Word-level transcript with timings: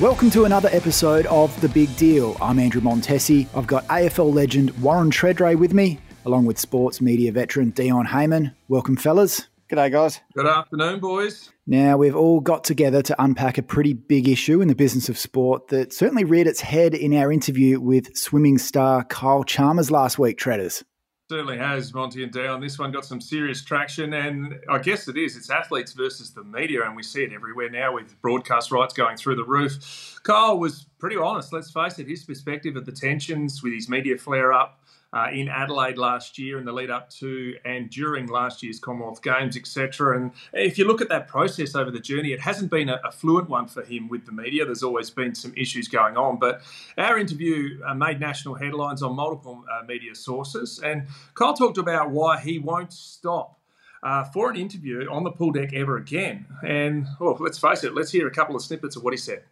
Welcome 0.00 0.28
to 0.30 0.44
another 0.44 0.68
episode 0.72 1.24
of 1.26 1.58
The 1.62 1.70
Big 1.70 1.96
Deal. 1.96 2.36
I'm 2.40 2.58
Andrew 2.58 2.82
Montesi. 2.82 3.46
I've 3.54 3.66
got 3.66 3.86
AFL 3.88 4.34
legend 4.34 4.78
Warren 4.82 5.10
Tredrea 5.10 5.58
with 5.58 5.72
me, 5.72 5.98
along 6.26 6.44
with 6.44 6.58
sports 6.58 7.00
media 7.00 7.32
veteran 7.32 7.70
Dion 7.70 8.04
Hayman. 8.04 8.54
Welcome, 8.68 8.96
fellas. 8.96 9.48
G'day, 9.70 9.90
guys. 9.90 10.20
Good 10.34 10.46
afternoon, 10.46 11.00
boys. 11.00 11.50
Now, 11.66 11.96
we've 11.96 12.14
all 12.14 12.40
got 12.40 12.62
together 12.62 13.02
to 13.02 13.20
unpack 13.20 13.58
a 13.58 13.62
pretty 13.62 13.94
big 13.94 14.28
issue 14.28 14.60
in 14.60 14.68
the 14.68 14.76
business 14.76 15.08
of 15.08 15.18
sport 15.18 15.68
that 15.68 15.92
certainly 15.92 16.22
reared 16.22 16.46
its 16.46 16.60
head 16.60 16.94
in 16.94 17.12
our 17.14 17.32
interview 17.32 17.80
with 17.80 18.16
swimming 18.16 18.58
star 18.58 19.02
Kyle 19.02 19.42
Chalmers 19.42 19.90
last 19.90 20.18
week, 20.18 20.38
Tredders. 20.38 20.84
Certainly 21.28 21.58
has, 21.58 21.92
Monty 21.92 22.22
and 22.22 22.30
Dion. 22.30 22.60
This 22.60 22.78
one 22.78 22.92
got 22.92 23.04
some 23.04 23.20
serious 23.20 23.60
traction, 23.60 24.14
and 24.14 24.60
I 24.70 24.78
guess 24.78 25.08
it 25.08 25.16
is. 25.16 25.36
It's 25.36 25.50
athletes 25.50 25.92
versus 25.92 26.30
the 26.30 26.44
media, 26.44 26.84
and 26.84 26.94
we 26.94 27.02
see 27.02 27.24
it 27.24 27.32
everywhere 27.32 27.68
now 27.68 27.94
with 27.94 28.20
broadcast 28.22 28.70
rights 28.70 28.94
going 28.94 29.16
through 29.16 29.34
the 29.34 29.44
roof. 29.44 30.20
Kyle 30.22 30.56
was 30.56 30.86
pretty 31.00 31.16
honest, 31.16 31.52
let's 31.52 31.68
face 31.68 31.98
it, 31.98 32.06
his 32.06 32.22
perspective 32.22 32.76
of 32.76 32.86
the 32.86 32.92
tensions 32.92 33.60
with 33.60 33.72
his 33.72 33.88
media 33.88 34.16
flare 34.16 34.52
up 34.52 34.78
uh, 35.16 35.30
in 35.32 35.48
Adelaide 35.48 35.96
last 35.96 36.38
year 36.38 36.58
in 36.58 36.66
the 36.66 36.72
lead 36.72 36.90
up 36.90 37.08
to 37.08 37.56
and 37.64 37.88
during 37.88 38.26
last 38.26 38.62
year's 38.62 38.78
Commonwealth 38.78 39.22
Games, 39.22 39.56
etc. 39.56 40.20
And 40.20 40.32
if 40.52 40.76
you 40.76 40.86
look 40.86 41.00
at 41.00 41.08
that 41.08 41.26
process 41.26 41.74
over 41.74 41.90
the 41.90 42.00
journey, 42.00 42.32
it 42.32 42.40
hasn't 42.40 42.70
been 42.70 42.90
a, 42.90 43.00
a, 43.02 43.10
fluent 43.10 43.48
one 43.48 43.66
for 43.66 43.82
him 43.82 44.08
with 44.10 44.26
the 44.26 44.32
media. 44.32 44.66
There's 44.66 44.82
always 44.82 45.08
been 45.08 45.34
some 45.34 45.54
issues 45.56 45.88
going 45.88 46.18
on. 46.18 46.38
But 46.38 46.60
our 46.98 47.18
interview 47.18 47.80
uh, 47.86 47.94
made 47.94 48.20
national 48.20 48.56
headlines 48.56 49.02
on 49.02 49.16
multiple 49.16 49.64
uh, 49.72 49.84
media 49.86 50.14
sources. 50.14 50.80
And 50.84 51.06
Kyle 51.32 51.54
talked 51.54 51.78
about 51.78 52.10
why 52.10 52.38
he 52.38 52.58
won't 52.58 52.92
stop. 52.92 53.54
Uh, 54.02 54.22
for 54.22 54.50
an 54.50 54.56
interview 54.56 55.08
on 55.10 55.24
the 55.24 55.30
pool 55.32 55.50
deck 55.50 55.72
ever 55.72 55.96
again. 55.96 56.46
And 56.62 57.06
well, 57.18 57.36
let's 57.40 57.58
face 57.58 57.82
it, 57.82 57.94
let's 57.94 58.12
hear 58.12 58.28
a 58.28 58.30
couple 58.30 58.54
of 58.54 58.62
snippets 58.62 58.94
of 58.94 59.02
what 59.02 59.14
he 59.14 59.16
said. 59.16 59.42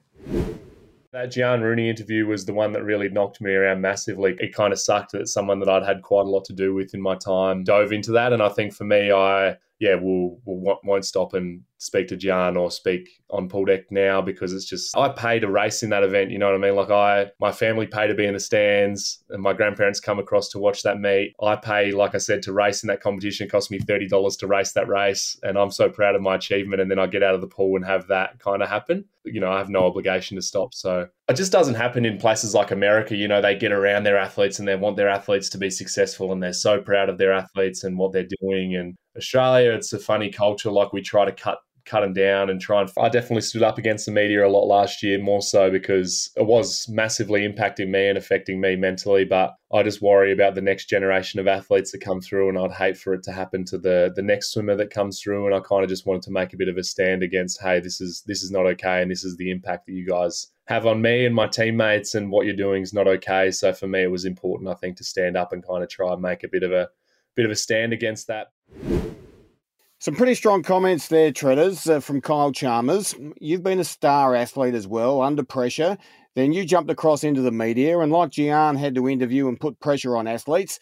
That 1.14 1.30
Giaan 1.30 1.62
Rooney 1.62 1.88
interview 1.88 2.26
was 2.26 2.44
the 2.44 2.52
one 2.52 2.72
that 2.72 2.82
really 2.82 3.08
knocked 3.08 3.40
me 3.40 3.52
around 3.52 3.80
massively. 3.80 4.34
It 4.40 4.52
kind 4.52 4.72
of 4.72 4.80
sucked 4.80 5.12
that 5.12 5.28
someone 5.28 5.60
that 5.60 5.68
I'd 5.68 5.84
had 5.84 6.02
quite 6.02 6.26
a 6.26 6.28
lot 6.28 6.44
to 6.46 6.52
do 6.52 6.74
with 6.74 6.92
in 6.92 7.00
my 7.00 7.14
time 7.14 7.62
dove 7.62 7.92
into 7.92 8.10
that. 8.10 8.32
And 8.32 8.42
I 8.42 8.48
think 8.48 8.74
for 8.74 8.82
me, 8.82 9.12
I, 9.12 9.56
yeah, 9.78 9.94
will 9.94 10.40
will 10.44 10.80
won't 10.82 11.04
stop 11.04 11.32
and 11.32 11.62
speak 11.78 12.08
to 12.08 12.16
Giaan 12.16 12.58
or 12.58 12.70
speak 12.70 13.20
on 13.30 13.48
pool 13.48 13.64
deck 13.64 13.90
now 13.90 14.22
because 14.22 14.52
it's 14.52 14.64
just 14.64 14.96
I 14.96 15.08
pay 15.08 15.40
to 15.40 15.48
race 15.48 15.82
in 15.82 15.90
that 15.90 16.02
event. 16.02 16.30
You 16.30 16.38
know 16.38 16.46
what 16.46 16.54
I 16.54 16.58
mean? 16.58 16.76
Like 16.76 16.90
I, 16.90 17.30
my 17.40 17.52
family 17.52 17.86
pay 17.86 18.06
to 18.06 18.14
be 18.14 18.26
in 18.26 18.34
the 18.34 18.40
stands, 18.40 19.22
and 19.30 19.42
my 19.42 19.52
grandparents 19.52 20.00
come 20.00 20.18
across 20.18 20.48
to 20.50 20.58
watch 20.58 20.82
that 20.82 20.98
meet. 20.98 21.34
I 21.42 21.56
pay, 21.56 21.92
like 21.92 22.14
I 22.14 22.18
said, 22.18 22.42
to 22.42 22.52
race 22.52 22.82
in 22.82 22.88
that 22.88 23.00
competition. 23.00 23.46
It 23.46 23.50
cost 23.50 23.70
me 23.70 23.78
thirty 23.78 24.08
dollars 24.08 24.36
to 24.38 24.46
race 24.46 24.72
that 24.72 24.88
race, 24.88 25.38
and 25.42 25.58
I'm 25.58 25.70
so 25.70 25.88
proud 25.88 26.14
of 26.14 26.22
my 26.22 26.36
achievement. 26.36 26.80
And 26.80 26.90
then 26.90 26.98
I 26.98 27.06
get 27.06 27.22
out 27.22 27.34
of 27.34 27.40
the 27.40 27.46
pool 27.46 27.76
and 27.76 27.84
have 27.84 28.06
that 28.08 28.38
kind 28.38 28.62
of 28.62 28.68
happen. 28.68 29.04
You 29.24 29.40
know, 29.40 29.50
I 29.50 29.58
have 29.58 29.70
no 29.70 29.86
obligation 29.86 30.36
to 30.36 30.42
stop. 30.42 30.74
So 30.74 31.08
it 31.28 31.34
just 31.36 31.52
doesn't 31.52 31.76
happen 31.76 32.04
in 32.04 32.18
places 32.18 32.54
like 32.54 32.70
America. 32.70 33.16
You 33.16 33.26
know, 33.26 33.40
they 33.40 33.56
get 33.56 33.72
around 33.72 34.04
their 34.04 34.18
athletes 34.18 34.58
and 34.58 34.68
they 34.68 34.76
want 34.76 34.96
their 34.96 35.08
athletes 35.08 35.48
to 35.50 35.58
be 35.58 35.70
successful, 35.70 36.32
and 36.32 36.42
they're 36.42 36.52
so 36.52 36.80
proud 36.80 37.08
of 37.08 37.18
their 37.18 37.32
athletes 37.32 37.84
and 37.84 37.98
what 37.98 38.12
they're 38.12 38.28
doing. 38.40 38.76
And 38.76 38.96
Australia, 39.16 39.72
it's 39.72 39.92
a 39.92 39.98
funny 39.98 40.30
culture. 40.30 40.70
Like 40.70 40.92
we 40.92 41.02
try 41.02 41.24
to 41.24 41.32
cut 41.32 41.58
cut 41.84 42.00
them 42.00 42.12
down 42.12 42.50
and 42.50 42.60
try 42.60 42.80
and. 42.80 42.90
I 42.98 43.08
definitely 43.08 43.42
stood 43.42 43.62
up 43.62 43.78
against 43.78 44.06
the 44.06 44.12
media 44.12 44.46
a 44.46 44.48
lot 44.48 44.66
last 44.66 45.02
year, 45.02 45.18
more 45.18 45.42
so 45.42 45.70
because 45.70 46.30
it 46.36 46.46
was 46.46 46.88
massively 46.88 47.46
impacting 47.46 47.88
me 47.88 48.08
and 48.08 48.18
affecting 48.18 48.60
me 48.60 48.76
mentally. 48.76 49.24
But 49.24 49.54
I 49.72 49.82
just 49.82 50.02
worry 50.02 50.32
about 50.32 50.54
the 50.54 50.60
next 50.60 50.86
generation 50.86 51.40
of 51.40 51.48
athletes 51.48 51.92
that 51.92 52.00
come 52.00 52.20
through, 52.20 52.48
and 52.48 52.58
I'd 52.58 52.72
hate 52.72 52.96
for 52.96 53.14
it 53.14 53.22
to 53.24 53.32
happen 53.32 53.64
to 53.66 53.78
the 53.78 54.12
the 54.14 54.22
next 54.22 54.52
swimmer 54.52 54.76
that 54.76 54.90
comes 54.90 55.20
through. 55.20 55.46
And 55.46 55.54
I 55.54 55.60
kind 55.60 55.82
of 55.82 55.88
just 55.88 56.06
wanted 56.06 56.22
to 56.22 56.30
make 56.30 56.52
a 56.52 56.56
bit 56.56 56.68
of 56.68 56.76
a 56.76 56.84
stand 56.84 57.22
against, 57.22 57.60
hey, 57.60 57.80
this 57.80 58.00
is 58.00 58.22
this 58.26 58.42
is 58.42 58.50
not 58.50 58.66
okay, 58.66 59.02
and 59.02 59.10
this 59.10 59.24
is 59.24 59.36
the 59.36 59.50
impact 59.50 59.86
that 59.86 59.92
you 59.92 60.06
guys 60.06 60.48
have 60.66 60.86
on 60.86 61.02
me 61.02 61.26
and 61.26 61.34
my 61.34 61.46
teammates, 61.46 62.14
and 62.14 62.30
what 62.30 62.46
you're 62.46 62.56
doing 62.56 62.82
is 62.82 62.94
not 62.94 63.06
okay. 63.06 63.50
So 63.50 63.72
for 63.72 63.86
me, 63.86 64.02
it 64.02 64.10
was 64.10 64.24
important, 64.24 64.70
I 64.70 64.74
think, 64.74 64.96
to 64.98 65.04
stand 65.04 65.36
up 65.36 65.52
and 65.52 65.66
kind 65.66 65.82
of 65.82 65.88
try 65.88 66.12
and 66.12 66.22
make 66.22 66.44
a 66.44 66.48
bit 66.48 66.62
of 66.62 66.72
a 66.72 66.88
bit 67.34 67.44
of 67.44 67.50
a 67.50 67.56
stand 67.56 67.92
against 67.92 68.28
that. 68.28 68.48
Some 70.00 70.16
pretty 70.16 70.34
strong 70.34 70.62
comments 70.62 71.08
there, 71.08 71.32
Tredders, 71.32 71.88
uh, 71.90 72.00
from 72.00 72.20
Kyle 72.20 72.52
Chalmers. 72.52 73.14
You've 73.40 73.62
been 73.62 73.80
a 73.80 73.84
star 73.84 74.34
athlete 74.34 74.74
as 74.74 74.86
well, 74.86 75.22
under 75.22 75.44
pressure. 75.44 75.96
Then 76.34 76.52
you 76.52 76.64
jumped 76.64 76.90
across 76.90 77.24
into 77.24 77.40
the 77.40 77.52
media, 77.52 77.98
and 78.00 78.12
like 78.12 78.30
Giaan 78.30 78.76
had 78.76 78.94
to 78.96 79.08
interview 79.08 79.48
and 79.48 79.58
put 79.58 79.80
pressure 79.80 80.16
on 80.16 80.26
athletes, 80.26 80.78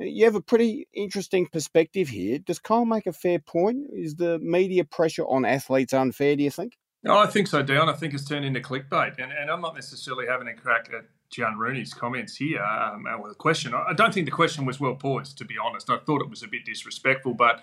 you 0.00 0.24
have 0.24 0.34
a 0.34 0.40
pretty 0.40 0.86
interesting 0.94 1.46
perspective 1.46 2.08
here. 2.08 2.38
Does 2.38 2.58
Kyle 2.58 2.84
make 2.84 3.06
a 3.06 3.12
fair 3.12 3.38
point? 3.38 3.86
Is 3.92 4.14
the 4.14 4.38
media 4.38 4.84
pressure 4.84 5.24
on 5.24 5.44
athletes 5.44 5.92
unfair, 5.92 6.36
do 6.36 6.42
you 6.42 6.50
think? 6.50 6.74
No, 7.02 7.18
I 7.18 7.26
think 7.26 7.46
so, 7.46 7.62
Dion. 7.62 7.88
I 7.88 7.94
think 7.94 8.14
it's 8.14 8.24
turned 8.24 8.44
into 8.44 8.60
clickbait. 8.60 9.22
And, 9.22 9.32
and 9.32 9.50
I'm 9.50 9.60
not 9.60 9.74
necessarily 9.74 10.26
having 10.26 10.48
a 10.48 10.54
crack 10.54 10.90
at 10.92 11.04
Giaan 11.32 11.56
Rooney's 11.56 11.94
comments 11.94 12.36
here 12.36 12.62
um, 12.62 13.06
or 13.20 13.28
the 13.28 13.34
question. 13.34 13.72
I 13.74 13.92
don't 13.92 14.12
think 14.12 14.26
the 14.26 14.32
question 14.32 14.64
was 14.64 14.80
well 14.80 14.94
poised, 14.94 15.38
to 15.38 15.44
be 15.44 15.54
honest. 15.62 15.90
I 15.90 15.98
thought 15.98 16.22
it 16.22 16.30
was 16.30 16.42
a 16.42 16.48
bit 16.48 16.64
disrespectful, 16.64 17.34
but 17.34 17.62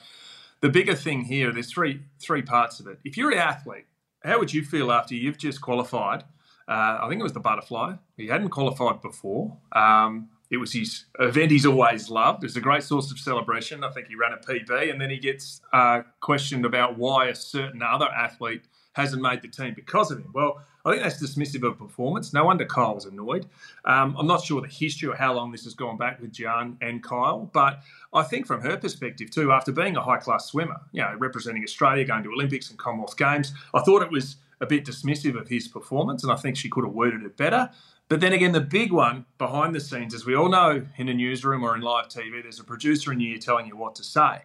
the 0.62 0.70
bigger 0.70 0.96
thing 0.96 1.26
here, 1.26 1.52
there's 1.52 1.72
three 1.72 2.02
three 2.20 2.42
parts 2.42 2.80
of 2.80 2.88
it. 2.88 3.00
If 3.04 3.18
you're 3.18 3.32
an 3.32 3.38
athlete, 3.38 3.86
how 4.24 4.40
would 4.40 4.54
you 4.54 4.64
feel 4.64 4.92
after 4.92 5.16
you've 5.16 5.38
just 5.38 5.62
qualified? 5.62 6.24
Uh, 6.68 7.00
I 7.02 7.08
think 7.08 7.20
it 7.20 7.24
was 7.24 7.34
the 7.34 7.40
butterfly. 7.40 7.96
He 8.18 8.28
hadn't 8.28 8.50
qualified 8.50 9.02
before. 9.02 9.58
Um, 9.72 10.30
it 10.50 10.58
was 10.58 10.74
his 10.74 11.06
event 11.20 11.52
he's 11.52 11.66
always 11.66 12.10
loved. 12.10 12.44
It's 12.44 12.56
a 12.56 12.62
great 12.62 12.84
source 12.84 13.12
of 13.12 13.20
celebration. 13.20 13.84
I 13.84 13.92
think 13.92 14.08
he 14.08 14.16
ran 14.16 14.34
a 14.34 14.38
PB, 14.38 14.92
and 14.92 15.02
then 15.02 15.10
he 15.10 15.18
gets 15.18 15.62
uh, 15.74 16.04
questioned 16.20 16.66
about 16.66 16.98
why 16.98 17.28
a 17.28 17.36
certain 17.36 17.82
other 17.82 18.08
athlete 18.08 18.64
hasn't 18.94 19.22
made 19.22 19.42
the 19.42 19.48
team 19.48 19.74
because 19.76 20.10
of 20.10 20.20
him. 20.20 20.32
Well, 20.34 20.62
I 20.86 20.92
think 20.92 21.04
that's 21.04 21.22
dismissive 21.22 21.68
of 21.68 21.78
performance. 21.78 22.32
No 22.32 22.46
wonder 22.46 22.64
Kyle 22.64 22.96
was 22.96 23.06
annoyed. 23.06 23.48
Um, 23.84 24.16
I'm 24.18 24.28
not 24.28 24.44
sure 24.44 24.62
the 24.62 24.68
history 24.68 25.10
or 25.10 25.16
how 25.16 25.34
long 25.34 25.52
this 25.52 25.66
has 25.66 25.74
gone 25.74 25.98
back 25.98 26.22
with 26.22 26.32
Giaan 26.32 26.78
and 26.80 27.04
Kyle, 27.04 27.50
but 27.54 27.82
I 28.14 28.24
think 28.24 28.48
from 28.48 28.62
her 28.62 28.78
perspective 28.78 29.32
too, 29.32 29.52
after 29.52 29.72
being 29.72 29.98
a 29.98 30.02
high 30.02 30.18
class 30.18 30.46
swimmer, 30.46 30.80
you 30.94 31.02
know, 31.02 31.14
representing 31.18 31.64
Australia, 31.64 32.06
going 32.06 32.24
to 32.24 32.32
Olympics 32.32 32.70
and 32.70 32.80
Commonwealth 32.80 33.18
Games, 33.18 33.52
I 33.74 33.82
thought 33.82 34.02
it 34.02 34.12
was 34.12 34.38
a 34.62 34.66
bit 34.66 34.86
dismissive 34.86 35.40
of 35.40 35.50
his 35.50 35.68
performance, 35.68 36.24
and 36.24 36.32
I 36.32 36.36
think 36.36 36.56
she 36.56 36.70
could 36.70 36.86
have 36.86 36.94
worded 36.94 37.24
it 37.24 37.36
better. 37.36 37.70
But 38.08 38.22
then 38.22 38.34
again, 38.34 38.52
the 38.52 38.62
big 38.62 38.92
one 38.92 39.26
behind 39.38 39.74
the 39.74 39.80
scenes, 39.80 40.14
as 40.14 40.26
we 40.26 40.36
all 40.36 40.50
know 40.50 40.86
in 40.98 41.10
a 41.10 41.14
newsroom 41.14 41.64
or 41.64 41.76
in 41.76 41.82
live 41.82 42.08
TV, 42.08 42.42
there's 42.42 42.60
a 42.60 42.64
producer 42.64 43.12
in 43.12 43.20
you 43.20 43.40
telling 43.40 43.66
you 43.66 43.76
what 43.76 43.96
to 43.96 44.04
say. 44.04 44.44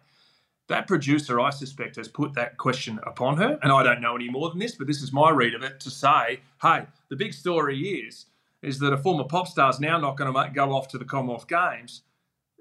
That 0.67 0.87
producer, 0.87 1.39
I 1.39 1.51
suspect, 1.51 1.97
has 1.97 2.07
put 2.07 2.33
that 2.33 2.57
question 2.57 2.99
upon 3.05 3.37
her, 3.37 3.59
and 3.61 3.71
I 3.71 3.83
don't 3.83 4.01
know 4.01 4.15
any 4.15 4.29
more 4.29 4.49
than 4.49 4.59
this, 4.59 4.75
but 4.75 4.87
this 4.87 5.01
is 5.01 5.13
my 5.13 5.29
read 5.29 5.53
of 5.53 5.63
it 5.63 5.79
to 5.81 5.91
say, 5.91 6.39
hey, 6.61 6.87
the 7.09 7.15
big 7.15 7.33
story 7.33 7.79
is 7.79 8.25
is 8.61 8.79
that 8.79 8.93
a 8.93 8.97
former 8.97 9.23
pop 9.23 9.47
star 9.47 9.69
is 9.69 9.79
now 9.79 9.97
not 9.97 10.17
going 10.17 10.31
to 10.31 10.51
go 10.53 10.73
off 10.73 10.87
to 10.89 10.97
the 10.97 11.05
Commonwealth 11.05 11.47
Games. 11.47 12.03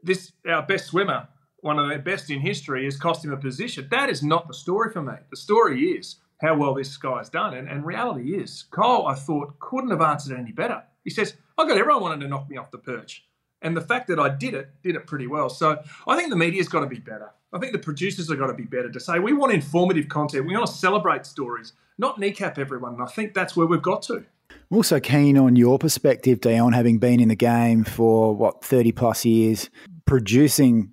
This 0.02 0.32
our 0.48 0.62
best 0.62 0.86
swimmer, 0.86 1.28
one 1.58 1.78
of 1.78 1.88
the 1.88 1.98
best 1.98 2.30
in 2.30 2.40
history, 2.40 2.84
has 2.84 2.96
cost 2.96 3.24
him 3.24 3.32
a 3.32 3.36
position. 3.36 3.86
That 3.90 4.08
is 4.08 4.22
not 4.22 4.48
the 4.48 4.54
story 4.54 4.90
for 4.90 5.02
me. 5.02 5.14
The 5.30 5.36
story 5.36 5.82
is 5.90 6.16
how 6.40 6.56
well 6.56 6.74
this 6.74 6.96
guy's 6.96 7.28
done, 7.28 7.54
and, 7.54 7.68
and 7.68 7.84
reality 7.84 8.34
is 8.34 8.64
Cole, 8.70 9.06
I 9.06 9.14
thought, 9.14 9.58
couldn't 9.58 9.90
have 9.90 10.00
answered 10.00 10.38
any 10.38 10.52
better. 10.52 10.82
He 11.04 11.10
says, 11.10 11.34
I 11.56 11.66
got 11.66 11.78
everyone 11.78 12.02
wanting 12.02 12.20
to 12.20 12.28
knock 12.28 12.48
me 12.48 12.56
off 12.56 12.70
the 12.70 12.78
perch. 12.78 13.24
And 13.62 13.76
the 13.76 13.80
fact 13.82 14.08
that 14.08 14.18
I 14.18 14.28
did 14.30 14.54
it, 14.54 14.70
did 14.82 14.96
it 14.96 15.06
pretty 15.06 15.26
well. 15.26 15.50
So 15.50 15.82
I 16.06 16.16
think 16.16 16.30
the 16.30 16.36
media's 16.36 16.68
got 16.68 16.80
to 16.80 16.86
be 16.86 16.98
better. 16.98 17.30
I 17.52 17.58
think 17.58 17.72
the 17.72 17.78
producers 17.78 18.28
have 18.30 18.38
got 18.38 18.46
to 18.46 18.54
be 18.54 18.64
better 18.64 18.90
to 18.90 19.00
say 19.00 19.18
we 19.18 19.32
want 19.32 19.52
informative 19.52 20.08
content. 20.08 20.46
We 20.46 20.54
want 20.54 20.68
to 20.68 20.72
celebrate 20.72 21.26
stories, 21.26 21.72
not 21.98 22.18
kneecap 22.18 22.58
everyone. 22.58 22.94
And 22.94 23.02
I 23.02 23.06
think 23.06 23.34
that's 23.34 23.56
where 23.56 23.66
we've 23.66 23.82
got 23.82 24.02
to. 24.02 24.24
I'm 24.50 24.76
also 24.76 25.00
keen 25.00 25.36
on 25.36 25.56
your 25.56 25.78
perspective, 25.78 26.40
Dion, 26.40 26.72
having 26.72 26.98
been 26.98 27.20
in 27.20 27.28
the 27.28 27.36
game 27.36 27.84
for 27.84 28.34
what, 28.34 28.64
30 28.64 28.92
plus 28.92 29.24
years, 29.24 29.68
producing 30.06 30.92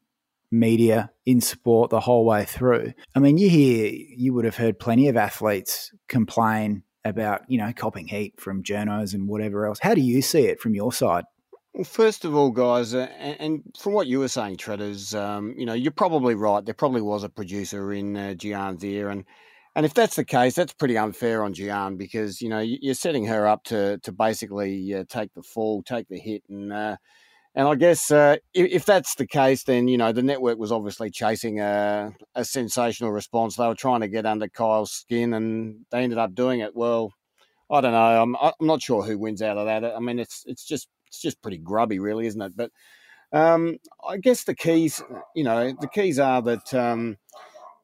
media 0.52 1.12
in 1.26 1.42
sport 1.42 1.90
the 1.90 2.00
whole 2.00 2.26
way 2.26 2.46
through. 2.46 2.94
I 3.14 3.20
mean, 3.20 3.38
you 3.38 3.50
hear, 3.50 3.92
you 3.92 4.34
would 4.34 4.46
have 4.46 4.58
heard 4.58 4.80
plenty 4.80 5.08
of 5.10 5.18
athletes 5.18 5.94
complain 6.08 6.84
about, 7.06 7.42
you 7.48 7.58
know, 7.58 7.72
copping 7.76 8.08
heat 8.08 8.40
from 8.40 8.64
journos 8.64 9.14
and 9.14 9.28
whatever 9.28 9.66
else. 9.66 9.80
How 9.82 9.94
do 9.94 10.02
you 10.02 10.22
see 10.22 10.46
it 10.46 10.60
from 10.60 10.76
your 10.76 10.92
side? 10.92 11.26
Well, 11.74 11.84
first 11.84 12.26
of 12.26 12.36
all, 12.36 12.50
guys, 12.50 12.94
uh, 12.96 13.08
and, 13.20 13.62
from 13.80 13.94
what 13.94 14.08
you 14.08 14.20
were 14.20 14.28
saying, 14.28 14.58
Tredders, 14.58 15.14
um, 15.14 15.54
you 15.58 15.66
know, 15.66 15.74
you're 15.74 15.92
probably 15.92 16.34
right. 16.34 16.66
There 16.66 16.74
probably 16.74 17.02
was 17.02 17.24
a 17.24 17.30
producer 17.30 17.94
in 17.94 18.18
uh, 18.18 18.34
Giaan's 18.36 18.84
ear, 18.84 19.10
and 19.10 19.26
and 19.76 19.86
if 19.86 19.94
that's 19.94 20.16
the 20.16 20.26
case, 20.26 20.56
that's 20.56 20.74
pretty 20.74 20.98
unfair 20.98 21.44
on 21.44 21.54
Giaan 21.54 21.96
because 21.96 22.42
you 22.42 22.50
know 22.50 22.58
you're 22.58 22.96
setting 22.96 23.28
her 23.28 23.46
up 23.48 23.64
to 23.66 24.00
to 24.00 24.12
basically 24.12 24.96
uh, 24.96 25.04
take 25.08 25.36
the 25.36 25.44
fall, 25.44 25.84
take 25.84 26.08
the 26.08 26.18
hit, 26.18 26.42
and 26.50 26.74
uh, 26.74 26.98
and 27.58 27.68
I 27.68 27.74
guess 27.74 28.12
uh, 28.12 28.36
if, 28.54 28.72
if, 28.72 28.86
that's 28.86 29.16
the 29.16 29.26
case, 29.26 29.64
then 29.64 29.88
you 29.88 29.98
know 29.98 30.12
the 30.12 30.22
network 30.22 30.60
was 30.60 30.72
obviously 30.72 31.10
chasing 31.10 31.60
a, 31.60 32.14
a 32.36 32.46
sensational 32.46 33.12
response. 33.12 33.56
They 33.56 33.66
were 33.66 33.74
trying 33.74 34.02
to 34.02 34.08
get 34.08 34.28
under 34.28 34.48
Kyle's 34.48 34.92
skin, 34.92 35.34
and 35.34 35.78
they 35.90 36.04
ended 36.04 36.20
up 36.20 36.36
doing 36.36 36.60
it. 36.60 36.76
Well, 36.76 37.14
I 37.72 37.82
don't 37.82 37.94
know. 37.94 38.22
I'm 38.22 38.36
I'm 38.36 38.54
not 38.62 38.84
sure 38.84 39.02
who 39.02 39.18
wins 39.18 39.42
out 39.42 39.58
of 39.58 39.66
that. 39.66 39.84
I 39.84 40.00
mean, 40.00 40.20
it's 40.20 40.44
it's 40.46 40.66
just 40.66 40.88
it's 41.08 41.20
just 41.20 41.42
pretty 41.42 41.58
grubby, 41.58 41.98
really, 41.98 42.28
isn't 42.28 42.42
it? 42.42 42.56
But 42.56 42.70
um, 43.34 43.78
I 44.08 44.18
guess 44.18 44.44
the 44.44 44.54
keys, 44.54 45.02
you 45.36 45.44
know, 45.44 45.74
the 45.82 45.90
keys 45.90 46.20
are 46.20 46.44
that 46.44 46.72
um, 46.76 47.18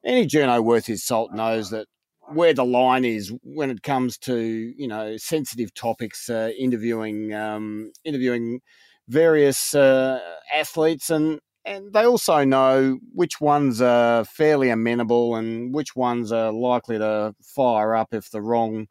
any 0.06 0.28
journo 0.28 0.64
worth 0.64 0.86
his 0.86 1.04
salt 1.04 1.34
knows 1.34 1.72
that 1.72 1.88
where 2.28 2.54
the 2.54 2.64
line 2.64 3.06
is 3.06 3.34
when 3.42 3.72
it 3.72 3.81
comes 3.81 4.20
to 4.20 4.38
you 4.38 4.88
know 4.88 5.18
sensitive 5.18 5.74
topics, 5.74 6.30
uh, 6.30 6.52
interviewing 6.60 7.34
um, 7.34 7.92
interviewing 8.06 8.62
various 9.08 9.74
uh, 9.76 10.20
athletes, 10.54 11.10
and 11.10 11.40
and 11.66 11.94
they 11.94 12.06
also 12.06 12.44
know 12.44 13.00
which 13.14 13.40
ones 13.40 13.82
are 13.82 14.26
fairly 14.26 14.70
amenable 14.70 15.36
and 15.36 15.74
which 15.74 15.96
ones 15.96 16.32
are 16.32 16.52
likely 16.52 16.98
to 16.98 17.34
fire 17.42 17.96
up 17.96 18.14
if 18.14 18.30
the 18.32 18.42
wrong 18.42 18.88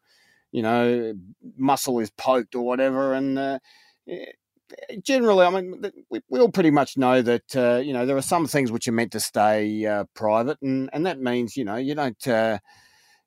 you 0.51 0.61
know 0.61 1.13
muscle 1.57 1.99
is 1.99 2.11
poked 2.11 2.55
or 2.55 2.65
whatever, 2.65 3.13
and 3.13 3.37
uh, 3.37 3.59
generally, 5.03 5.45
I 5.45 5.49
mean, 5.49 5.81
we, 6.09 6.21
we 6.29 6.39
all 6.39 6.49
pretty 6.49 6.71
much 6.71 6.97
know 6.97 7.21
that 7.21 7.55
uh, 7.55 7.81
you 7.83 7.93
know 7.93 8.05
there 8.05 8.17
are 8.17 8.21
some 8.21 8.47
things 8.47 8.71
which 8.71 8.87
are 8.87 8.93
meant 8.93 9.11
to 9.13 9.19
stay 9.19 9.85
uh, 9.85 10.05
private, 10.13 10.57
and 10.61 10.89
and 10.93 11.05
that 11.05 11.19
means 11.19 11.57
you 11.57 11.65
know 11.65 11.75
you 11.75 11.95
don't 11.95 12.27
uh, 12.27 12.59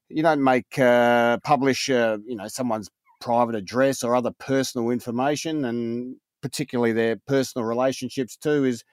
you 0.08 0.22
don't 0.22 0.42
make 0.42 0.78
uh, 0.78 1.38
publish 1.38 1.90
uh, 1.90 2.18
you 2.26 2.36
know 2.36 2.48
someone's 2.48 2.88
private 3.20 3.54
address 3.54 4.02
or 4.02 4.14
other 4.14 4.32
personal 4.38 4.90
information, 4.90 5.64
and 5.64 6.16
particularly 6.46 6.92
their 6.92 7.16
personal 7.26 7.66
relationships 7.66 8.36
too 8.36 8.64
is 8.64 8.84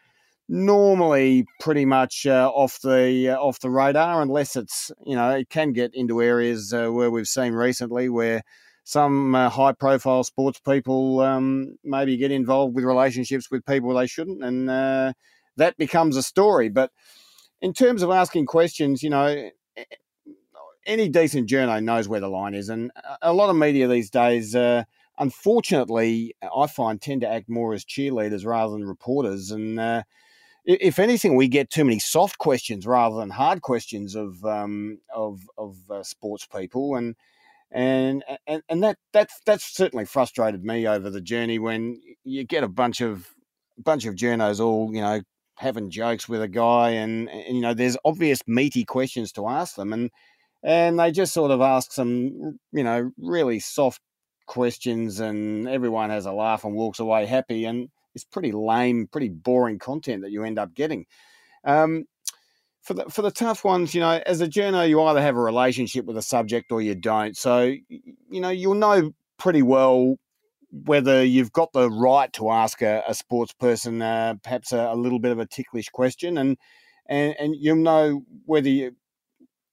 normally 0.49 1.45
pretty 1.59 1.85
much 1.85 2.25
uh, 2.25 2.49
off 2.53 2.79
the 2.81 3.29
off 3.29 3.59
the 3.59 3.69
radar 3.69 4.21
unless 4.21 4.55
it's 4.55 4.91
you 5.05 5.15
know 5.15 5.29
it 5.29 5.49
can 5.49 5.71
get 5.71 5.91
into 5.93 6.21
areas 6.21 6.73
where 6.73 7.11
we've 7.11 7.27
seen 7.27 7.53
recently 7.53 8.09
where 8.09 8.41
some 8.83 9.33
uh, 9.33 9.49
high 9.49 9.71
profile 9.71 10.23
sports 10.23 10.59
people 10.59 11.21
um, 11.21 11.77
maybe 11.83 12.17
get 12.17 12.31
involved 12.31 12.75
with 12.75 12.83
relationships 12.83 13.49
with 13.49 13.65
people 13.65 13.93
they 13.93 14.07
shouldn't, 14.07 14.43
and 14.43 14.69
uh, 14.69 15.13
that 15.57 15.77
becomes 15.77 16.17
a 16.17 16.23
story. 16.23 16.69
But 16.69 16.91
in 17.61 17.73
terms 17.73 18.01
of 18.01 18.11
asking 18.11 18.45
questions, 18.45 19.01
you 19.01 19.09
know, 19.09 19.49
any 20.85 21.07
decent 21.07 21.49
journo 21.49 21.81
knows 21.81 22.09
where 22.09 22.19
the 22.19 22.27
line 22.27 22.53
is, 22.53 22.69
and 22.69 22.91
a 23.21 23.33
lot 23.33 23.49
of 23.49 23.55
media 23.55 23.87
these 23.87 24.09
days. 24.09 24.55
Unfortunately, 25.23 26.35
I 26.55 26.67
find 26.67 27.01
tend 27.01 27.21
to 27.21 27.29
act 27.29 27.47
more 27.47 27.73
as 27.73 27.85
cheerleaders 27.85 28.45
rather 28.45 28.73
than 28.73 28.85
reporters, 28.85 29.51
and 29.51 29.79
uh, 29.79 30.03
if 30.65 30.99
anything, 30.99 31.37
we 31.37 31.47
get 31.47 31.69
too 31.69 31.85
many 31.85 31.99
soft 31.99 32.39
questions 32.39 32.85
rather 32.85 33.15
than 33.15 33.29
hard 33.29 33.61
questions 33.61 34.15
of 34.15 34.43
um, 34.43 34.99
of 35.15 35.39
of 35.57 35.77
uh, 35.89 36.03
sports 36.03 36.45
people, 36.45 36.95
and 36.95 37.15
and 37.71 38.25
and 38.47 38.63
and 38.67 38.83
that 38.83 38.97
that's 39.13 39.39
that's 39.45 39.63
certainly 39.63 40.03
frustrated 40.03 40.65
me 40.65 40.85
over 40.87 41.09
the 41.09 41.21
journey 41.21 41.57
when 41.57 42.01
you 42.25 42.43
get 42.43 42.65
a 42.65 42.67
bunch 42.67 42.99
of 42.99 43.29
bunch 43.77 44.05
of 44.05 44.15
journos 44.15 44.59
all 44.59 44.93
you 44.93 45.01
know 45.01 45.21
having 45.55 45.89
jokes 45.89 46.27
with 46.27 46.41
a 46.41 46.49
guy 46.49 46.89
and, 46.89 47.29
and 47.29 47.55
you 47.55 47.61
know 47.61 47.73
there's 47.73 47.97
obvious 48.03 48.41
meaty 48.45 48.83
questions 48.83 49.31
to 49.31 49.47
ask 49.47 49.77
them. 49.77 49.93
And 49.93 50.11
and 50.63 50.99
they 50.99 51.11
just 51.11 51.33
sort 51.33 51.51
of 51.51 51.61
ask 51.61 51.93
some 51.93 52.59
you 52.73 52.83
know 52.83 53.11
really 53.17 53.59
soft 53.59 54.01
questions 54.45 55.19
and 55.19 55.67
everyone 55.67 56.09
has 56.09 56.25
a 56.25 56.31
laugh 56.31 56.63
and 56.63 56.75
walks 56.75 56.99
away 56.99 57.25
happy 57.25 57.65
and 57.65 57.89
it's 58.15 58.25
pretty 58.25 58.51
lame 58.51 59.07
pretty 59.07 59.29
boring 59.29 59.79
content 59.79 60.21
that 60.21 60.31
you 60.31 60.43
end 60.43 60.59
up 60.59 60.73
getting 60.73 61.05
um, 61.63 62.05
for 62.83 62.93
the 62.93 63.05
for 63.05 63.21
the 63.21 63.31
tough 63.31 63.63
ones, 63.63 63.95
you 63.95 64.01
know, 64.01 64.21
as 64.25 64.41
a 64.41 64.47
journo, 64.47 64.87
you 64.87 65.01
either 65.01 65.21
have 65.21 65.37
a 65.37 65.41
relationship 65.41 66.05
with 66.05 66.17
a 66.17 66.21
subject 66.21 66.71
or 66.71 66.81
you 66.81 66.95
don't. 66.95 67.35
So, 67.37 67.73
you 67.89 68.41
know, 68.41 68.49
you'll 68.49 68.75
know 68.75 69.13
pretty 69.37 69.61
well 69.61 70.17
whether 70.85 71.23
you've 71.23 71.51
got 71.51 71.71
the 71.71 71.89
right 71.89 72.31
to 72.33 72.49
ask 72.49 72.81
a, 72.81 73.03
a 73.07 73.13
sports 73.13 73.53
person 73.53 74.01
uh, 74.01 74.33
perhaps 74.43 74.73
a, 74.73 74.79
a, 74.79 74.95
little 74.95 75.19
bit 75.19 75.31
of 75.31 75.39
a 75.39 75.45
ticklish 75.45 75.89
question, 75.89 76.37
and 76.37 76.57
and 77.07 77.35
and 77.39 77.55
you'll 77.57 77.77
know 77.77 78.23
whether 78.45 78.69
you 78.69 78.95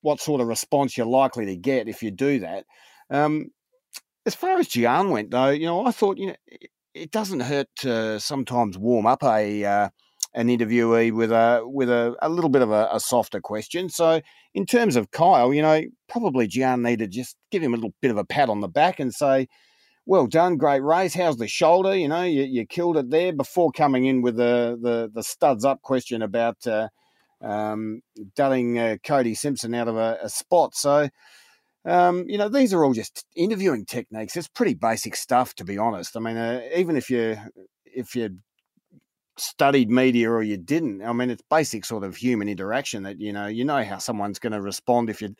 what 0.02 0.20
sort 0.20 0.40
of 0.40 0.46
response 0.46 0.96
you're 0.96 1.06
likely 1.06 1.46
to 1.46 1.56
get 1.56 1.88
if 1.88 2.02
you 2.02 2.10
do 2.10 2.40
that. 2.40 2.64
Um, 3.10 3.50
as 4.26 4.34
far 4.34 4.58
as 4.58 4.68
Giaan 4.68 5.10
went, 5.10 5.30
though, 5.30 5.50
you 5.50 5.66
know, 5.66 5.86
I 5.86 5.92
thought 5.92 6.18
you 6.18 6.28
know 6.28 6.36
it, 6.46 6.70
it 6.94 7.10
doesn't 7.10 7.40
hurt 7.40 7.68
to 7.76 8.20
sometimes 8.20 8.76
warm 8.76 9.06
up 9.06 9.22
a 9.22 9.64
uh, 9.64 9.88
an 10.34 10.48
interviewee 10.48 11.12
with 11.12 11.32
a 11.32 11.62
with 11.64 11.90
a, 11.90 12.14
a 12.22 12.28
little 12.28 12.50
bit 12.50 12.62
of 12.62 12.70
a, 12.70 12.88
a, 12.92 13.00
softer 13.00 13.40
question. 13.40 13.88
So 13.88 14.20
in 14.54 14.66
terms 14.66 14.96
of 14.96 15.10
Kyle, 15.10 15.52
you 15.52 15.62
know, 15.62 15.82
probably 16.08 16.46
Giaan 16.46 16.82
needed 16.82 17.10
just 17.10 17.36
give 17.50 17.62
him 17.62 17.74
a 17.74 17.76
little 17.76 17.94
bit 18.00 18.10
of 18.10 18.16
a 18.16 18.24
pat 18.24 18.48
on 18.48 18.60
the 18.60 18.68
back 18.68 19.00
and 19.00 19.12
say, 19.12 19.48
"Well 20.06 20.26
done, 20.26 20.56
great 20.56 20.82
race. 20.82 21.14
How's 21.14 21.36
the 21.36 21.48
shoulder? 21.48 21.94
You 21.96 22.08
know, 22.08 22.22
you, 22.22 22.42
you 22.42 22.66
killed 22.66 22.96
it 22.96 23.10
there." 23.10 23.32
Before 23.32 23.72
coming 23.72 24.06
in 24.06 24.22
with 24.22 24.36
the 24.36 24.78
the, 24.80 25.10
the 25.12 25.22
studs 25.22 25.64
up 25.64 25.82
question 25.82 26.22
about 26.22 26.66
uh, 26.66 26.88
um, 27.42 28.02
dulling 28.36 28.78
uh, 28.78 28.96
Cody 29.02 29.34
Simpson 29.34 29.74
out 29.74 29.88
of 29.88 29.96
a, 29.96 30.18
a 30.22 30.28
spot. 30.28 30.74
So. 30.74 31.08
Um, 31.84 32.28
you 32.28 32.36
know, 32.36 32.48
these 32.48 32.74
are 32.74 32.84
all 32.84 32.92
just 32.92 33.24
interviewing 33.34 33.86
techniques. 33.86 34.36
It's 34.36 34.48
pretty 34.48 34.74
basic 34.74 35.16
stuff, 35.16 35.54
to 35.54 35.64
be 35.64 35.78
honest. 35.78 36.16
I 36.16 36.20
mean, 36.20 36.36
uh, 36.36 36.60
even 36.76 36.96
if 36.96 37.08
you 37.10 37.38
if 37.86 38.14
you 38.14 38.38
studied 39.38 39.90
media 39.90 40.30
or 40.30 40.42
you 40.42 40.58
didn't. 40.58 41.02
I 41.02 41.12
mean, 41.12 41.30
it's 41.30 41.42
basic 41.48 41.84
sort 41.84 42.04
of 42.04 42.16
human 42.16 42.48
interaction 42.48 43.04
that 43.04 43.20
you 43.20 43.32
know 43.32 43.46
you 43.46 43.64
know 43.64 43.82
how 43.82 43.98
someone's 43.98 44.38
going 44.38 44.52
to 44.52 44.60
respond 44.60 45.08
if 45.08 45.22
you 45.22 45.34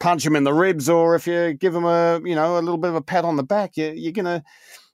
punch 0.00 0.24
them 0.24 0.36
in 0.36 0.44
the 0.44 0.52
ribs 0.52 0.88
or 0.88 1.14
if 1.14 1.26
you 1.26 1.54
give 1.54 1.72
them 1.72 1.84
a 1.84 2.20
you 2.24 2.34
know 2.34 2.58
a 2.58 2.60
little 2.60 2.78
bit 2.78 2.90
of 2.90 2.96
a 2.96 3.02
pat 3.02 3.24
on 3.24 3.36
the 3.36 3.42
back. 3.42 3.76
You, 3.76 3.92
you're 3.94 4.12
gonna 4.12 4.42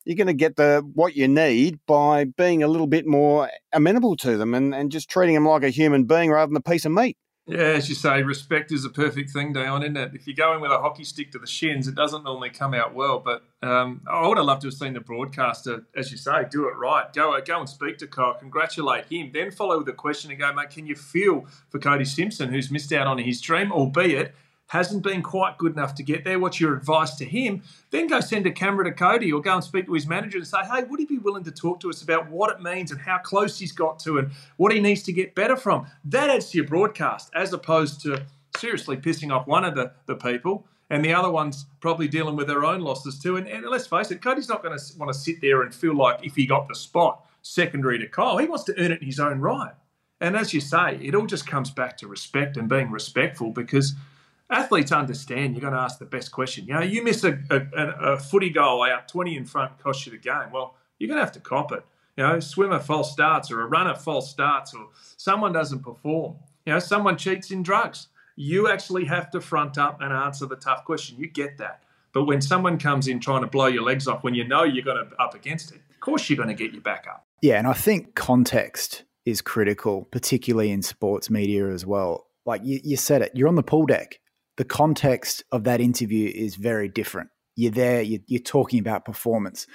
you're 0.04 0.16
going 0.16 0.26
to 0.26 0.32
get 0.32 0.56
the 0.56 0.82
what 0.94 1.14
you 1.14 1.28
need 1.28 1.78
by 1.86 2.24
being 2.24 2.62
a 2.62 2.68
little 2.68 2.86
bit 2.86 3.06
more 3.06 3.50
amenable 3.72 4.16
to 4.16 4.36
them 4.36 4.54
and, 4.54 4.74
and 4.74 4.90
just 4.90 5.10
treating 5.10 5.34
them 5.34 5.46
like 5.46 5.62
a 5.62 5.68
human 5.68 6.04
being 6.04 6.30
rather 6.30 6.48
than 6.48 6.56
a 6.56 6.62
piece 6.62 6.86
of 6.86 6.92
meat. 6.92 7.16
Yeah, 7.46 7.58
as 7.58 7.88
you 7.88 7.96
say, 7.96 8.22
respect 8.22 8.70
is 8.70 8.84
a 8.84 8.90
perfect 8.90 9.30
thing, 9.30 9.52
Dion, 9.52 9.82
isn't 9.82 9.96
it? 9.96 10.12
If 10.14 10.26
you 10.28 10.34
go 10.34 10.54
in 10.54 10.60
with 10.60 10.70
a 10.70 10.78
hockey 10.78 11.02
stick 11.02 11.32
to 11.32 11.38
the 11.38 11.48
shins, 11.48 11.88
it 11.88 11.96
doesn't 11.96 12.22
normally 12.22 12.50
come 12.50 12.74
out 12.74 12.94
well. 12.94 13.18
But 13.18 13.42
um, 13.60 14.02
I 14.08 14.28
would 14.28 14.36
have 14.36 14.46
loved 14.46 14.60
to 14.62 14.68
have 14.68 14.74
seen 14.74 14.92
the 14.92 15.00
broadcaster, 15.00 15.84
as 15.96 16.12
you 16.12 16.18
say, 16.18 16.44
do 16.48 16.68
it 16.68 16.76
right. 16.76 17.12
Go 17.12 17.40
go 17.40 17.58
and 17.58 17.68
speak 17.68 17.98
to 17.98 18.06
Kyle, 18.06 18.34
congratulate 18.34 19.06
him, 19.06 19.30
then 19.32 19.50
follow 19.50 19.78
with 19.78 19.88
a 19.88 19.92
question 19.92 20.30
and 20.30 20.38
go, 20.38 20.52
mate, 20.52 20.70
can 20.70 20.86
you 20.86 20.94
feel 20.94 21.46
for 21.70 21.80
Cody 21.80 22.04
Simpson, 22.04 22.50
who's 22.50 22.70
missed 22.70 22.92
out 22.92 23.08
on 23.08 23.18
his 23.18 23.40
dream, 23.40 23.72
albeit 23.72 24.34
hasn't 24.70 25.02
been 25.02 25.20
quite 25.20 25.58
good 25.58 25.72
enough 25.72 25.96
to 25.96 26.02
get 26.04 26.22
there. 26.22 26.38
What's 26.38 26.60
your 26.60 26.76
advice 26.76 27.16
to 27.16 27.24
him? 27.24 27.64
Then 27.90 28.06
go 28.06 28.20
send 28.20 28.46
a 28.46 28.52
camera 28.52 28.84
to 28.84 28.92
Cody 28.92 29.32
or 29.32 29.40
go 29.40 29.54
and 29.54 29.64
speak 29.64 29.86
to 29.86 29.94
his 29.94 30.06
manager 30.06 30.38
and 30.38 30.46
say, 30.46 30.58
hey, 30.72 30.84
would 30.84 31.00
he 31.00 31.06
be 31.06 31.18
willing 31.18 31.42
to 31.42 31.50
talk 31.50 31.80
to 31.80 31.90
us 31.90 32.02
about 32.02 32.30
what 32.30 32.54
it 32.54 32.62
means 32.62 32.92
and 32.92 33.00
how 33.00 33.18
close 33.18 33.58
he's 33.58 33.72
got 33.72 33.98
to 34.00 34.18
and 34.18 34.30
what 34.58 34.72
he 34.72 34.78
needs 34.78 35.02
to 35.02 35.12
get 35.12 35.34
better 35.34 35.56
from? 35.56 35.88
That 36.04 36.30
adds 36.30 36.50
to 36.50 36.58
your 36.58 36.68
broadcast 36.68 37.32
as 37.34 37.52
opposed 37.52 38.00
to 38.02 38.24
seriously 38.56 38.96
pissing 38.96 39.34
off 39.34 39.48
one 39.48 39.64
of 39.64 39.74
the, 39.74 39.90
the 40.06 40.14
people 40.14 40.68
and 40.88 41.04
the 41.04 41.14
other 41.14 41.32
one's 41.32 41.66
probably 41.80 42.06
dealing 42.06 42.36
with 42.36 42.46
their 42.46 42.64
own 42.64 42.80
losses 42.80 43.18
too. 43.18 43.38
And, 43.38 43.48
and 43.48 43.66
let's 43.66 43.88
face 43.88 44.12
it, 44.12 44.22
Cody's 44.22 44.48
not 44.48 44.62
going 44.62 44.78
to 44.78 44.98
want 44.98 45.12
to 45.12 45.18
sit 45.18 45.40
there 45.40 45.62
and 45.62 45.74
feel 45.74 45.96
like 45.96 46.24
if 46.24 46.36
he 46.36 46.46
got 46.46 46.68
the 46.68 46.76
spot 46.76 47.26
secondary 47.42 47.98
to 47.98 48.06
Kyle, 48.06 48.38
he 48.38 48.46
wants 48.46 48.62
to 48.64 48.78
earn 48.78 48.92
it 48.92 49.00
in 49.00 49.06
his 49.06 49.18
own 49.18 49.40
right. 49.40 49.74
And 50.20 50.36
as 50.36 50.54
you 50.54 50.60
say, 50.60 50.96
it 51.02 51.16
all 51.16 51.26
just 51.26 51.44
comes 51.44 51.72
back 51.72 51.96
to 51.96 52.06
respect 52.06 52.56
and 52.56 52.68
being 52.68 52.92
respectful 52.92 53.50
because– 53.50 53.94
athletes 54.50 54.92
understand 54.92 55.54
you're 55.54 55.60
going 55.60 55.72
to 55.72 55.80
ask 55.80 55.98
the 55.98 56.04
best 56.04 56.32
question. 56.32 56.66
You 56.66 56.74
know, 56.74 56.80
you 56.80 57.02
miss 57.02 57.24
a, 57.24 57.38
a, 57.50 58.12
a 58.12 58.18
footy 58.18 58.50
goal 58.50 58.82
out 58.84 59.08
20 59.08 59.36
in 59.36 59.44
front, 59.44 59.78
costs 59.78 60.06
you 60.06 60.12
the 60.12 60.18
game. 60.18 60.50
Well, 60.52 60.74
you're 60.98 61.08
going 61.08 61.18
to 61.18 61.24
have 61.24 61.32
to 61.32 61.40
cop 61.40 61.72
it. 61.72 61.84
You 62.16 62.24
know, 62.24 62.40
swimmer 62.40 62.80
false 62.80 63.12
starts 63.12 63.50
or 63.50 63.62
a 63.62 63.66
runner 63.66 63.94
false 63.94 64.30
starts 64.30 64.74
or 64.74 64.88
someone 65.16 65.52
doesn't 65.52 65.80
perform. 65.80 66.36
You 66.66 66.74
know, 66.74 66.78
someone 66.78 67.16
cheats 67.16 67.50
in 67.50 67.62
drugs. 67.62 68.08
You 68.36 68.68
actually 68.68 69.04
have 69.06 69.30
to 69.30 69.40
front 69.40 69.78
up 69.78 70.00
and 70.00 70.12
answer 70.12 70.46
the 70.46 70.56
tough 70.56 70.84
question. 70.84 71.18
You 71.18 71.28
get 71.28 71.58
that. 71.58 71.82
But 72.12 72.24
when 72.24 72.40
someone 72.40 72.78
comes 72.78 73.08
in 73.08 73.20
trying 73.20 73.42
to 73.42 73.46
blow 73.46 73.66
your 73.66 73.84
legs 73.84 74.08
off 74.08 74.24
when 74.24 74.34
you 74.34 74.46
know 74.46 74.64
you're 74.64 74.84
going 74.84 75.08
to 75.08 75.22
up 75.22 75.34
against 75.34 75.72
it, 75.72 75.80
of 75.90 76.00
course 76.00 76.28
you're 76.28 76.36
going 76.36 76.48
to 76.48 76.54
get 76.54 76.72
your 76.72 76.82
back 76.82 77.06
up. 77.08 77.26
Yeah, 77.40 77.58
and 77.58 77.66
I 77.66 77.72
think 77.72 78.14
context 78.14 79.04
is 79.24 79.40
critical, 79.40 80.04
particularly 80.10 80.70
in 80.70 80.82
sports 80.82 81.30
media 81.30 81.68
as 81.68 81.86
well. 81.86 82.26
Like 82.44 82.62
you, 82.64 82.80
you 82.82 82.96
said 82.96 83.22
it, 83.22 83.32
you're 83.34 83.48
on 83.48 83.54
the 83.54 83.62
pool 83.62 83.86
deck 83.86 84.19
the 84.60 84.64
context 84.66 85.42
of 85.52 85.64
that 85.64 85.80
interview 85.80 86.30
is 86.34 86.54
very 86.56 86.86
different 86.86 87.30
you're 87.56 87.70
there, 87.70 88.00
you're, 88.00 88.20
you're 88.26 88.40
talking 88.40 88.78
about 88.78 89.04
performance. 89.04 89.66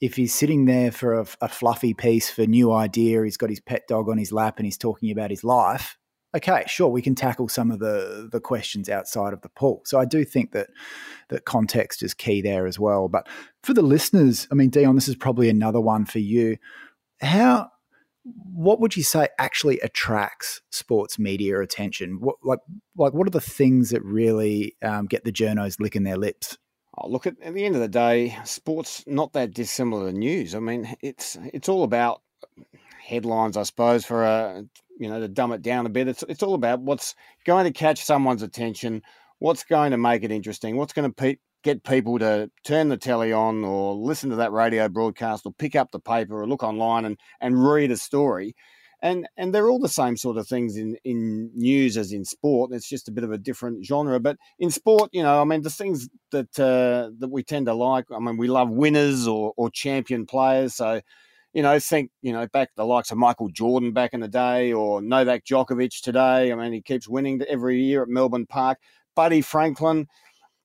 If 0.00 0.14
he's 0.14 0.34
sitting 0.34 0.66
there 0.66 0.92
for 0.92 1.14
a, 1.14 1.26
a 1.40 1.48
fluffy 1.48 1.94
piece 1.94 2.30
for 2.30 2.46
new 2.46 2.72
idea, 2.72 3.24
he's 3.24 3.36
got 3.36 3.50
his 3.50 3.60
pet 3.60 3.82
dog 3.88 4.08
on 4.08 4.18
his 4.18 4.32
lap 4.32 4.58
and 4.58 4.66
he's 4.66 4.78
talking 4.78 5.10
about 5.10 5.30
his 5.30 5.42
life. 5.42 5.98
Okay, 6.34 6.64
sure, 6.66 6.88
we 6.88 7.02
can 7.02 7.14
tackle 7.14 7.48
some 7.48 7.70
of 7.70 7.78
the 7.78 8.28
the 8.32 8.40
questions 8.40 8.88
outside 8.88 9.34
of 9.34 9.42
the 9.42 9.50
pool. 9.50 9.82
So 9.84 9.98
I 9.98 10.06
do 10.06 10.24
think 10.24 10.52
that 10.52 10.68
that 11.28 11.44
context 11.44 12.02
is 12.02 12.14
key 12.14 12.40
there 12.40 12.66
as 12.66 12.78
well. 12.78 13.08
But 13.08 13.28
for 13.62 13.74
the 13.74 13.82
listeners, 13.82 14.48
I 14.50 14.54
mean, 14.54 14.70
Dion, 14.70 14.94
this 14.94 15.08
is 15.08 15.16
probably 15.16 15.50
another 15.50 15.80
one 15.80 16.06
for 16.06 16.20
you. 16.20 16.56
How 17.20 17.70
what 18.24 18.80
would 18.80 18.96
you 18.96 19.02
say 19.02 19.28
actually 19.38 19.80
attracts 19.80 20.60
sports 20.70 21.18
media 21.18 21.60
attention? 21.60 22.20
What 22.20 22.36
like 22.42 22.60
like 22.96 23.12
what 23.12 23.26
are 23.26 23.30
the 23.30 23.40
things 23.40 23.90
that 23.90 24.02
really 24.02 24.76
um, 24.82 25.06
get 25.06 25.24
the 25.24 25.32
journos 25.32 25.80
licking 25.80 26.04
their 26.04 26.16
lips? 26.16 26.56
Oh, 26.98 27.08
look 27.08 27.26
at, 27.26 27.40
at 27.42 27.54
the 27.54 27.64
end 27.64 27.74
of 27.74 27.80
the 27.80 27.88
day, 27.88 28.36
sports 28.44 29.02
not 29.06 29.32
that 29.32 29.54
dissimilar 29.54 30.12
to 30.12 30.16
news. 30.16 30.54
I 30.54 30.60
mean, 30.60 30.94
it's 31.00 31.36
it's 31.52 31.68
all 31.68 31.84
about 31.84 32.22
headlines, 33.02 33.56
I 33.56 33.64
suppose. 33.64 34.04
For 34.04 34.24
a 34.24 34.64
you 34.98 35.08
know 35.08 35.18
to 35.18 35.28
dumb 35.28 35.52
it 35.52 35.62
down 35.62 35.86
a 35.86 35.90
bit, 35.90 36.08
it's 36.08 36.22
it's 36.28 36.42
all 36.42 36.54
about 36.54 36.80
what's 36.80 37.14
going 37.44 37.64
to 37.64 37.72
catch 37.72 38.04
someone's 38.04 38.42
attention, 38.42 39.02
what's 39.38 39.64
going 39.64 39.90
to 39.90 39.98
make 39.98 40.22
it 40.22 40.30
interesting, 40.30 40.76
what's 40.76 40.92
going 40.92 41.10
to 41.10 41.14
pe- 41.14 41.36
get 41.62 41.84
people 41.84 42.18
to 42.18 42.50
turn 42.64 42.88
the 42.88 42.96
telly 42.96 43.32
on 43.32 43.64
or 43.64 43.94
listen 43.94 44.30
to 44.30 44.36
that 44.36 44.52
radio 44.52 44.88
broadcast 44.88 45.46
or 45.46 45.52
pick 45.52 45.76
up 45.76 45.90
the 45.90 46.00
paper 46.00 46.40
or 46.40 46.46
look 46.46 46.62
online 46.62 47.04
and, 47.04 47.18
and 47.40 47.66
read 47.66 47.90
a 47.90 47.96
story. 47.96 48.54
And 49.04 49.26
and 49.36 49.52
they're 49.52 49.68
all 49.68 49.80
the 49.80 49.88
same 49.88 50.16
sort 50.16 50.36
of 50.36 50.46
things 50.46 50.76
in, 50.76 50.96
in 51.02 51.50
news 51.56 51.96
as 51.96 52.12
in 52.12 52.24
sport. 52.24 52.70
It's 52.72 52.88
just 52.88 53.08
a 53.08 53.12
bit 53.12 53.24
of 53.24 53.32
a 53.32 53.38
different 53.38 53.84
genre. 53.84 54.20
But 54.20 54.36
in 54.60 54.70
sport, 54.70 55.10
you 55.12 55.24
know, 55.24 55.40
I 55.40 55.44
mean, 55.44 55.62
the 55.62 55.70
things 55.70 56.08
that 56.30 56.56
uh, 56.60 57.10
that 57.18 57.28
we 57.28 57.42
tend 57.42 57.66
to 57.66 57.74
like. 57.74 58.04
I 58.14 58.20
mean, 58.20 58.36
we 58.36 58.46
love 58.46 58.70
winners 58.70 59.26
or 59.26 59.54
or 59.56 59.70
champion 59.70 60.24
players. 60.24 60.76
So, 60.76 61.00
you 61.52 61.62
know, 61.62 61.80
think 61.80 62.12
you 62.22 62.32
know 62.32 62.46
back 62.46 62.68
the 62.76 62.86
likes 62.86 63.10
of 63.10 63.18
Michael 63.18 63.48
Jordan 63.48 63.92
back 63.92 64.12
in 64.12 64.20
the 64.20 64.28
day 64.28 64.72
or 64.72 65.02
Novak 65.02 65.44
Djokovic 65.46 66.00
today. 66.00 66.52
I 66.52 66.54
mean, 66.54 66.72
he 66.72 66.80
keeps 66.80 67.08
winning 67.08 67.42
every 67.48 67.82
year 67.82 68.02
at 68.02 68.08
Melbourne 68.08 68.46
Park. 68.46 68.78
Buddy 69.16 69.40
Franklin, 69.40 70.06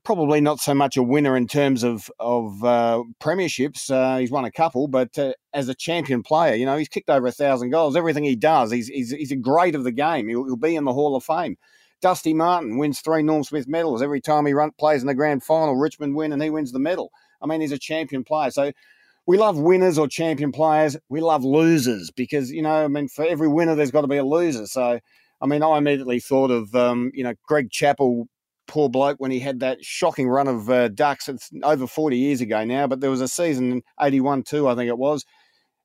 probably 0.08 0.40
not 0.40 0.62
so 0.62 0.74
much 0.74 0.96
a 0.96 1.04
winner 1.04 1.36
in 1.36 1.46
terms 1.46 1.84
of 1.84 2.10
of 2.18 2.64
uh, 2.64 3.04
premierships. 3.20 3.92
Uh, 3.92 4.18
he's 4.18 4.32
won 4.32 4.46
a 4.46 4.52
couple, 4.52 4.88
but 4.88 5.20
uh, 5.20 5.34
as 5.54 5.68
a 5.68 5.76
champion 5.76 6.24
player, 6.24 6.56
you 6.56 6.66
know, 6.66 6.78
he's 6.78 6.88
kicked 6.88 7.10
over 7.10 7.28
a 7.28 7.32
thousand 7.32 7.72
goals. 7.72 7.94
Everything 7.94 8.24
he 8.24 8.38
does, 8.38 8.72
he's 8.72 8.88
he's, 8.88 9.12
he's 9.12 9.34
a 9.34 9.36
great 9.36 9.76
of 9.76 9.84
the 9.84 9.92
game. 9.92 10.30
He'll, 10.30 10.46
he'll, 10.46 10.56
be 10.56 10.78
in 10.78 10.86
the 10.86 10.94
Hall 10.94 11.18
of 11.18 11.26
Fame. 11.26 11.58
Dusty 12.00 12.34
Martin 12.34 12.78
wins 12.78 13.02
three 13.02 13.22
Norm 13.22 13.44
Smith 13.44 13.68
medals 13.68 14.02
every 14.02 14.22
time 14.22 14.46
he 14.46 14.54
run, 14.54 14.72
plays 14.80 15.02
in 15.02 15.08
the 15.08 15.14
grand 15.14 15.44
final. 15.44 15.76
Richmond 15.76 16.16
win 16.16 16.32
and 16.32 16.42
he 16.42 16.50
wins 16.50 16.72
the 16.72 16.80
medal. 16.80 17.12
I 17.42 17.46
mean, 17.46 17.60
he's 17.60 17.74
a 17.74 17.78
champion 17.78 18.24
player. 18.24 18.52
So 18.52 18.72
we 19.26 19.38
love 19.38 19.60
winners 19.60 19.98
or 19.98 20.08
champion 20.08 20.54
players. 20.54 20.96
We 21.10 21.20
love 21.20 21.44
losers 21.44 22.12
because 22.12 22.50
you 22.50 22.62
know, 22.62 22.86
I 22.86 22.88
mean, 22.88 23.10
for 23.10 23.26
every 23.26 23.50
winner, 23.50 23.76
there's 23.76 23.92
got 23.92 24.02
to 24.02 24.08
be 24.08 24.18
a 24.18 24.26
loser. 24.26 24.68
So. 24.68 25.02
I 25.40 25.46
mean, 25.46 25.62
I 25.62 25.78
immediately 25.78 26.20
thought 26.20 26.50
of, 26.50 26.74
um, 26.74 27.12
you 27.14 27.24
know, 27.24 27.36
Greg 27.46 27.70
Chappell 27.70 28.28
poor 28.68 28.90
bloke 28.90 29.20
when 29.20 29.32
he 29.32 29.40
had 29.40 29.60
that 29.62 29.84
shocking 29.84 30.28
run 30.28 30.48
of 30.48 30.70
uh, 30.70 30.90
ducks. 30.90 31.30
It's 31.30 31.50
over 31.64 31.88
40 31.88 32.18
years 32.18 32.42
ago 32.42 32.64
now, 32.64 32.88
but 32.88 33.02
there 33.02 33.10
was 33.10 33.22
a 33.22 33.28
season, 33.28 33.82
81 34.00 34.44
2, 34.44 34.68
I 34.68 34.76
think 34.76 34.90
it 34.90 34.98
was. 34.98 35.26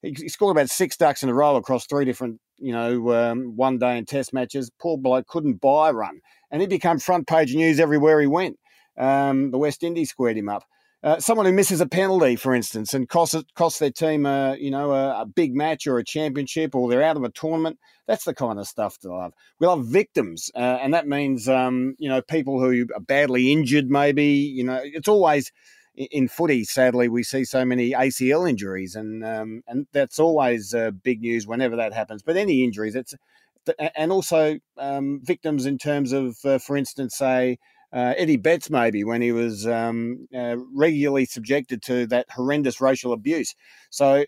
He, 0.02 0.28
scored 0.28 0.56
about 0.56 0.68
six 0.68 0.96
ducks 0.96 1.22
in 1.22 1.28
a 1.28 1.34
row 1.34 1.56
across 1.56 1.86
three 1.86 2.04
different, 2.04 2.40
you 2.58 2.72
know, 2.72 3.12
um, 3.12 3.56
one 3.56 3.78
day 3.78 3.96
and 3.96 4.06
test 4.06 4.32
matches. 4.32 4.70
Poor 4.80 4.98
bloke 4.98 5.28
couldn't 5.28 5.60
buy 5.60 5.90
a 5.90 5.92
run. 5.92 6.20
And 6.50 6.60
he 6.60 6.66
became 6.66 6.98
front 6.98 7.28
page 7.28 7.54
news 7.54 7.78
everywhere 7.78 8.20
he 8.20 8.26
went. 8.26 8.58
Um, 8.98 9.52
the 9.52 9.58
West 9.58 9.84
Indies 9.84 10.10
squared 10.10 10.36
him 10.36 10.48
up. 10.48 10.64
Uh, 11.04 11.18
someone 11.18 11.46
who 11.46 11.52
misses 11.52 11.80
a 11.80 11.86
penalty, 11.86 12.36
for 12.36 12.54
instance, 12.54 12.94
and 12.94 13.08
costs 13.08 13.42
costs 13.54 13.80
their 13.80 13.90
team 13.90 14.24
a 14.24 14.56
you 14.56 14.70
know 14.70 14.92
a, 14.92 15.22
a, 15.22 15.26
big 15.26 15.52
match 15.54 15.86
or 15.86 15.98
a 15.98 16.04
championship, 16.04 16.76
or 16.76 16.88
they're 16.88 17.02
out 17.02 17.16
of 17.16 17.24
a 17.24 17.30
tournament. 17.30 17.76
That's 18.06 18.24
the 18.24 18.34
kind 18.34 18.58
of 18.58 18.68
stuff 18.68 18.98
to 18.98 19.12
love. 19.12 19.32
We 19.58 19.66
love 19.66 19.86
victims, 19.86 20.50
uh, 20.54 20.78
and 20.80 20.94
that 20.94 21.08
means 21.08 21.48
um, 21.48 21.96
you 21.98 22.08
know 22.08 22.22
people 22.22 22.60
who 22.60 22.86
are 22.94 23.00
badly 23.00 23.50
injured. 23.50 23.90
Maybe 23.90 24.26
you 24.26 24.62
know 24.62 24.80
it's 24.82 25.08
always 25.08 25.50
in 25.96 26.28
footy. 26.28 26.62
Sadly, 26.62 27.08
we 27.08 27.24
see 27.24 27.44
so 27.44 27.64
many 27.64 27.90
ACL 27.90 28.48
injuries, 28.48 28.94
and 28.94 29.24
um, 29.24 29.62
and 29.66 29.88
that's 29.92 30.20
always 30.20 30.72
uh, 30.72 30.92
big 30.92 31.20
news 31.20 31.48
whenever 31.48 31.74
that 31.76 31.92
happens. 31.92 32.22
But 32.22 32.36
any 32.36 32.62
injuries, 32.62 32.94
it's 32.94 33.14
and 33.96 34.12
also 34.12 34.58
um, 34.78 35.20
victims 35.22 35.66
in 35.66 35.78
terms 35.78 36.12
of, 36.12 36.36
uh, 36.44 36.58
for 36.58 36.76
instance, 36.76 37.16
say 37.16 37.58
uh, 37.92 38.14
Eddie 38.16 38.36
Betts, 38.36 38.70
maybe 38.70 39.04
when 39.04 39.20
he 39.20 39.32
was 39.32 39.66
um, 39.66 40.26
uh, 40.34 40.56
regularly 40.74 41.26
subjected 41.26 41.82
to 41.82 42.06
that 42.06 42.30
horrendous 42.30 42.80
racial 42.80 43.12
abuse. 43.12 43.54
So 43.90 44.24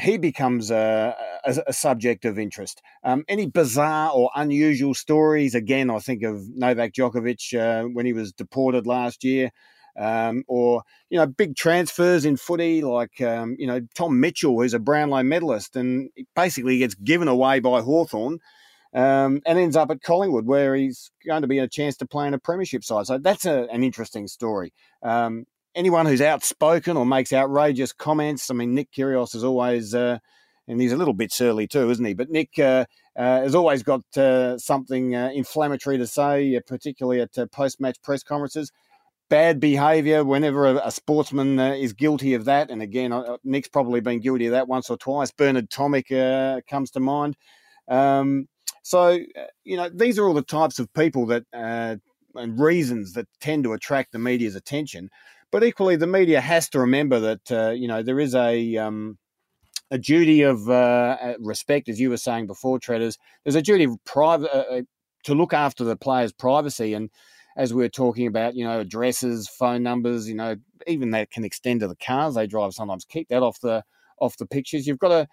he 0.00 0.16
becomes 0.16 0.70
a, 0.70 1.14
a, 1.44 1.62
a 1.68 1.72
subject 1.72 2.24
of 2.24 2.38
interest. 2.38 2.80
Um, 3.04 3.24
any 3.28 3.46
bizarre 3.46 4.10
or 4.14 4.30
unusual 4.34 4.94
stories? 4.94 5.54
Again, 5.54 5.90
I 5.90 5.98
think 5.98 6.22
of 6.22 6.48
Novak 6.48 6.92
Djokovic 6.92 7.58
uh, 7.58 7.88
when 7.88 8.06
he 8.06 8.12
was 8.12 8.32
deported 8.32 8.86
last 8.86 9.24
year. 9.24 9.50
Um, 9.94 10.44
or 10.48 10.84
you 11.10 11.18
know 11.18 11.26
big 11.26 11.54
transfers 11.54 12.24
in 12.24 12.38
footy 12.38 12.80
like 12.80 13.20
um, 13.20 13.56
you 13.58 13.66
know 13.66 13.82
Tom 13.94 14.20
Mitchell 14.20 14.58
who's 14.58 14.72
a 14.72 14.78
Brownlow 14.78 15.22
medalist 15.22 15.76
and 15.76 16.08
basically 16.34 16.78
gets 16.78 16.94
given 16.94 17.28
away 17.28 17.60
by 17.60 17.82
Hawthorn 17.82 18.38
um, 18.94 19.40
and 19.46 19.58
ends 19.58 19.76
up 19.76 19.90
at 19.90 20.02
Collingwood, 20.02 20.46
where 20.46 20.74
he's 20.74 21.10
going 21.26 21.42
to 21.42 21.48
be 21.48 21.58
a 21.58 21.68
chance 21.68 21.96
to 21.98 22.06
play 22.06 22.26
in 22.26 22.34
a 22.34 22.38
premiership 22.38 22.84
side. 22.84 23.06
So 23.06 23.18
that's 23.18 23.46
a, 23.46 23.66
an 23.72 23.82
interesting 23.82 24.28
story. 24.28 24.72
Um, 25.02 25.46
anyone 25.74 26.06
who's 26.06 26.20
outspoken 26.20 26.96
or 26.96 27.06
makes 27.06 27.32
outrageous 27.32 27.92
comments, 27.92 28.50
I 28.50 28.54
mean, 28.54 28.74
Nick 28.74 28.92
Kyrgios 28.92 29.34
is 29.34 29.44
always, 29.44 29.94
uh, 29.94 30.18
and 30.68 30.80
he's 30.80 30.92
a 30.92 30.96
little 30.96 31.14
bit 31.14 31.32
surly 31.32 31.66
too, 31.66 31.90
isn't 31.90 32.04
he? 32.04 32.14
But 32.14 32.30
Nick 32.30 32.58
uh, 32.58 32.84
uh, 33.16 33.40
has 33.40 33.54
always 33.54 33.82
got 33.82 34.02
uh, 34.16 34.58
something 34.58 35.14
uh, 35.16 35.30
inflammatory 35.34 35.98
to 35.98 36.06
say, 36.06 36.54
uh, 36.56 36.60
particularly 36.66 37.20
at 37.20 37.50
post-match 37.50 38.00
press 38.02 38.22
conferences. 38.22 38.70
Bad 39.30 39.60
behaviour 39.60 40.24
whenever 40.24 40.66
a, 40.66 40.76
a 40.84 40.90
sportsman 40.90 41.58
is 41.58 41.94
guilty 41.94 42.34
of 42.34 42.44
that, 42.44 42.70
and 42.70 42.82
again, 42.82 43.14
Nick's 43.42 43.68
probably 43.68 44.00
been 44.02 44.20
guilty 44.20 44.44
of 44.44 44.52
that 44.52 44.68
once 44.68 44.90
or 44.90 44.98
twice. 44.98 45.30
Bernard 45.30 45.70
Tomic 45.70 46.66
comes 46.66 46.90
to 46.90 47.00
mind. 47.00 47.38
Um, 47.88 48.46
so, 48.82 49.18
uh, 49.36 49.44
you 49.64 49.76
know, 49.76 49.88
these 49.88 50.18
are 50.18 50.26
all 50.26 50.34
the 50.34 50.42
types 50.42 50.78
of 50.78 50.92
people 50.92 51.26
that 51.26 51.44
uh, 51.52 51.96
and 52.34 52.58
reasons 52.58 53.12
that 53.14 53.28
tend 53.40 53.64
to 53.64 53.72
attract 53.72 54.12
the 54.12 54.18
media's 54.18 54.56
attention. 54.56 55.10
But 55.50 55.64
equally, 55.64 55.96
the 55.96 56.06
media 56.06 56.40
has 56.40 56.68
to 56.70 56.80
remember 56.80 57.20
that 57.20 57.52
uh, 57.52 57.70
you 57.70 57.88
know 57.88 58.02
there 58.02 58.20
is 58.20 58.34
a 58.34 58.76
um, 58.78 59.18
a 59.90 59.98
duty 59.98 60.42
of 60.42 60.68
uh, 60.68 61.16
uh 61.20 61.34
respect, 61.38 61.88
as 61.88 62.00
you 62.00 62.10
were 62.10 62.16
saying 62.16 62.46
before, 62.46 62.78
Tredders. 62.78 63.18
There's 63.44 63.54
a 63.54 63.62
duty 63.62 63.84
of 63.84 64.02
private 64.04 64.50
uh, 64.54 64.82
to 65.24 65.34
look 65.34 65.52
after 65.52 65.84
the 65.84 65.96
players' 65.96 66.32
privacy, 66.32 66.94
and 66.94 67.10
as 67.56 67.74
we 67.74 67.82
were 67.82 67.90
talking 67.90 68.26
about, 68.26 68.54
you 68.54 68.64
know, 68.64 68.80
addresses, 68.80 69.46
phone 69.46 69.82
numbers, 69.82 70.26
you 70.26 70.34
know, 70.34 70.56
even 70.86 71.10
that 71.10 71.30
can 71.30 71.44
extend 71.44 71.80
to 71.80 71.88
the 71.88 71.96
cars 71.96 72.34
they 72.34 72.46
drive. 72.46 72.72
Sometimes 72.72 73.04
keep 73.04 73.28
that 73.28 73.42
off 73.42 73.60
the 73.60 73.84
off 74.18 74.38
the 74.38 74.46
pictures. 74.46 74.86
You've 74.86 74.98
got 74.98 75.08
to 75.08 75.28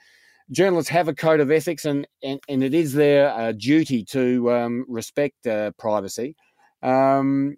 journalists 0.52 0.90
have 0.90 1.08
a 1.08 1.14
code 1.14 1.40
of 1.40 1.52
ethics, 1.52 1.86
and 1.86 2.08
and, 2.24 2.40
and 2.50 2.64
it 2.64 2.74
is 2.74 2.94
their 2.94 3.30
uh, 3.30 3.52
duty 3.52 4.04
to 4.06 4.52
um, 4.52 4.86
respect 4.88 5.46
uh, 5.48 5.72
privacy. 5.78 6.36
Um, 6.82 7.56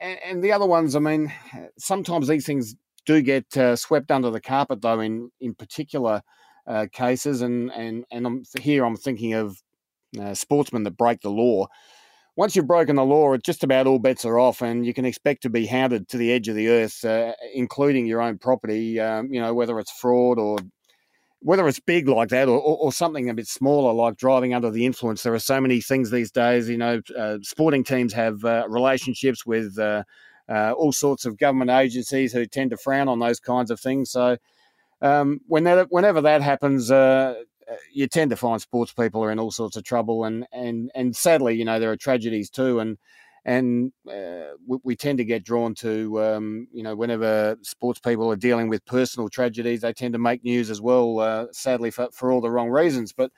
and, 0.00 0.18
and, 0.24 0.44
the 0.44 0.52
other 0.52 0.66
ones, 0.66 0.96
I 0.96 0.98
mean, 0.98 1.32
sometimes 1.78 2.28
these 2.28 2.46
things 2.46 2.74
do 3.06 3.22
get 3.22 3.56
uh, 3.56 3.76
swept 3.76 4.10
under 4.10 4.30
the 4.30 4.40
carpet, 4.40 4.82
though. 4.82 5.00
In 5.00 5.30
in 5.40 5.54
particular 5.54 6.22
uh, 6.66 6.86
cases, 6.92 7.42
and 7.42 7.70
and 7.72 8.04
and 8.10 8.26
I'm, 8.26 8.44
here 8.60 8.84
I'm 8.84 8.96
thinking 8.96 9.34
of 9.34 9.60
uh, 10.20 10.34
sportsmen 10.34 10.84
that 10.84 10.96
break 10.96 11.20
the 11.20 11.30
law. 11.30 11.66
Once 12.36 12.54
you've 12.56 12.66
broken 12.66 12.96
the 12.96 13.04
law, 13.04 13.32
it's 13.32 13.44
just 13.44 13.64
about 13.64 13.86
all 13.86 13.98
bets 13.98 14.24
are 14.24 14.38
off, 14.38 14.62
and 14.62 14.86
you 14.86 14.94
can 14.94 15.04
expect 15.04 15.42
to 15.42 15.50
be 15.50 15.66
hounded 15.66 16.08
to 16.08 16.16
the 16.16 16.32
edge 16.32 16.48
of 16.48 16.54
the 16.54 16.68
earth, 16.68 17.04
uh, 17.04 17.32
including 17.54 18.06
your 18.06 18.22
own 18.22 18.38
property. 18.38 19.00
Um, 19.00 19.32
you 19.32 19.40
know, 19.40 19.52
whether 19.52 19.78
it's 19.78 19.92
fraud 19.92 20.38
or 20.38 20.58
whether 21.42 21.66
it's 21.66 21.80
big 21.80 22.08
like 22.08 22.28
that 22.28 22.48
or, 22.48 22.58
or, 22.58 22.76
or, 22.76 22.92
something 22.92 23.30
a 23.30 23.34
bit 23.34 23.46
smaller 23.46 23.92
like 23.92 24.16
driving 24.16 24.52
under 24.52 24.70
the 24.70 24.84
influence, 24.84 25.22
there 25.22 25.34
are 25.34 25.38
so 25.38 25.60
many 25.60 25.80
things 25.80 26.10
these 26.10 26.30
days. 26.30 26.68
You 26.68 26.76
know, 26.76 27.00
uh, 27.18 27.38
sporting 27.42 27.82
teams 27.82 28.12
have 28.12 28.44
uh, 28.44 28.66
relationships 28.68 29.46
with 29.46 29.78
uh, 29.78 30.04
uh 30.48 30.72
all 30.72 30.92
sorts 30.92 31.24
of 31.24 31.38
government 31.38 31.70
agencies 31.70 32.32
who 32.32 32.44
tend 32.46 32.70
to 32.70 32.76
frown 32.76 33.08
on 33.08 33.18
those 33.18 33.40
kinds 33.40 33.70
of 33.70 33.80
things. 33.80 34.10
So, 34.10 34.36
um, 35.00 35.40
when 35.46 35.64
that, 35.64 35.86
whenever 35.90 36.20
that 36.20 36.42
happens, 36.42 36.90
uh, 36.90 37.34
uh, 37.70 37.76
you 37.92 38.06
tend 38.06 38.30
to 38.30 38.36
find 38.36 38.60
sports 38.60 38.92
people 38.92 39.22
are 39.24 39.30
in 39.30 39.38
all 39.38 39.50
sorts 39.50 39.76
of 39.76 39.84
trouble, 39.84 40.24
and 40.24 40.46
and 40.52 40.90
and 40.94 41.16
sadly, 41.16 41.54
you 41.54 41.64
know, 41.64 41.78
there 41.78 41.90
are 41.90 41.96
tragedies 41.96 42.50
too, 42.50 42.80
and 42.80 42.98
and 43.44 43.92
uh, 44.08 44.52
we, 44.66 44.78
we, 44.84 44.96
tend 44.96 45.18
to 45.18 45.24
get 45.24 45.44
drawn 45.44 45.74
to 45.74 46.22
um, 46.22 46.68
you 46.72 46.82
know 46.82 46.94
whenever 46.94 47.56
sports 47.62 48.00
people 48.00 48.30
are 48.30 48.36
dealing 48.36 48.68
with 48.68 48.84
personal 48.84 49.28
tragedies 49.28 49.80
they 49.80 49.92
tend 49.92 50.12
to 50.12 50.18
make 50.18 50.44
news 50.44 50.70
as 50.70 50.80
well 50.80 51.20
uh, 51.20 51.46
sadly 51.52 51.90
for, 51.90 52.08
for 52.12 52.30
all 52.30 52.40
the 52.40 52.50
wrong 52.50 52.68
reasons 52.68 53.12
but 53.12 53.30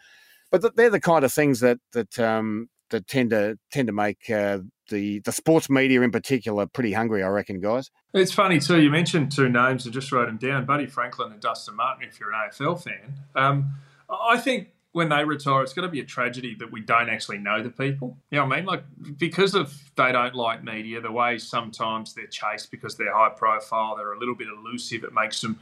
but 0.51 0.77
they're 0.77 0.91
the 0.91 1.01
kind 1.01 1.25
of 1.25 1.33
things 1.33 1.61
that 1.61 1.79
that 1.93 2.19
um, 2.19 2.69
that 2.93 3.09
tend 3.09 3.31
to 3.31 3.59
tend 3.73 3.89
to 3.89 3.93
make 3.93 4.31
uh, 4.31 4.59
the 4.89 5.19
the 5.21 5.33
sports 5.33 5.69
media 5.69 6.01
in 6.03 6.13
particular 6.13 6.67
pretty 6.67 6.93
hungry. 6.93 7.25
I 7.25 7.29
reckon, 7.29 7.59
guys. 7.61 7.91
It's 8.15 8.33
funny 8.33 8.61
too. 8.61 8.81
You 8.81 8.91
mentioned 8.91 9.33
two 9.33 9.49
names. 9.49 9.87
I 9.87 9.91
just 9.91 10.13
wrote 10.13 10.27
them 10.27 10.37
down: 10.37 10.65
Buddy 10.65 10.87
Franklin 10.87 11.33
and 11.33 11.41
Dustin 11.41 11.75
Martin. 11.75 12.07
If 12.09 12.21
you're 12.21 12.33
an 12.33 12.51
AFL 12.51 12.81
fan, 12.81 13.15
um, 13.35 13.73
I 14.09 14.37
think 14.37 14.69
when 14.93 15.09
they 15.09 15.25
retire, 15.25 15.63
it's 15.63 15.73
going 15.73 15.89
to 15.89 15.93
be 15.93 16.01
a 16.01 16.05
tragedy 16.05 16.55
that 16.59 16.71
we 16.71 16.81
don't 16.81 17.09
actually 17.09 17.39
know 17.39 17.63
the 17.63 17.71
people. 17.71 18.17
You 18.31 18.39
know 18.39 18.47
what 18.47 18.53
I 18.53 18.57
mean? 18.57 18.67
Like, 18.67 18.85
because 19.17 19.55
of 19.55 19.75
they 19.97 20.13
don't 20.13 20.35
like 20.35 20.63
media, 20.63 21.01
the 21.01 21.11
way 21.11 21.39
sometimes 21.39 22.15
they're 22.15 22.27
chased 22.27 22.71
because 22.71 22.97
they're 22.97 23.15
high 23.15 23.31
profile, 23.31 23.97
they're 23.97 24.13
a 24.13 24.19
little 24.19 24.35
bit 24.35 24.49
elusive, 24.49 25.05
it 25.05 25.13
makes 25.13 25.41
them. 25.41 25.59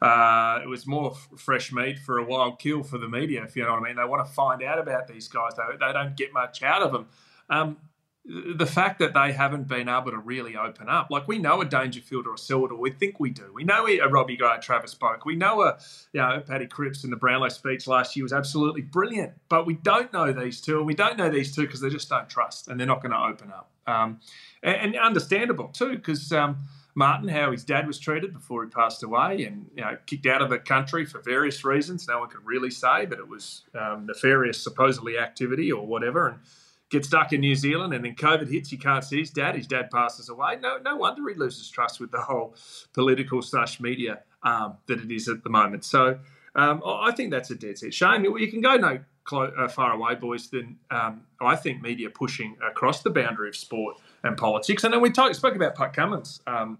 Uh, 0.00 0.60
it 0.62 0.68
was 0.68 0.86
more 0.86 1.14
fresh 1.36 1.72
meat 1.72 1.98
for 1.98 2.18
a 2.18 2.24
wild 2.24 2.58
kill 2.58 2.82
for 2.82 2.96
the 2.96 3.08
media, 3.08 3.42
if 3.42 3.54
you 3.54 3.62
know 3.64 3.72
what 3.72 3.82
I 3.82 3.88
mean. 3.88 3.96
They 3.96 4.04
want 4.04 4.26
to 4.26 4.32
find 4.32 4.62
out 4.62 4.78
about 4.78 5.08
these 5.08 5.28
guys, 5.28 5.52
they, 5.56 5.76
they 5.78 5.92
don't 5.92 6.16
get 6.16 6.32
much 6.32 6.62
out 6.62 6.80
of 6.80 6.92
them. 6.92 7.06
Um, 7.50 7.76
the 8.24 8.66
fact 8.66 8.98
that 8.98 9.14
they 9.14 9.32
haven't 9.32 9.66
been 9.66 9.88
able 9.88 10.10
to 10.10 10.18
really 10.18 10.54
open 10.54 10.88
up, 10.88 11.08
like 11.10 11.26
we 11.26 11.38
know 11.38 11.62
a 11.62 11.64
Dangerfield 11.64 12.26
or 12.26 12.34
a 12.34 12.54
or 12.54 12.76
we 12.76 12.90
think 12.90 13.18
we 13.18 13.30
do. 13.30 13.50
We 13.54 13.64
know 13.64 13.86
a 13.88 14.08
Robbie 14.08 14.36
Gray, 14.36 14.58
Travis 14.60 14.94
Boak. 14.94 15.20
We 15.24 15.36
know 15.36 15.62
a, 15.62 15.78
you 16.12 16.20
know, 16.20 16.42
Paddy 16.46 16.66
Cripps 16.66 17.02
in 17.02 17.10
the 17.10 17.16
Brownlow 17.16 17.48
speech 17.48 17.86
last 17.86 18.14
year 18.14 18.24
was 18.24 18.32
absolutely 18.32 18.82
brilliant. 18.82 19.32
But 19.48 19.66
we 19.66 19.74
don't 19.74 20.12
know 20.12 20.32
these 20.32 20.60
two, 20.60 20.78
and 20.78 20.86
we 20.86 20.94
don't 20.94 21.16
know 21.16 21.30
these 21.30 21.54
two 21.54 21.62
because 21.62 21.80
they 21.80 21.88
just 21.88 22.10
don't 22.10 22.28
trust, 22.28 22.68
and 22.68 22.78
they're 22.78 22.86
not 22.86 23.02
going 23.02 23.12
to 23.12 23.18
open 23.18 23.50
up. 23.52 23.70
Um, 23.86 24.20
and, 24.62 24.94
and, 24.94 24.98
understandable 24.98 25.68
too, 25.68 25.96
because 25.96 26.30
um, 26.30 26.58
Martin, 26.94 27.28
how 27.28 27.50
his 27.50 27.64
dad 27.64 27.86
was 27.86 27.98
treated 27.98 28.34
before 28.34 28.62
he 28.62 28.70
passed 28.70 29.02
away, 29.02 29.44
and 29.44 29.70
you 29.74 29.82
know, 29.82 29.96
kicked 30.04 30.26
out 30.26 30.42
of 30.42 30.50
the 30.50 30.58
country 30.58 31.06
for 31.06 31.20
various 31.22 31.64
reasons. 31.64 32.06
No 32.06 32.20
one 32.20 32.28
could 32.28 32.44
really 32.44 32.70
say, 32.70 33.06
but 33.06 33.18
it 33.18 33.26
was 33.26 33.62
um, 33.74 34.06
nefarious, 34.06 34.62
supposedly 34.62 35.18
activity 35.18 35.72
or 35.72 35.86
whatever, 35.86 36.28
and 36.28 36.38
gets 36.90 37.08
stuck 37.08 37.32
in 37.32 37.40
New 37.40 37.54
Zealand, 37.54 37.94
and 37.94 38.04
then 38.04 38.14
COVID 38.14 38.50
hits. 38.50 38.68
He 38.70 38.76
can't 38.76 39.04
see 39.04 39.20
his 39.20 39.30
dad. 39.30 39.54
His 39.54 39.66
dad 39.66 39.90
passes 39.90 40.28
away. 40.28 40.56
No, 40.60 40.78
no 40.78 40.96
wonder 40.96 41.28
he 41.28 41.34
loses 41.34 41.70
trust 41.70 42.00
with 42.00 42.10
the 42.10 42.20
whole 42.20 42.54
political 42.92 43.40
slash 43.42 43.80
media 43.80 44.20
um, 44.42 44.76
that 44.86 45.00
it 45.00 45.10
is 45.10 45.28
at 45.28 45.42
the 45.44 45.50
moment. 45.50 45.84
So 45.84 46.18
um, 46.54 46.82
I 46.84 47.12
think 47.12 47.30
that's 47.30 47.50
a 47.50 47.54
dead 47.54 47.78
set 47.78 47.94
shame. 47.94 48.24
You 48.24 48.50
can 48.50 48.60
go 48.60 48.76
no 48.76 48.98
close, 49.24 49.52
uh, 49.56 49.68
far 49.68 49.92
away, 49.92 50.16
boys, 50.16 50.48
than 50.48 50.76
um, 50.90 51.22
I 51.40 51.56
think 51.56 51.80
media 51.80 52.10
pushing 52.10 52.56
across 52.68 53.02
the 53.02 53.10
boundary 53.10 53.48
of 53.48 53.56
sport 53.56 53.96
and 54.24 54.36
politics. 54.36 54.84
And 54.84 54.92
then 54.92 55.00
we 55.00 55.10
talk, 55.10 55.34
spoke 55.34 55.54
about 55.54 55.74
Pat 55.76 55.92
Cummins. 55.92 56.40
Um, 56.46 56.78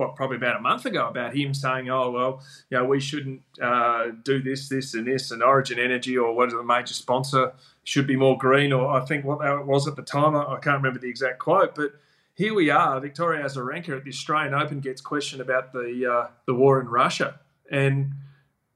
what 0.00 0.16
probably 0.16 0.38
about 0.38 0.56
a 0.56 0.60
month 0.60 0.86
ago 0.86 1.06
about 1.06 1.36
him 1.36 1.52
saying, 1.52 1.90
"Oh 1.90 2.10
well, 2.10 2.42
you 2.70 2.78
know, 2.78 2.86
we 2.86 2.98
shouldn't 2.98 3.42
uh, 3.62 4.06
do 4.24 4.42
this, 4.42 4.68
this, 4.68 4.94
and 4.94 5.06
this," 5.06 5.30
and 5.30 5.42
Origin 5.42 5.78
Energy 5.78 6.16
or 6.16 6.34
what 6.34 6.48
is 6.48 6.54
the 6.54 6.64
major 6.64 6.94
sponsor 6.94 7.52
should 7.84 8.06
be 8.06 8.16
more 8.16 8.36
green, 8.36 8.72
or 8.72 8.90
I 8.90 9.04
think 9.04 9.24
what 9.24 9.40
that 9.40 9.66
was 9.66 9.86
at 9.86 9.96
the 9.96 10.02
time. 10.02 10.34
I, 10.34 10.54
I 10.54 10.58
can't 10.58 10.78
remember 10.78 10.98
the 10.98 11.08
exact 11.08 11.38
quote, 11.38 11.74
but 11.74 11.92
here 12.34 12.54
we 12.54 12.70
are. 12.70 12.98
Victoria 12.98 13.44
Azarenka 13.44 13.96
at 13.98 14.04
the 14.04 14.10
Australian 14.10 14.54
Open 14.54 14.80
gets 14.80 15.02
questioned 15.02 15.42
about 15.42 15.72
the 15.72 16.10
uh, 16.10 16.30
the 16.46 16.54
war 16.54 16.80
in 16.80 16.88
Russia, 16.88 17.38
and 17.70 18.14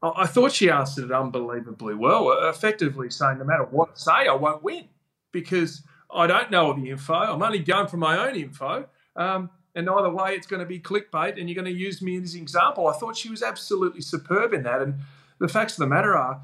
I, 0.03 0.13
I 0.19 0.27
thought 0.27 0.53
she 0.53 0.71
answered 0.71 1.07
it 1.07 1.13
unbelievably 1.13 1.95
well, 1.95 2.49
effectively 2.51 3.09
saying, 3.09 3.39
"No 3.39 3.45
matter 3.45 3.65
what 3.65 3.89
I 3.89 3.97
say, 3.97 4.29
I 4.29 4.35
won't 4.35 4.63
win 4.63 4.89
because 5.33 5.83
I 6.15 6.27
don't 6.27 6.51
know 6.51 6.67
all 6.67 6.75
the 6.75 6.91
info. 6.91 7.15
I'm 7.15 7.43
only 7.43 7.61
going 7.61 7.89
from 7.89 8.01
my 8.01 8.29
own 8.29 8.37
info." 8.37 8.87
Um, 9.17 9.49
and 9.75 9.89
either 9.89 10.11
way, 10.11 10.35
it's 10.35 10.47
going 10.47 10.61
to 10.61 10.67
be 10.67 10.79
clickbait, 10.79 11.39
and 11.39 11.49
you're 11.49 11.61
going 11.61 11.73
to 11.73 11.79
use 11.79 12.01
me 12.01 12.17
as 12.23 12.35
an 12.35 12.43
example. 12.43 12.87
I 12.87 12.93
thought 12.93 13.17
she 13.17 13.29
was 13.29 13.43
absolutely 13.43 14.01
superb 14.01 14.53
in 14.53 14.63
that. 14.63 14.81
And 14.81 15.01
the 15.39 15.49
facts 15.49 15.75
of 15.75 15.79
the 15.79 15.87
matter 15.87 16.17
are, 16.17 16.43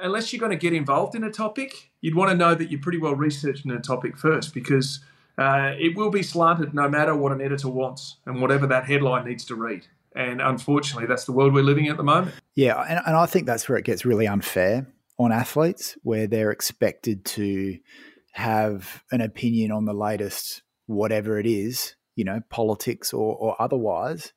unless 0.00 0.32
you're 0.32 0.40
going 0.40 0.50
to 0.50 0.56
get 0.56 0.72
involved 0.72 1.14
in 1.14 1.24
a 1.24 1.30
topic, 1.30 1.90
you'd 2.00 2.14
want 2.14 2.30
to 2.30 2.36
know 2.36 2.54
that 2.54 2.70
you're 2.70 2.80
pretty 2.80 2.98
well 2.98 3.14
researched 3.14 3.64
in 3.64 3.70
a 3.72 3.80
topic 3.80 4.16
first, 4.16 4.54
because 4.54 5.00
uh, 5.36 5.72
it 5.78 5.96
will 5.96 6.10
be 6.10 6.22
slanted 6.22 6.74
no 6.74 6.88
matter 6.88 7.14
what 7.14 7.32
an 7.32 7.40
editor 7.40 7.68
wants 7.68 8.16
and 8.26 8.40
whatever 8.40 8.66
that 8.66 8.84
headline 8.84 9.26
needs 9.26 9.44
to 9.46 9.54
read. 9.54 9.86
And 10.14 10.40
unfortunately, 10.40 11.06
that's 11.06 11.24
the 11.24 11.32
world 11.32 11.54
we're 11.54 11.62
living 11.62 11.86
in 11.86 11.92
at 11.92 11.96
the 11.96 12.02
moment. 12.02 12.34
Yeah, 12.54 12.80
and, 12.82 13.00
and 13.06 13.16
I 13.16 13.26
think 13.26 13.46
that's 13.46 13.68
where 13.68 13.78
it 13.78 13.84
gets 13.84 14.04
really 14.04 14.26
unfair 14.26 14.86
on 15.18 15.32
athletes, 15.32 15.96
where 16.02 16.26
they're 16.26 16.50
expected 16.50 17.24
to 17.24 17.78
have 18.32 19.02
an 19.10 19.20
opinion 19.20 19.72
on 19.72 19.84
the 19.84 19.92
latest 19.92 20.62
whatever 20.86 21.38
it 21.38 21.46
is 21.46 21.94
you 22.16 22.24
know, 22.24 22.40
politics 22.50 23.12
or, 23.12 23.36
or 23.36 23.60
otherwise, 23.60 24.32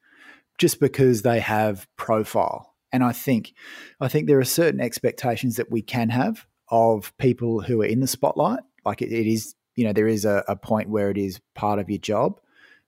just 0.57 0.79
because 0.79 1.21
they 1.21 1.39
have 1.39 1.87
profile. 1.97 2.75
And 2.91 3.03
I 3.03 3.11
think, 3.11 3.53
I 3.99 4.07
think 4.07 4.27
there 4.27 4.39
are 4.39 4.45
certain 4.45 4.79
expectations 4.79 5.55
that 5.55 5.71
we 5.71 5.81
can 5.81 6.09
have 6.09 6.45
of 6.69 7.15
people 7.17 7.61
who 7.61 7.81
are 7.81 7.85
in 7.85 7.99
the 7.99 8.07
spotlight. 8.07 8.59
Like 8.85 9.01
it, 9.01 9.11
it 9.11 9.27
is, 9.27 9.55
you 9.75 9.85
know, 9.85 9.93
there 9.93 10.07
is 10.07 10.25
a, 10.25 10.43
a 10.47 10.55
point 10.55 10.89
where 10.89 11.09
it 11.09 11.17
is 11.17 11.39
part 11.55 11.79
of 11.79 11.89
your 11.89 11.99
job. 11.99 12.39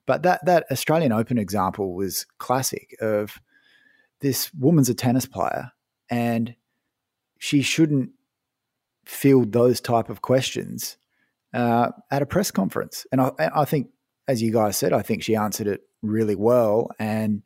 But 0.06 0.22
that 0.22 0.46
that 0.46 0.66
Australian 0.72 1.12
Open 1.12 1.40
example 1.40 1.96
was 1.96 2.28
classic. 2.38 2.96
Of 3.02 3.42
this 4.22 4.54
woman's 4.54 4.90
a 4.90 4.94
tennis 4.94 5.26
player, 5.26 5.72
and 6.12 6.56
she 7.40 7.64
shouldn't 7.64 8.12
field 9.06 9.52
those 9.52 9.82
type 9.82 10.10
of 10.10 10.22
questions 10.22 10.98
uh, 11.56 11.90
at 12.12 12.22
a 12.22 12.26
press 12.28 12.52
conference. 12.52 13.08
And 13.12 13.20
I, 13.20 13.32
I 13.40 13.66
think 13.66 13.88
as 14.28 14.42
you 14.42 14.52
guys 14.52 14.78
said, 14.78 14.94
I 14.94 15.02
think 15.02 15.24
she 15.24 15.36
answered 15.36 15.68
it 15.68 15.82
really 16.02 16.36
well, 16.36 16.92
and 17.00 17.44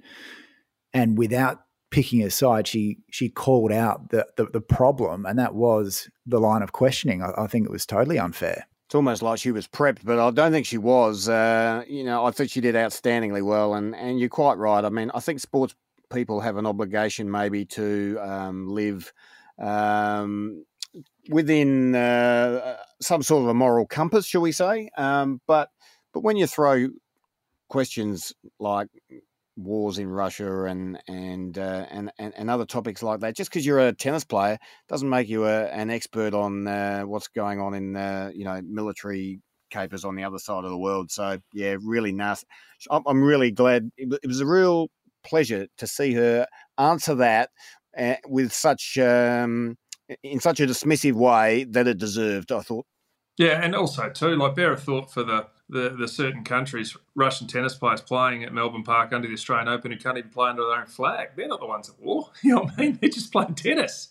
and 0.93 1.17
without 1.17 1.61
picking 1.91 2.23
a 2.23 2.29
side, 2.29 2.67
she 2.67 2.97
she 3.09 3.29
called 3.29 3.71
out 3.71 4.09
the 4.09 4.27
the, 4.37 4.45
the 4.45 4.61
problem, 4.61 5.25
and 5.25 5.37
that 5.39 5.55
was 5.55 6.09
the 6.25 6.39
line 6.39 6.61
of 6.61 6.71
questioning. 6.71 7.21
I, 7.21 7.31
I, 7.37 7.47
think 7.47 7.65
it 7.65 7.71
was 7.71 7.85
totally 7.85 8.19
unfair. 8.19 8.67
It's 8.87 8.95
almost 8.95 9.21
like 9.21 9.39
she 9.39 9.51
was 9.51 9.67
prepped, 9.67 9.99
but 10.03 10.19
I 10.19 10.31
don't 10.31 10.51
think 10.51 10.65
she 10.65 10.77
was. 10.77 11.29
Uh, 11.29 11.83
you 11.87 12.03
know, 12.03 12.25
I 12.25 12.31
think 12.31 12.49
she 12.49 12.61
did 12.61 12.75
outstandingly 12.75 13.43
well, 13.43 13.73
and 13.73 13.95
and 13.95 14.19
you're 14.19 14.29
quite 14.29 14.57
right. 14.57 14.83
I 14.83 14.89
mean, 14.89 15.11
I 15.13 15.19
think 15.19 15.39
sports 15.39 15.75
people 16.11 16.39
have 16.41 16.57
an 16.57 16.65
obligation 16.65 17.29
maybe 17.29 17.65
to 17.65 18.17
um, 18.21 18.67
live. 18.67 19.11
Um, 19.59 20.63
within 21.29 21.93
uh, 21.93 22.77
some 23.01 23.21
sort 23.21 23.43
of 23.43 23.49
a 23.49 23.53
moral 23.53 23.85
compass, 23.85 24.25
shall 24.25 24.41
we 24.41 24.51
say? 24.51 24.89
Um, 24.97 25.41
but 25.45 25.69
but 26.13 26.21
when 26.21 26.37
you 26.37 26.47
throw 26.47 26.87
questions 27.69 28.33
like 28.59 28.87
wars 29.55 29.99
in 29.99 30.07
Russia 30.07 30.63
and 30.63 30.99
and 31.07 31.57
uh, 31.57 31.85
and, 31.89 32.11
and, 32.17 32.33
and 32.35 32.49
other 32.49 32.65
topics 32.65 33.03
like 33.03 33.19
that, 33.19 33.35
just 33.35 33.49
because 33.49 33.65
you're 33.65 33.79
a 33.79 33.93
tennis 33.93 34.23
player 34.23 34.57
doesn't 34.87 35.09
make 35.09 35.29
you 35.29 35.45
a, 35.45 35.65
an 35.67 35.89
expert 35.89 36.33
on 36.33 36.67
uh, 36.67 37.01
what's 37.01 37.27
going 37.27 37.59
on 37.59 37.73
in 37.73 37.95
uh, 37.95 38.31
you 38.33 38.45
know 38.45 38.61
military 38.63 39.41
capers 39.69 40.03
on 40.03 40.15
the 40.15 40.23
other 40.23 40.39
side 40.39 40.63
of 40.63 40.71
the 40.71 40.77
world. 40.77 41.11
So 41.11 41.39
yeah, 41.53 41.75
really 41.81 42.11
nice. 42.11 42.43
I'm 42.89 43.21
really 43.21 43.51
glad. 43.51 43.91
It 43.97 44.25
was 44.25 44.39
a 44.39 44.45
real 44.45 44.89
pleasure 45.23 45.67
to 45.77 45.87
see 45.87 46.13
her 46.13 46.47
answer 46.77 47.15
that 47.15 47.49
uh, 47.97 48.15
with 48.27 48.53
such 48.53 48.97
um, 48.97 49.77
in 50.23 50.39
such 50.39 50.59
a 50.59 50.65
dismissive 50.65 51.13
way 51.13 51.65
that 51.65 51.87
it 51.87 51.97
deserved. 51.97 52.51
I 52.51 52.61
thought. 52.61 52.85
Yeah, 53.37 53.63
and 53.63 53.75
also 53.75 54.09
too, 54.09 54.35
like 54.35 54.55
bear 54.55 54.73
a 54.73 54.77
thought 54.77 55.13
for 55.13 55.23
the 55.23 55.47
the, 55.69 55.89
the 55.89 56.07
certain 56.07 56.43
countries, 56.43 56.97
Russian 57.15 57.47
tennis 57.47 57.75
players 57.75 58.01
playing 58.01 58.43
at 58.43 58.53
Melbourne 58.53 58.83
Park 58.83 59.13
under 59.13 59.27
the 59.27 59.33
Australian 59.33 59.67
Open 59.67 59.91
who 59.91 59.97
can't 59.97 60.17
even 60.17 60.31
play 60.31 60.49
under 60.49 60.63
their 60.65 60.79
own 60.79 60.87
flag. 60.87 61.29
They're 61.35 61.47
not 61.47 61.59
the 61.59 61.67
ones 61.67 61.89
at 61.89 61.99
war. 61.99 62.31
You 62.41 62.55
know 62.55 62.61
what 62.61 62.73
I 62.77 62.81
mean? 62.81 62.97
They're 62.99 63.09
just 63.09 63.31
playing 63.31 63.55
tennis. 63.55 64.09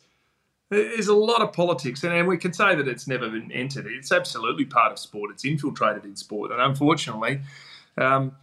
There's 0.71 1.09
a 1.09 1.15
lot 1.15 1.41
of 1.41 1.53
politics, 1.53 2.05
and, 2.05 2.13
and 2.13 2.29
we 2.29 2.37
can 2.37 2.53
say 2.53 2.75
that 2.75 2.87
it's 2.87 3.09
never 3.09 3.29
been 3.31 3.51
entered. 3.51 3.87
It's 3.87 4.13
absolutely 4.13 4.67
part 4.67 4.93
of 4.93 4.99
sport. 4.99 5.31
It's 5.33 5.45
infiltrated 5.45 6.05
in 6.05 6.15
sport, 6.15 6.53
and 6.53 6.61
unfortunately, 6.61 7.41
um, 7.97 8.37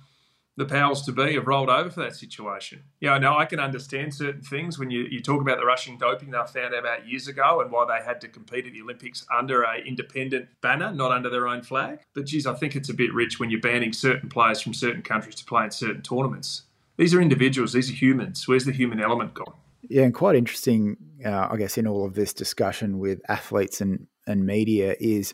the 0.58 0.66
powers 0.66 1.02
to 1.02 1.12
be 1.12 1.34
have 1.34 1.48
rolled 1.48 1.70
over 1.70 1.90
for 1.90 2.02
that 2.02 2.16
situation. 2.16 2.84
Yeah, 3.02 3.18
know, 3.18 3.38
I 3.38 3.46
can 3.46 3.60
understand 3.60 4.14
certain 4.14 4.42
things 4.42 4.80
when 4.80 4.90
you, 4.90 5.06
you 5.10 5.22
talk 5.22 5.42
about 5.42 5.58
the 5.58 5.66
Russian 5.66 5.98
doping 5.98 6.32
they 6.32 6.38
found 6.38 6.74
out 6.74 6.80
about 6.80 7.08
years 7.08 7.28
ago 7.28 7.62
and 7.62 7.72
why 7.72 7.86
they 7.86 8.04
had 8.06 8.22
to 8.22 8.28
compete 8.28 8.66
at 8.66 8.74
the 8.74 8.82
Olympics 8.82 9.26
under 9.38 9.64
a 9.64 9.78
independent 9.80 10.48
banner, 10.62 10.94
not 10.94 11.12
under 11.12 11.30
their 11.30 11.48
own 11.48 11.62
flag. 11.62 12.00
But 12.14 12.26
geez, 12.26 12.48
I 12.48 12.54
think 12.54 12.76
it's 12.76 12.90
a 12.90 12.94
bit 12.94 13.14
rich 13.14 13.40
when 13.40 13.50
you're 13.50 13.60
banning 13.60 13.92
certain 13.92 14.30
players 14.30 14.62
from 14.62 14.74
certain 14.74 15.02
countries 15.02 15.36
to 15.36 15.46
play 15.46 15.66
in 15.66 15.72
certain 15.72 16.02
tournaments. 16.02 16.64
These 16.98 17.14
are 17.14 17.22
individuals, 17.22 17.74
these 17.74 17.90
are 17.90 17.94
humans. 17.94 18.48
Where's 18.48 18.66
the 18.66 18.72
human 18.72 19.02
element 19.02 19.34
gone? 19.34 19.54
Yeah, 19.90 20.04
and 20.04 20.14
quite 20.14 20.36
interesting, 20.36 20.98
uh, 21.24 21.50
I 21.52 21.58
guess, 21.58 21.78
in 21.78 21.86
all 21.86 22.06
of 22.06 22.16
this 22.16 22.34
discussion 22.34 22.98
with 22.98 23.20
athletes 23.28 23.82
and, 23.82 24.08
and 24.26 24.46
media 24.46 24.96
is 25.00 25.34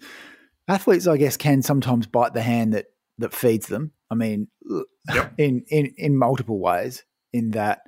athletes, 0.67 1.07
I 1.07 1.17
guess, 1.17 1.37
can 1.37 1.61
sometimes 1.61 2.07
bite 2.07 2.33
the 2.33 2.41
hand 2.41 2.73
that 2.73 2.87
that 3.21 3.33
feeds 3.33 3.67
them. 3.67 3.91
I 4.09 4.15
mean, 4.15 4.47
yep. 5.13 5.33
in, 5.37 5.63
in 5.69 5.93
in 5.97 6.17
multiple 6.17 6.59
ways. 6.59 7.03
In 7.33 7.51
that, 7.51 7.83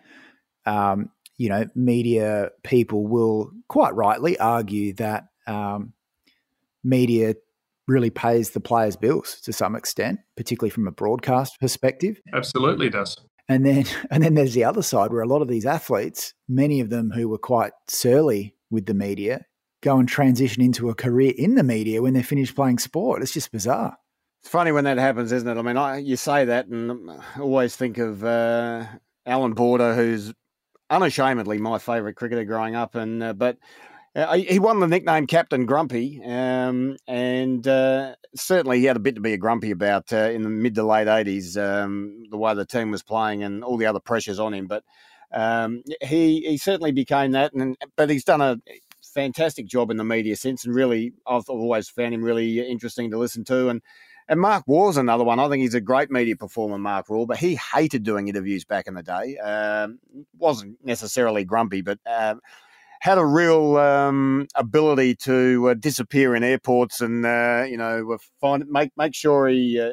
um, 0.65 1.10
you 1.38 1.50
know, 1.50 1.65
media 1.76 2.52
people 2.63 3.06
will 3.06 3.52
quite 3.67 3.93
rightly 3.93 4.39
argue 4.39 4.93
that 4.93 5.26
um, 5.48 5.91
media 6.84 7.36
really 7.88 8.10
pays 8.10 8.52
the 8.52 8.62
players' 8.62 8.96
bills 8.96 9.41
to 9.41 9.52
some 9.52 9.76
extent, 9.76 10.19
particularly 10.38 10.69
from 10.69 10.88
a 10.88 10.91
broadcast 10.91 11.60
perspective. 11.60 12.22
Absolutely 12.34 12.89
does. 12.89 13.17
And 13.50 13.65
then 13.65 13.86
and 14.12 14.24
then 14.24 14.36
there's 14.36 14.54
the 14.54 14.63
other 14.63 14.82
side 14.82 15.12
where 15.12 15.22
a 15.22 15.28
lot 15.28 15.41
of 15.41 15.48
these 15.48 15.65
athletes, 15.65 16.34
many 16.48 16.80
of 16.80 16.89
them 16.89 17.12
who 17.12 17.28
were 17.28 17.38
quite 17.38 17.74
surly 17.88 18.56
with 18.69 18.86
the 18.86 18.93
media, 18.93 19.46
go 19.82 19.98
and 19.98 20.08
transition 20.08 20.63
into 20.63 20.89
a 20.89 20.96
career 20.96 21.34
in 21.38 21.56
the 21.56 21.63
media 21.63 22.02
when 22.02 22.13
they're 22.13 22.24
finished 22.24 22.56
playing 22.56 22.80
sport. 22.80 23.22
It's 23.22 23.34
just 23.34 23.52
bizarre. 23.52 23.98
It's 24.43 24.49
funny 24.49 24.73
when 24.73 24.84
that 24.84 24.97
happens, 24.97 25.32
isn't 25.32 25.47
it? 25.47 25.58
I 25.58 25.62
mean, 25.62 25.77
I, 25.77 25.99
you 25.99 26.17
say 26.17 26.43
that, 26.43 26.67
and 26.67 27.10
always 27.39 27.77
think 27.77 27.97
of 27.97 28.25
uh, 28.25 28.86
Allan 29.25 29.53
Border, 29.53 29.95
who's 29.95 30.34
unashamedly 30.89 31.60
my 31.60 31.79
favourite 31.79 32.17
cricketer 32.17 32.43
growing 32.43 32.75
up, 32.75 32.95
and 32.95 33.23
uh, 33.23 33.32
but 33.32 33.58
uh, 34.17 34.36
he 34.36 34.60
won 34.60 34.82
the 34.82 34.88
nickname 34.88 35.27
Captain 35.27 35.65
Grumpy, 35.65 36.21
um, 36.25 36.97
and 37.08 37.65
uh, 37.65 38.15
certainly 38.36 38.79
he 38.79 38.84
had 38.86 38.97
a 38.97 38.99
bit 38.99 39.15
to 39.15 39.21
be 39.21 39.32
a 39.32 39.38
grumpy 39.38 39.71
about 39.71 40.12
uh, 40.12 40.29
in 40.29 40.41
the 40.41 40.49
mid 40.49 40.75
to 40.75 40.84
late 40.84 41.08
eighties, 41.08 41.56
um, 41.56 42.23
the 42.29 42.38
way 42.38 42.53
the 42.53 42.65
team 42.65 42.91
was 42.91 43.01
playing 43.01 43.43
and 43.43 43.63
all 43.63 43.77
the 43.77 43.86
other 43.86 44.01
pressures 44.01 44.41
on 44.41 44.53
him. 44.53 44.67
But 44.67 44.84
um, 45.32 45.84
he 46.01 46.41
he 46.41 46.58
certainly 46.58 46.91
became 46.91 47.32
that, 47.32 47.53
and 47.53 47.77
but 47.95 48.10
he's 48.10 48.25
done 48.25 48.41
a 48.41 48.58
fantastic 49.01 49.67
job 49.67 49.89
in 49.89 49.95
the 49.95 50.03
media 50.03 50.36
since, 50.36 50.65
and 50.65 50.75
really 50.75 51.13
I've 51.25 51.47
always 51.47 51.88
found 51.88 52.13
him 52.13 52.25
really 52.25 52.60
interesting 52.60 53.10
to 53.12 53.17
listen 53.17 53.45
to, 53.45 53.69
and. 53.69 53.82
And 54.34 54.41
Mark 54.41 54.63
Waugh's 54.65 54.98
another 54.98 55.24
one. 55.24 55.39
I 55.39 55.48
think 55.48 55.62
he's 55.62 55.76
a 55.76 55.80
great 55.80 56.10
media 56.10 56.36
performer, 56.36 56.80
Mark 56.80 57.08
Waugh, 57.08 57.28
but 57.28 57.38
he 57.38 57.54
hated 57.54 58.02
doing 58.02 58.30
interviews 58.30 58.65
back 58.65 58.88
in 58.88 58.96
the 58.96 59.04
day. 59.04 59.38
Um, 59.38 60.00
wasn't 60.36 60.84
necessarily 60.84 61.46
grumpy, 61.46 61.84
but 61.84 62.00
uh, 62.04 62.34
had 63.00 63.19
a 63.19 63.26
real 63.28 63.78
um, 63.78 64.48
ability 64.56 65.13
to 65.17 65.69
uh, 65.69 65.74
disappear 65.76 66.34
in 66.34 66.43
airports 66.43 67.00
and 67.00 67.24
uh, 67.24 67.67
you 67.69 67.78
know 67.78 68.17
find 68.41 68.65
make 68.67 68.89
make 68.98 69.13
sure 69.13 69.48
he 69.48 69.80
uh, 69.80 69.91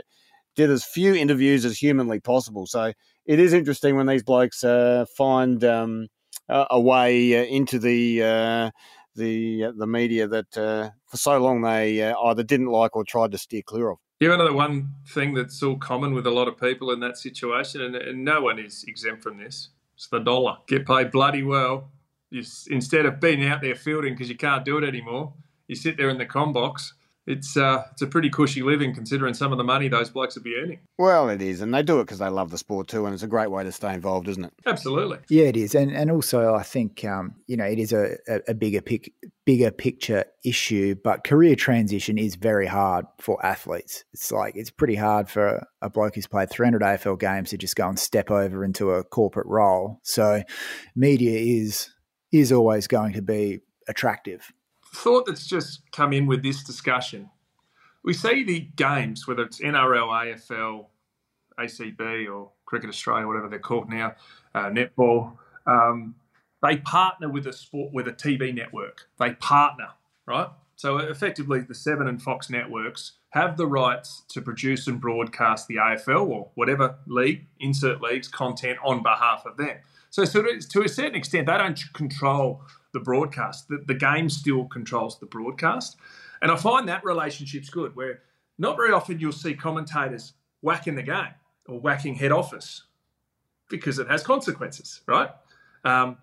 did 0.57 0.71
as 0.71 0.87
few 0.87 1.15
interviews 1.15 1.67
as 1.67 1.77
humanly 1.77 2.19
possible. 2.19 2.67
So 2.67 2.95
it 3.27 3.39
is 3.39 3.53
interesting 3.53 3.95
when 3.95 4.07
these 4.07 4.23
blokes 4.23 4.65
uh, 4.65 5.05
find 5.19 5.63
um, 5.65 6.09
a 6.49 6.81
way 6.81 7.39
uh, 7.39 7.45
into 7.45 7.79
the 7.79 8.23
uh, 8.23 8.71
the 9.15 9.71
the 9.77 9.87
media 9.87 10.27
that 10.29 10.55
for 10.55 11.17
so 11.19 11.37
long 11.37 11.61
they 11.61 12.03
either 12.11 12.43
didn't 12.43 12.69
like 12.69 12.97
or 12.97 13.05
tried 13.05 13.33
to 13.33 13.37
steer 13.37 13.61
clear 13.61 13.91
of. 13.91 13.99
Yeah, 14.21 14.35
another 14.35 14.53
one 14.53 14.91
thing 15.09 15.35
that's 15.35 15.63
all 15.63 15.79
common 15.79 16.13
with 16.13 16.27
a 16.27 16.31
lot 16.31 16.47
of 16.47 16.61
people 16.61 16.91
in 16.93 17.01
that 17.01 17.17
situation, 17.17 17.81
and, 17.81 17.97
and 17.97 18.25
no 18.25 18.43
one 18.43 18.59
is 18.59 18.85
exempt 18.87 19.23
from 19.23 19.39
this. 19.39 19.71
It's 19.97 20.09
the 20.09 20.19
dollar. 20.19 20.59
Get 20.67 20.87
paid 20.87 21.11
bloody 21.11 21.43
well 21.43 21.91
you, 22.31 22.45
instead 22.69 23.07
of 23.07 23.21
being 23.21 23.45
out 23.47 23.61
there 23.61 23.75
fielding 23.75 24.15
because 24.15 24.29
you 24.29 24.37
can't 24.37 24.65
do 24.65 24.79
it 24.79 24.85
anymore, 24.85 25.33
you 25.69 25.77
sit 25.77 25.97
there 25.97 26.09
in 26.09 26.19
the 26.19 26.27
com 26.27 26.53
box. 26.53 26.95
It's 27.31 27.57
uh, 27.57 27.85
it's 27.93 28.03
a 28.03 28.07
pretty 28.07 28.29
cushy 28.29 28.63
living 28.63 28.93
considering 28.93 29.35
some 29.35 29.53
of 29.53 29.59
the 29.59 29.65
money 29.65 29.87
those 29.89 30.11
blokes 30.11 30.35
would 30.35 30.43
be 30.43 30.57
earning. 30.61 30.81
Well, 30.99 31.29
it 31.29 31.41
is, 31.41 31.61
and 31.61 31.73
they 31.73 31.83
do 31.83 32.01
it 32.01 32.05
because 32.05 32.19
they 32.19 32.29
love 32.29 32.51
the 32.51 32.59
sport 32.59 32.89
too, 32.89 33.07
and 33.07 33.15
it's 33.15 33.23
a 33.23 33.29
great 33.29 33.51
way 33.51 33.63
to 33.63 33.71
stay 33.71 33.95
involved, 33.95 34.27
isn't 34.29 34.45
it? 34.45 34.53
Absolutely. 34.67 35.19
Yeah, 35.29 35.45
it 35.45 35.57
is, 35.57 35.75
and 35.75 35.93
and 35.93 36.11
also 36.11 36.55
I 36.55 36.65
think 36.65 37.05
um, 37.05 37.37
you 37.47 37.57
know 37.57 37.65
it 37.65 37.79
is 37.79 37.93
a, 37.93 38.17
a, 38.49 38.55
bigger 38.55 38.81
pic, 38.81 39.13
bigger 39.47 39.71
picture 39.71 40.25
issue, 40.45 40.97
but 41.03 41.23
career 41.23 41.55
transition 41.55 42.19
is 42.19 42.35
very 42.35 42.67
hard 42.67 43.07
for 43.21 43.45
athletes. 43.47 44.05
It's 44.13 44.33
like 44.33 44.57
it's 44.57 44.71
pretty 44.71 44.97
hard 44.97 45.29
for 45.29 45.65
a 45.81 45.89
bloke 45.89 46.17
who's 46.17 46.27
played 46.27 46.51
300 46.51 46.83
AFL 46.83 47.19
games 47.21 47.51
to 47.51 47.59
just 47.59 47.77
go 47.77 47.89
and 47.89 47.99
step 47.99 48.31
over 48.31 48.65
into 48.65 48.91
a 48.91 49.05
corporate 49.05 49.47
role. 49.47 50.01
So, 50.03 50.43
media 50.97 51.39
is 51.39 51.91
is 52.33 52.51
always 52.51 52.89
going 52.89 53.13
to 53.13 53.23
be 53.23 53.61
attractive. 53.89 54.53
Thought 54.93 55.27
that's 55.27 55.47
just 55.47 55.83
come 55.93 56.13
in 56.13 56.27
with 56.27 56.43
this 56.43 56.65
discussion. 56.65 57.31
We 58.03 58.13
see 58.13 58.45
the 58.45 58.69
games, 58.77 59.27
whether 59.29 59.43
it's 59.43 59.61
NRL, 59.61 60.09
AFL, 60.09 60.87
ACB, 61.59 62.33
or 62.33 62.51
Cricket 62.65 62.89
Australia, 62.89 63.27
whatever 63.27 63.49
they're 63.49 63.59
called 63.59 63.91
now, 63.91 64.15
uh, 64.55 64.71
netball. 64.71 65.37
Um, 65.67 66.15
they 66.63 66.79
partner 66.79 67.29
with 67.29 67.47
a 67.47 67.53
sport 67.53 67.93
with 67.93 68.09
a 68.09 68.13
TV 68.13 68.55
network. 68.55 69.09
They 69.19 69.33
partner, 69.35 69.89
right? 70.27 70.49
So 70.77 70.99
effectively, 70.99 71.61
the 71.61 71.75
Seven 71.75 72.07
and 72.07 72.23
Fox 72.23 72.49
networks 72.49 73.13
have 73.31 73.57
the 73.57 73.67
rights 73.67 74.23
to 74.29 74.41
produce 74.41 74.87
and 74.87 75.01
broadcast 75.01 75.69
the 75.69 75.77
AFL 75.77 76.27
or 76.27 76.51
whatever 76.55 76.97
league, 77.07 77.47
insert 77.61 78.01
leagues 78.01 78.29
content 78.29 78.79
on 78.85 79.03
behalf 79.03 79.45
of 79.47 79.57
them. 79.57 79.77
So, 80.11 80.25
so 80.25 80.43
to 80.43 80.83
a 80.83 80.89
certain 80.89 81.15
extent, 81.15 81.47
they 81.47 81.57
don't 81.57 81.81
control 81.93 82.63
the 82.93 83.01
broadcast. 83.01 83.69
The, 83.69 83.83
the 83.87 83.95
game 83.95 84.29
still 84.29 84.65
controls 84.67 85.19
the 85.19 85.27
broadcast. 85.27 85.97
And 86.43 86.51
I 86.51 86.57
find 86.57 86.89
that 86.89 87.05
relationship's 87.05 87.71
good, 87.71 87.95
where 87.95 88.21
not 88.59 88.77
very 88.77 88.93
often 88.93 89.19
you'll 89.19 89.33
see 89.33 89.55
commentators 89.55 90.35
whacking 90.63 90.95
the 90.95 91.03
game 91.03 91.35
or 91.67 91.81
whacking 91.81 92.15
head 92.15 92.33
office 92.33 92.85
because 93.69 93.99
it 93.99 94.09
has 94.09 94.23
consequences, 94.23 95.03
right? 95.07 95.31
Um, 95.85 96.19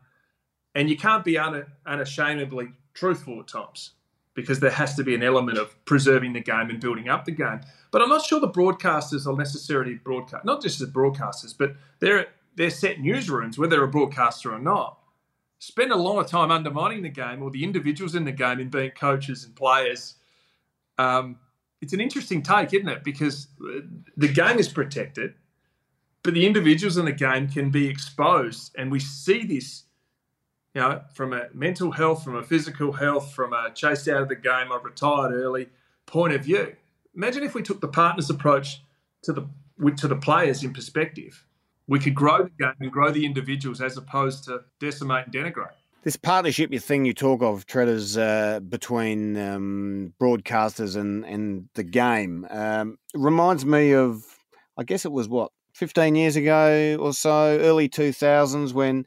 and 0.75 0.89
you 0.89 0.97
can't 0.97 1.23
be 1.23 1.37
un- 1.37 1.65
unashamedly 1.85 2.69
truthful 2.93 3.39
at 3.39 3.47
times 3.47 3.91
because 4.33 4.59
there 4.59 4.69
has 4.69 4.95
to 4.95 5.03
be 5.03 5.15
an 5.15 5.23
element 5.23 5.57
of 5.57 5.73
preserving 5.85 6.33
the 6.33 6.39
game 6.39 6.69
and 6.69 6.79
building 6.79 7.09
up 7.09 7.25
the 7.25 7.31
game. 7.31 7.61
But 7.89 8.03
I'm 8.03 8.09
not 8.09 8.23
sure 8.23 8.39
the 8.39 8.47
broadcasters 8.47 9.25
are 9.25 9.35
necessarily 9.35 9.95
broadcast, 9.95 10.45
not 10.45 10.61
just 10.61 10.77
the 10.77 10.85
broadcasters, 10.85 11.55
but 11.57 11.75
they're 11.99 12.27
their 12.55 12.69
set 12.69 12.97
newsrooms, 12.97 13.57
whether 13.57 13.77
they're 13.77 13.83
a 13.83 13.87
broadcaster 13.87 14.51
or 14.51 14.59
not, 14.59 14.99
spend 15.59 15.91
a 15.91 15.95
lot 15.95 16.19
of 16.19 16.27
time 16.27 16.51
undermining 16.51 17.01
the 17.01 17.09
game 17.09 17.41
or 17.41 17.49
the 17.49 17.63
individuals 17.63 18.15
in 18.15 18.25
the 18.25 18.31
game 18.31 18.59
in 18.59 18.69
being 18.69 18.91
coaches 18.91 19.43
and 19.43 19.55
players. 19.55 20.15
Um, 20.97 21.37
it's 21.81 21.93
an 21.93 22.01
interesting 22.01 22.41
take, 22.41 22.73
isn't 22.73 22.89
it? 22.89 23.03
Because 23.03 23.47
the 24.15 24.27
game 24.27 24.57
is 24.57 24.67
protected, 24.67 25.35
but 26.23 26.33
the 26.33 26.45
individuals 26.45 26.97
in 26.97 27.05
the 27.05 27.11
game 27.11 27.47
can 27.47 27.69
be 27.69 27.87
exposed, 27.87 28.75
and 28.77 28.91
we 28.91 28.99
see 28.99 29.45
this. 29.45 29.83
You 30.73 30.81
know, 30.81 31.01
from 31.13 31.33
a 31.33 31.47
mental 31.53 31.91
health, 31.91 32.23
from 32.23 32.35
a 32.35 32.43
physical 32.43 32.91
health, 32.91 33.33
from 33.33 33.51
a 33.51 33.71
chased 33.73 34.07
out 34.07 34.21
of 34.21 34.29
the 34.29 34.35
game, 34.35 34.71
I've 34.71 34.83
retired 34.83 35.31
early 35.33 35.69
point 36.05 36.33
of 36.33 36.43
view. 36.43 36.75
Imagine 37.15 37.41
if 37.41 37.55
we 37.55 37.63
took 37.63 37.81
the 37.81 37.87
partners 37.87 38.29
approach 38.29 38.83
to 39.23 39.33
the 39.33 39.47
to 39.95 40.07
the 40.07 40.15
players 40.15 40.63
in 40.63 40.73
perspective 40.73 41.43
we 41.87 41.99
could 41.99 42.15
grow 42.15 42.43
the 42.43 42.51
game 42.59 42.73
and 42.79 42.91
grow 42.91 43.11
the 43.11 43.25
individuals 43.25 43.81
as 43.81 43.97
opposed 43.97 44.43
to 44.45 44.61
decimate 44.79 45.25
and 45.25 45.33
denigrate. 45.33 45.71
This 46.03 46.15
partnership 46.15 46.73
thing 46.73 47.05
you 47.05 47.13
talk 47.13 47.41
of, 47.41 47.65
Tredders, 47.65 48.17
uh, 48.17 48.59
between 48.61 49.37
um, 49.37 50.13
broadcasters 50.21 50.95
and, 50.95 51.25
and 51.25 51.67
the 51.73 51.83
game 51.83 52.47
um, 52.49 52.97
reminds 53.13 53.65
me 53.65 53.93
of, 53.93 54.23
I 54.77 54.83
guess 54.83 55.05
it 55.05 55.11
was 55.11 55.27
what, 55.27 55.51
15 55.73 56.15
years 56.15 56.35
ago 56.35 56.97
or 56.99 57.13
so, 57.13 57.57
early 57.59 57.89
2000s, 57.89 58.73
when 58.73 59.05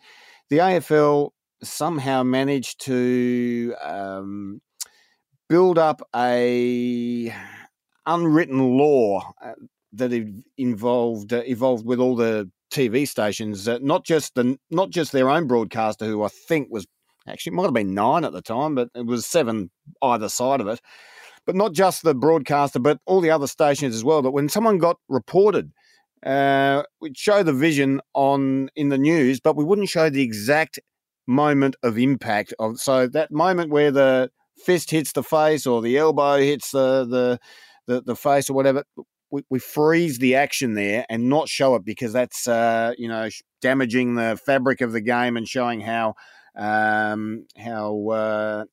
the 0.50 0.58
AFL 0.58 1.30
somehow 1.62 2.22
managed 2.22 2.80
to 2.82 3.74
um, 3.82 4.60
build 5.48 5.78
up 5.78 6.02
a 6.14 7.34
unwritten 8.06 8.76
law 8.76 9.32
uh, 9.42 9.52
that 9.92 10.12
involved 10.56 11.32
uh, 11.32 11.42
evolved 11.46 11.84
with 11.84 11.98
all 11.98 12.16
the 12.16 12.50
TV 12.70 13.06
stations, 13.06 13.68
uh, 13.68 13.78
not 13.80 14.04
just 14.04 14.34
the 14.34 14.58
not 14.70 14.90
just 14.90 15.12
their 15.12 15.28
own 15.28 15.46
broadcaster, 15.46 16.06
who 16.06 16.22
I 16.22 16.28
think 16.28 16.68
was 16.70 16.86
actually 17.28 17.52
might 17.52 17.64
have 17.64 17.74
been 17.74 17.94
nine 17.94 18.24
at 18.24 18.32
the 18.32 18.42
time, 18.42 18.74
but 18.74 18.88
it 18.94 19.06
was 19.06 19.26
seven 19.26 19.70
either 20.02 20.28
side 20.28 20.60
of 20.60 20.68
it. 20.68 20.80
But 21.46 21.56
not 21.56 21.72
just 21.72 22.02
the 22.02 22.14
broadcaster, 22.14 22.78
but 22.78 22.98
all 23.06 23.20
the 23.20 23.30
other 23.30 23.46
stations 23.46 23.94
as 23.94 24.04
well. 24.04 24.22
That 24.22 24.30
when 24.30 24.48
someone 24.48 24.78
got 24.78 24.98
reported, 25.08 25.72
uh, 26.24 26.82
we'd 27.00 27.16
show 27.16 27.42
the 27.42 27.52
vision 27.52 28.00
on 28.14 28.70
in 28.76 28.88
the 28.90 28.98
news, 28.98 29.40
but 29.40 29.56
we 29.56 29.64
wouldn't 29.64 29.88
show 29.88 30.10
the 30.10 30.22
exact 30.22 30.78
moment 31.26 31.76
of 31.82 31.98
impact. 31.98 32.54
Of 32.58 32.78
so 32.78 33.06
that 33.08 33.30
moment 33.30 33.70
where 33.70 33.90
the 33.90 34.30
fist 34.56 34.90
hits 34.90 35.12
the 35.12 35.22
face 35.22 35.66
or 35.66 35.80
the 35.82 35.96
elbow 35.96 36.38
hits 36.38 36.70
the 36.70 37.04
the 37.06 37.40
the, 37.86 38.02
the 38.02 38.16
face 38.16 38.48
or 38.50 38.52
whatever 38.52 38.84
we, 39.30 39.42
we 39.48 39.58
freeze 39.58 40.18
the 40.18 40.34
action 40.34 40.74
there 40.74 41.06
and 41.08 41.28
not 41.28 41.48
show 41.48 41.74
it 41.74 41.84
because 41.84 42.12
that's 42.12 42.48
uh, 42.48 42.92
you 42.98 43.08
know 43.08 43.28
damaging 43.60 44.14
the 44.14 44.38
fabric 44.44 44.80
of 44.80 44.92
the 44.92 45.00
game 45.00 45.36
and 45.36 45.48
showing 45.48 45.80
how 45.80 46.14
um, 46.56 47.46
how 47.56 48.08
uh, 48.08 48.64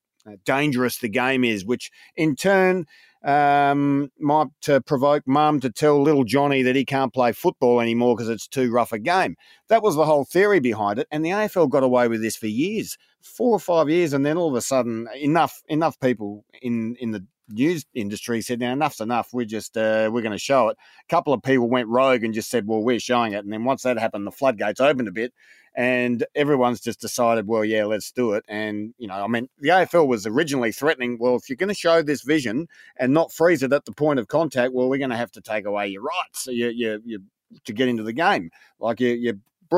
dangerous 0.46 0.98
the 0.98 1.10
game 1.10 1.44
is, 1.44 1.66
which 1.66 1.92
in 2.16 2.36
turn 2.36 2.86
um, 3.24 4.10
might 4.20 4.48
uh, 4.70 4.80
provoke 4.82 5.24
mum 5.28 5.60
to 5.60 5.70
tell 5.70 6.02
little 6.02 6.24
Johnny 6.24 6.62
that 6.64 6.76
he 6.76 6.86
can't 6.86 7.14
play 7.14 7.32
football 7.32 7.82
anymore 7.82 8.16
because 8.16 8.30
it's 8.30 8.48
too 8.48 8.72
rough 8.72 8.92
a 8.92 9.00
game. 9.00 9.36
That 9.70 9.84
was 9.84 9.96
the 9.96 10.06
whole 10.06 10.26
theory 10.26 10.60
behind 10.60 11.00
it, 11.00 11.08
and 11.12 11.24
the 11.26 11.30
AFL 11.30 11.70
got 11.70 11.84
away 11.84 12.08
with 12.08 12.22
this 12.22 12.36
for 12.36 12.48
years, 12.48 12.98
four 13.22 13.52
or 13.52 13.60
five 13.60 13.90
years, 13.90 14.14
and 14.14 14.26
then 14.26 14.38
all 14.38 14.50
of 14.50 14.56
a 14.56 14.62
sudden, 14.62 15.08
enough 15.16 15.62
enough 15.68 16.00
people 16.00 16.46
in 16.62 16.96
in 17.00 17.12
the 17.12 17.26
news 17.50 17.86
industry 17.94 18.42
said, 18.42 18.60
"Now 18.60 18.74
enough's 18.74 19.02
enough. 19.02 19.30
We're 19.34 19.46
just 19.46 19.78
uh, 19.78 20.10
we're 20.12 20.22
going 20.22 20.32
to 20.32 20.38
show 20.38 20.70
it." 20.70 20.78
A 21.04 21.08
couple 21.08 21.34
of 21.34 21.42
people 21.42 21.70
went 21.70 21.88
rogue 21.88 22.24
and 22.24 22.34
just 22.34 22.50
said, 22.50 22.68
"Well, 22.68 22.82
we're 22.82 23.00
showing 23.00 23.34
it." 23.34 23.44
And 23.44 23.52
then 23.52 23.64
once 23.64 23.84
that 23.84 23.98
happened, 23.98 24.28
the 24.28 24.32
floodgates 24.32 24.80
opened 24.80 25.08
a 25.08 25.12
bit, 25.12 25.34
and 25.76 26.26
everyone's 26.36 26.82
just 26.82 27.00
decided, 27.00 27.48
"Well, 27.48 27.64
yeah, 27.64 27.86
let's 27.86 28.12
do 28.12 28.34
it." 28.34 28.44
And 28.48 28.94
you 28.98 29.08
know, 29.08 29.24
I 29.24 29.28
mean, 29.28 29.50
the 29.60 29.70
AFL 29.70 30.08
was 30.08 30.26
originally 30.26 30.72
threatening, 30.72 31.18
"Well, 31.20 31.36
if 31.36 31.50
you're 31.50 31.56
going 31.56 31.70
to 31.70 31.76
show 31.76 32.02
this 32.02 32.22
vision 32.22 32.68
and 32.98 33.14
not 33.14 33.32
freeze 33.32 33.64
it 33.64 33.74
at 33.74 33.86
the 33.86 33.92
point 33.92 34.20
of 34.20 34.28
contact, 34.28 34.74
well, 34.74 34.90
we're 34.90 34.98
going 34.98 35.12
to 35.12 35.18
have 35.18 35.32
to 35.34 35.42
take 35.42 35.66
away 35.66 35.88
your 35.88 36.04
rights, 36.04 36.48
you, 36.48 36.70
you, 36.70 37.02
you 37.06 37.20
to 37.64 37.74
get 37.74 37.88
into 37.88 38.04
the 38.04 38.14
game, 38.14 38.52
like 38.80 39.00
your, 39.00 39.16
your 39.16 39.36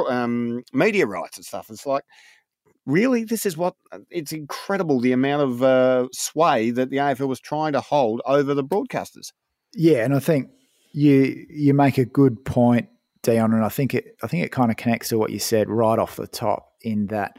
um, 0.09 0.63
media 0.73 1.05
rights 1.05 1.37
and 1.37 1.45
stuff." 1.45 1.69
It's 1.69 1.85
like 1.85 2.03
really, 2.89 3.23
this 3.23 3.45
is 3.45 3.55
what 3.55 3.75
it's 4.09 4.31
incredible 4.31 4.99
the 4.99 5.11
amount 5.11 5.43
of 5.43 5.63
uh, 5.63 6.07
sway 6.11 6.71
that 6.71 6.89
the 6.89 6.97
AFL 6.97 7.27
was 7.27 7.39
trying 7.39 7.73
to 7.73 7.81
hold 7.81 8.21
over 8.25 8.53
the 8.53 8.63
broadcasters. 8.63 9.31
Yeah, 9.73 10.03
and 10.03 10.15
I 10.15 10.19
think 10.19 10.49
you 10.91 11.45
you 11.49 11.73
make 11.73 11.97
a 11.97 12.05
good 12.05 12.43
point, 12.43 12.89
Dion, 13.21 13.53
and 13.53 13.63
I 13.63 13.69
think 13.69 13.93
it 13.93 14.17
I 14.23 14.27
think 14.27 14.43
it 14.43 14.51
kind 14.51 14.71
of 14.71 14.77
connects 14.77 15.09
to 15.09 15.17
what 15.17 15.31
you 15.31 15.39
said 15.39 15.69
right 15.69 15.99
off 15.99 16.15
the 16.15 16.27
top 16.27 16.73
in 16.81 17.07
that 17.07 17.37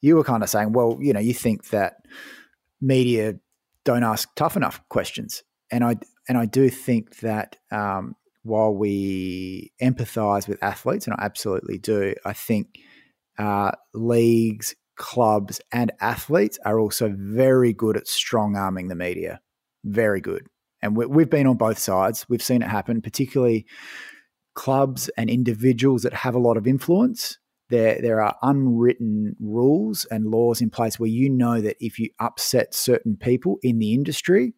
you 0.00 0.14
were 0.16 0.24
kind 0.24 0.42
of 0.42 0.48
saying, 0.48 0.72
well, 0.72 0.98
you 1.00 1.12
know, 1.12 1.20
you 1.20 1.34
think 1.34 1.70
that 1.70 1.96
media 2.80 3.34
don't 3.84 4.04
ask 4.04 4.28
tough 4.36 4.56
enough 4.56 4.80
questions, 4.88 5.42
and 5.70 5.84
I 5.84 5.96
and 6.28 6.38
I 6.38 6.46
do 6.46 6.70
think 6.70 7.18
that 7.20 7.56
um, 7.72 8.14
while 8.44 8.72
we 8.72 9.72
empathise 9.82 10.46
with 10.46 10.62
athletes, 10.62 11.06
and 11.06 11.16
I 11.18 11.24
absolutely 11.24 11.78
do, 11.78 12.14
I 12.24 12.32
think 12.32 12.78
uh, 13.38 13.72
leagues, 13.94 14.74
clubs, 14.96 15.60
and 15.72 15.92
athletes 16.00 16.58
are 16.64 16.78
also 16.78 17.14
very 17.16 17.72
good 17.72 17.96
at 17.96 18.08
strong 18.08 18.56
arming 18.56 18.88
the 18.88 18.94
media. 18.94 19.40
Very 19.84 20.20
good. 20.20 20.46
And 20.82 20.96
we, 20.96 21.22
have 21.22 21.30
been 21.30 21.46
on 21.46 21.56
both 21.56 21.78
sides. 21.78 22.26
We've 22.28 22.42
seen 22.42 22.62
it 22.62 22.68
happen, 22.68 23.00
particularly 23.00 23.66
clubs 24.54 25.08
and 25.16 25.30
individuals 25.30 26.02
that 26.02 26.14
have 26.14 26.34
a 26.34 26.40
lot 26.40 26.56
of 26.56 26.66
influence. 26.66 27.38
There, 27.68 28.00
there 28.00 28.22
are 28.22 28.36
unwritten 28.42 29.36
rules 29.40 30.04
and 30.10 30.26
laws 30.26 30.60
in 30.60 30.70
place 30.70 31.00
where 31.00 31.08
you 31.08 31.28
know 31.28 31.60
that 31.60 31.76
if 31.80 31.98
you 31.98 32.10
upset 32.20 32.74
certain 32.74 33.16
people 33.16 33.58
in 33.62 33.78
the 33.78 33.92
industry, 33.92 34.54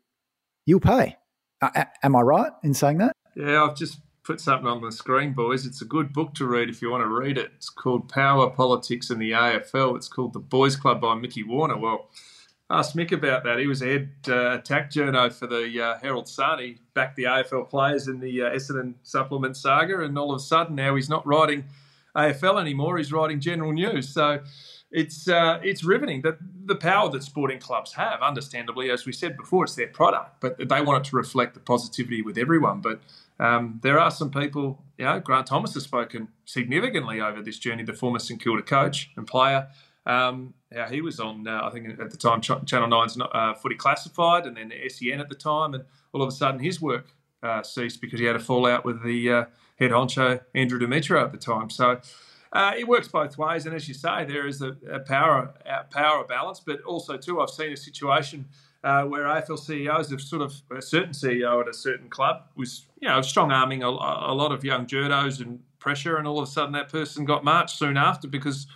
you'll 0.66 0.80
pay. 0.80 1.16
Uh, 1.60 1.84
am 2.02 2.14
I 2.14 2.20
right 2.20 2.52
in 2.62 2.74
saying 2.74 2.98
that? 2.98 3.12
Yeah, 3.34 3.64
I've 3.64 3.76
just 3.76 4.00
put 4.28 4.40
something 4.42 4.66
on 4.66 4.82
the 4.82 4.92
screen, 4.92 5.32
boys. 5.32 5.64
It's 5.64 5.80
a 5.80 5.86
good 5.86 6.12
book 6.12 6.34
to 6.34 6.46
read 6.46 6.68
if 6.68 6.82
you 6.82 6.90
want 6.90 7.02
to 7.02 7.08
read 7.08 7.38
it. 7.38 7.50
It's 7.56 7.70
called 7.70 8.10
Power, 8.10 8.50
Politics, 8.50 9.08
and 9.08 9.18
the 9.18 9.30
AFL. 9.30 9.96
It's 9.96 10.06
called 10.06 10.34
The 10.34 10.38
Boys 10.38 10.76
Club 10.76 11.00
by 11.00 11.14
Mickey 11.14 11.42
Warner. 11.42 11.78
Well, 11.78 12.10
asked 12.68 12.94
Mick 12.94 13.10
about 13.10 13.42
that. 13.44 13.58
He 13.58 13.66
was 13.66 13.80
head 13.80 14.10
uh, 14.28 14.58
attack 14.58 14.90
journo 14.90 15.32
for 15.32 15.46
the 15.46 15.80
uh, 15.80 15.98
Herald 16.00 16.28
Sun. 16.28 16.58
He 16.58 16.76
backed 16.92 17.16
the 17.16 17.22
AFL 17.22 17.70
players 17.70 18.06
in 18.06 18.20
the 18.20 18.42
uh, 18.42 18.50
Essendon 18.50 18.96
supplement 19.02 19.56
saga, 19.56 20.04
and 20.04 20.18
all 20.18 20.30
of 20.30 20.36
a 20.36 20.44
sudden 20.44 20.76
now 20.76 20.94
he's 20.94 21.08
not 21.08 21.26
writing 21.26 21.64
AFL 22.14 22.60
anymore. 22.60 22.98
He's 22.98 23.10
writing 23.10 23.40
general 23.40 23.72
news. 23.72 24.10
So 24.10 24.40
it's 24.90 25.26
uh, 25.26 25.58
it's 25.62 25.84
riveting 25.84 26.20
that 26.22 26.36
the 26.66 26.76
power 26.76 27.08
that 27.10 27.22
sporting 27.22 27.60
clubs 27.60 27.94
have. 27.94 28.20
Understandably, 28.20 28.90
as 28.90 29.06
we 29.06 29.12
said 29.12 29.38
before, 29.38 29.64
it's 29.64 29.74
their 29.74 29.88
product, 29.88 30.42
but 30.42 30.58
they 30.58 30.82
want 30.82 31.06
it 31.06 31.08
to 31.08 31.16
reflect 31.16 31.54
the 31.54 31.60
positivity 31.60 32.20
with 32.20 32.36
everyone. 32.36 32.82
But 32.82 33.00
um, 33.40 33.80
there 33.82 33.98
are 33.98 34.10
some 34.10 34.30
people, 34.30 34.82
you 34.96 35.04
know, 35.04 35.20
Grant 35.20 35.46
Thomas 35.46 35.74
has 35.74 35.84
spoken 35.84 36.28
significantly 36.44 37.20
over 37.20 37.40
this 37.42 37.58
journey, 37.58 37.84
the 37.84 37.92
former 37.92 38.18
St 38.18 38.42
Kilda 38.42 38.62
coach 38.62 39.10
and 39.16 39.26
player. 39.26 39.68
Um, 40.06 40.54
yeah, 40.72 40.90
he 40.90 41.00
was 41.00 41.20
on, 41.20 41.46
uh, 41.46 41.60
I 41.62 41.70
think 41.70 42.00
at 42.00 42.10
the 42.10 42.16
time, 42.16 42.40
Ch- 42.40 42.64
Channel 42.66 42.88
9's 42.88 43.16
not, 43.16 43.34
uh, 43.34 43.54
Footy 43.54 43.76
Classified 43.76 44.46
and 44.46 44.56
then 44.56 44.70
the 44.70 44.88
SEN 44.88 45.20
at 45.20 45.28
the 45.28 45.34
time. 45.34 45.74
And 45.74 45.84
all 46.12 46.22
of 46.22 46.28
a 46.28 46.32
sudden 46.32 46.60
his 46.60 46.80
work 46.80 47.12
uh, 47.42 47.62
ceased 47.62 48.00
because 48.00 48.18
he 48.18 48.26
had 48.26 48.36
a 48.36 48.40
fallout 48.40 48.84
with 48.84 49.04
the 49.04 49.30
uh, 49.30 49.44
head 49.78 49.90
honcho, 49.90 50.40
Andrew 50.54 50.78
Demetriou, 50.80 51.22
at 51.22 51.32
the 51.32 51.38
time. 51.38 51.70
So 51.70 52.00
uh, 52.52 52.72
it 52.76 52.88
works 52.88 53.08
both 53.08 53.38
ways. 53.38 53.66
And 53.66 53.74
as 53.74 53.86
you 53.86 53.94
say, 53.94 54.24
there 54.24 54.46
is 54.46 54.62
a, 54.62 54.76
a 54.90 55.00
power, 55.00 55.54
a 55.64 55.84
power 55.84 56.24
balance. 56.24 56.58
But 56.58 56.80
also, 56.82 57.16
too, 57.16 57.40
I've 57.40 57.50
seen 57.50 57.72
a 57.72 57.76
situation– 57.76 58.46
uh, 58.84 59.02
where 59.04 59.24
AFL 59.24 59.58
CEOs 59.58 60.10
have 60.10 60.20
sort 60.20 60.42
of 60.42 60.54
a 60.76 60.80
certain 60.80 61.12
CEO 61.12 61.60
at 61.60 61.68
a 61.68 61.74
certain 61.74 62.08
club 62.08 62.44
was 62.56 62.86
you 63.00 63.08
know 63.08 63.20
strong 63.22 63.50
arming 63.50 63.82
a, 63.82 63.88
a, 63.88 64.34
lot 64.34 64.52
of 64.52 64.64
young 64.64 64.86
journos 64.86 65.40
and 65.40 65.60
pressure, 65.78 66.16
and 66.16 66.26
all 66.26 66.38
of 66.38 66.48
a 66.48 66.50
sudden 66.50 66.72
that 66.72 66.88
person 66.88 67.24
got 67.24 67.44
marched 67.44 67.76
soon 67.76 67.96
after 67.96 68.28
because 68.28 68.66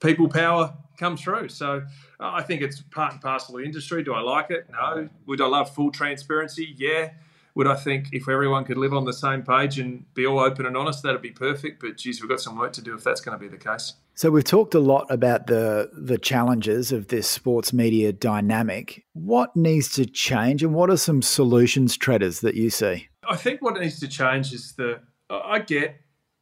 people 0.00 0.28
power 0.28 0.74
comes 0.98 1.22
through. 1.22 1.48
So 1.48 1.82
uh, 2.18 2.30
I 2.32 2.42
think 2.42 2.62
it's 2.62 2.80
part 2.80 3.12
and 3.12 3.20
parcel 3.20 3.56
of 3.56 3.60
the 3.60 3.66
industry. 3.66 4.02
Do 4.02 4.14
I 4.14 4.20
like 4.20 4.50
it? 4.50 4.66
No. 4.70 5.08
Would 5.26 5.40
I 5.40 5.46
love 5.46 5.74
full 5.74 5.90
transparency? 5.90 6.74
Yeah 6.76 7.10
would 7.54 7.66
I 7.66 7.74
think 7.74 8.08
if 8.12 8.28
everyone 8.28 8.64
could 8.64 8.78
live 8.78 8.92
on 8.92 9.04
the 9.04 9.12
same 9.12 9.42
page 9.42 9.78
and 9.78 10.12
be 10.14 10.26
all 10.26 10.38
open 10.38 10.66
and 10.66 10.76
honest, 10.76 11.02
that'd 11.02 11.22
be 11.22 11.30
perfect. 11.30 11.80
But 11.80 11.96
geez, 11.96 12.20
we've 12.20 12.28
got 12.28 12.40
some 12.40 12.56
work 12.56 12.72
to 12.74 12.82
do 12.82 12.94
if 12.94 13.04
that's 13.04 13.20
going 13.20 13.38
to 13.38 13.42
be 13.42 13.48
the 13.48 13.62
case. 13.62 13.94
So 14.14 14.30
we've 14.30 14.44
talked 14.44 14.74
a 14.74 14.80
lot 14.80 15.06
about 15.10 15.46
the 15.46 15.90
the 15.92 16.18
challenges 16.18 16.92
of 16.92 17.08
this 17.08 17.28
sports 17.28 17.72
media 17.72 18.12
dynamic. 18.12 19.04
What 19.14 19.54
needs 19.56 19.90
to 19.92 20.06
change, 20.06 20.62
and 20.62 20.74
what 20.74 20.90
are 20.90 20.96
some 20.96 21.22
solutions, 21.22 21.96
Tredders, 21.96 22.40
that 22.42 22.54
you 22.54 22.70
see? 22.70 23.08
I 23.28 23.36
think 23.36 23.62
what 23.62 23.80
needs 23.80 23.98
to 24.00 24.08
change 24.08 24.52
is 24.52 24.72
the 24.72 25.00
I 25.30 25.60
get, 25.60 25.96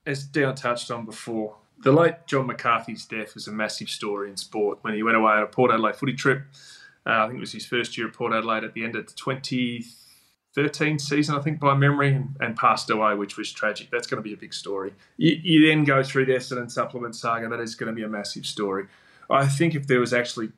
as 0.06 0.24
Dion 0.24 0.54
touched 0.54 0.90
on 0.90 1.04
before, 1.04 1.56
the 1.80 1.92
late 1.92 2.26
John 2.26 2.46
McCarthy's 2.46 3.04
death 3.04 3.34
was 3.34 3.46
a 3.46 3.52
massive 3.52 3.88
story 3.88 4.30
in 4.30 4.36
sport 4.36 4.78
when 4.82 4.94
he 4.94 5.02
went 5.02 5.16
away 5.16 5.32
on 5.32 5.42
a 5.42 5.46
Port 5.46 5.70
Adelaide 5.70 5.96
footy 5.96 6.14
trip. 6.14 6.42
Uh, 7.06 7.10
I 7.10 7.26
think 7.26 7.36
it 7.38 7.40
was 7.40 7.52
his 7.52 7.64
first 7.64 7.96
year 7.96 8.08
at 8.08 8.14
Port 8.14 8.32
Adelaide 8.32 8.64
at 8.64 8.74
the 8.74 8.84
end 8.84 8.96
of 8.96 9.14
2013 9.14 10.07
Thirteen 10.58 10.98
season, 10.98 11.36
I 11.36 11.40
think, 11.40 11.60
by 11.60 11.76
memory, 11.76 12.14
and, 12.14 12.34
and, 12.40 12.56
passed 12.56 12.90
away, 12.90 13.14
which 13.14 13.36
was 13.36 13.52
tragic. 13.52 13.92
That's 13.92 14.08
going 14.08 14.20
to 14.20 14.28
be 14.28 14.34
a 14.34 14.36
big 14.36 14.52
story. 14.52 14.92
You, 15.16 15.38
you 15.40 15.68
then 15.68 15.84
go 15.84 16.02
through 16.02 16.26
the 16.26 16.32
Essendon 16.32 16.68
supplement 16.68 17.14
saga. 17.14 17.48
That 17.48 17.60
is 17.60 17.76
going 17.76 17.86
to 17.86 17.94
be 17.94 18.02
a 18.02 18.08
massive 18.08 18.44
story. 18.44 18.86
I 19.30 19.46
think 19.46 19.76
if 19.76 19.86
there 19.86 20.00
was 20.00 20.12
actually 20.12 20.50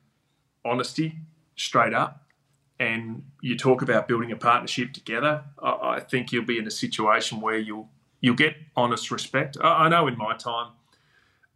honesty 0.65 1.19
straight 1.55 1.93
up 1.93 2.25
and 2.79 3.23
you 3.41 3.55
talk 3.55 3.83
about 3.83 4.07
building 4.07 4.31
a 4.31 4.35
partnership 4.35 4.91
together, 4.91 5.43
I, 5.61 5.69
I 5.81 5.99
think 5.99 6.31
you'll 6.31 6.45
be 6.45 6.57
in 6.57 6.65
a 6.65 6.71
situation 6.71 7.39
where 7.39 7.59
you'll 7.59 7.87
you'll 8.21 8.35
get 8.35 8.55
honest 8.75 9.11
respect. 9.11 9.55
I, 9.61 9.85
I 9.85 9.89
know 9.89 10.07
in 10.07 10.17
my 10.17 10.35
time, 10.35 10.71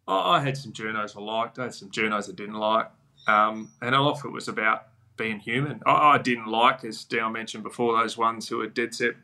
I, 0.07 0.37
I, 0.37 0.39
had 0.39 0.55
some 0.55 0.71
journos 0.71 1.17
I 1.17 1.21
liked, 1.21 1.57
I 1.57 1.63
had 1.63 1.73
some 1.73 1.89
journos 1.89 2.29
I 2.29 2.33
didn't 2.33 2.59
like, 2.59 2.91
um, 3.27 3.71
and 3.81 3.95
often 3.95 4.29
it 4.29 4.33
was 4.33 4.47
about 4.47 4.83
being 5.17 5.39
human. 5.39 5.81
I, 5.85 6.13
I 6.13 6.17
didn't 6.17 6.47
like, 6.47 6.83
as 6.83 7.03
Dale 7.03 7.29
mentioned 7.29 7.63
before, 7.63 7.97
those 7.97 8.17
ones 8.17 8.47
who 8.47 8.61
are 8.61 8.67
dead 8.67 8.93
set 8.93 9.15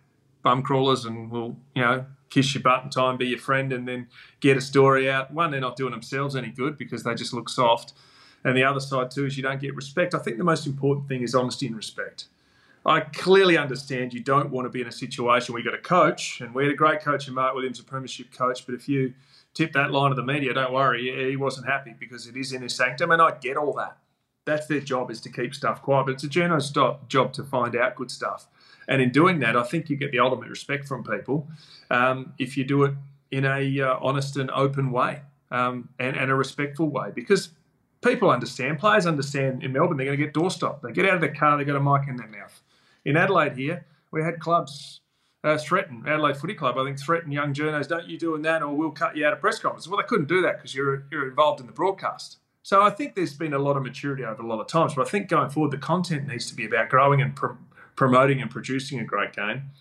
bum 0.44 0.64
crawlers 0.64 1.06
and 1.06 1.30
will, 1.30 1.56
you 1.76 1.82
know, 1.82 2.06
kiss 2.30 2.54
your 2.56 2.64
butt 2.64 2.84
and 2.84 2.92
time 2.92 3.18
be 3.18 3.28
your 3.28 3.40
friend 3.40 3.72
and 3.74 3.88
then 3.88 4.08
get 4.40 4.58
a 4.58 4.62
story 4.62 5.10
out. 5.10 5.32
One, 5.32 5.52
they're 5.52 5.62
not 5.62 5.76
doing 5.76 5.92
themselves 5.92 6.36
any 6.36 6.50
good 6.50 6.78
because 6.78 7.04
they 7.04 7.14
just 7.14 7.34
look 7.34 7.50
soft. 7.50 7.94
And 8.44 8.58
the 8.58 8.64
other 8.64 8.80
side 8.80 9.12
too 9.12 9.26
is 9.26 9.38
you 9.38 9.44
don't 9.44 9.62
get 9.62 9.76
respect. 9.76 10.16
I 10.16 10.20
think 10.20 10.38
the 10.38 10.44
most 10.44 10.66
important 10.66 11.08
thing 11.08 11.22
is 11.22 11.36
honesty 11.36 11.68
and 11.68 11.76
respect. 11.76 12.26
I 12.84 13.02
clearly 13.02 13.58
understand 13.58 14.14
you 14.14 14.22
don't 14.22 14.50
want 14.50 14.66
to 14.66 14.70
be 14.70 14.82
in 14.82 14.88
a 14.88 14.92
situation 14.92 15.54
where 15.54 15.62
you've 15.62 15.72
got 15.72 15.80
a 15.80 15.84
coach, 15.84 16.42
and 16.42 16.56
we 16.56 16.64
had 16.64 16.72
a 16.72 16.76
great 16.76 17.02
coach 17.02 17.28
in 17.28 17.36
Mark 17.36 17.54
Williams, 17.54 17.80
a 17.80 17.84
premiership 17.84 18.34
coach, 18.34 18.66
but 18.66 18.74
if 18.74 18.90
you 18.90 19.14
tip 19.54 19.72
that 19.74 19.92
line 19.92 20.10
of 20.10 20.18
the 20.18 20.24
media, 20.24 20.52
don't 20.52 20.74
worry, 20.74 21.30
he 21.30 21.36
wasn't 21.36 21.68
happy 21.68 21.94
because 22.00 22.26
it 22.26 22.36
is 22.36 22.54
in 22.54 22.64
his 22.64 22.76
sanctum, 22.76 23.12
and 23.12 23.22
I 23.22 23.38
get 23.38 23.56
all 23.56 23.74
that 23.74 23.98
that's 24.46 24.68
their 24.68 24.80
job 24.80 25.12
is 25.12 25.22
to 25.22 25.30
keep 25.30 25.54
stuff 25.54 25.82
quiet. 25.82 26.06
But 26.06 26.14
it's 26.14 26.24
a 26.24 26.30
journalist's 26.30 26.72
job 26.72 27.34
to 27.34 27.44
find 27.44 27.76
out 27.76 27.96
good 27.96 28.12
stuff. 28.12 28.48
And 28.88 29.02
in 29.02 29.12
doing 29.12 29.40
that, 29.40 29.56
I 29.56 29.64
think 29.64 29.90
you 29.90 29.96
get 29.96 30.12
the 30.12 30.20
ultimate 30.20 30.50
respect 30.50 30.88
from 30.88 31.04
people 31.04 31.48
um, 31.90 32.34
if 32.40 32.58
you 32.58 32.64
do 32.64 32.84
it 32.84 32.94
in 33.32 33.46
a 33.46 33.82
uh, 33.82 33.98
honest 34.02 34.38
and 34.38 34.52
open 34.52 34.92
way 34.92 35.22
um, 35.52 35.90
and, 36.00 36.18
and 36.18 36.32
a 36.32 36.36
respectful 36.36 36.90
way. 36.90 37.12
Because 37.14 37.50
people 38.02 38.30
understand, 38.30 38.80
players 38.80 39.06
understand 39.06 39.64
in 39.64 39.72
Melbourne, 39.72 39.98
they're 39.98 40.08
going 40.08 40.18
to 40.18 40.26
get 40.26 40.34
doorstopped. 40.34 40.82
They 40.82 40.92
get 40.92 41.06
out 41.06 41.16
of 41.16 41.22
the 41.22 41.30
car, 41.30 41.58
they've 41.58 41.68
got 41.68 41.76
a 41.76 41.80
mic 41.80 42.08
in 42.08 42.18
their 42.18 42.28
mouth. 42.28 42.62
In 43.06 43.18
Adelaide 43.18 43.56
here, 43.56 43.86
we 44.12 44.22
had 44.22 44.40
clubs 44.40 45.02
uh, 45.44 45.58
threaten 45.58 46.04
Adelaide 46.08 46.38
Footy 46.38 46.54
Club. 46.54 46.78
I 46.78 46.84
think 46.84 47.00
threaten 47.00 47.32
young 47.32 47.54
journos, 47.54 47.88
don't 47.88 48.08
you 48.08 48.18
doing 48.18 48.42
that, 48.44 48.62
or 48.62 48.76
we'll 48.76 48.92
cut 48.92 49.16
you 49.16 49.26
out 49.26 49.34
of 49.34 49.40
press 49.40 49.60
conferences. 49.60 49.90
Well, 49.90 50.00
they 50.00 50.08
couldn't 50.08 50.28
do 50.28 50.42
that 50.42 50.58
because 50.58 50.76
you're 50.76 51.06
you're 51.12 51.28
involved 51.30 51.60
in 51.60 51.66
the 51.66 51.74
broadcast. 51.74 52.38
So 52.64 52.82
I 52.82 52.92
think 52.92 53.16
there's 53.16 53.34
been 53.34 53.54
a 53.54 53.60
lot 53.60 53.76
of 53.76 53.84
maturity 53.84 54.24
over 54.24 54.42
a 54.42 54.48
lot 54.48 54.60
of 54.60 54.68
times, 54.68 54.94
but 54.94 55.08
I 55.08 55.10
think 55.10 55.30
going 55.30 55.50
forward, 55.50 55.72
the 55.72 55.78
content 55.78 56.28
needs 56.28 56.48
to 56.48 56.56
be 56.56 56.66
about 56.66 56.90
growing 56.90 57.22
and 57.22 57.36
pr- 57.36 57.54
promoting 57.96 58.42
and 58.42 58.52
producing 58.52 59.00
a 59.00 59.04
great 59.04 59.34
game, 59.34 59.72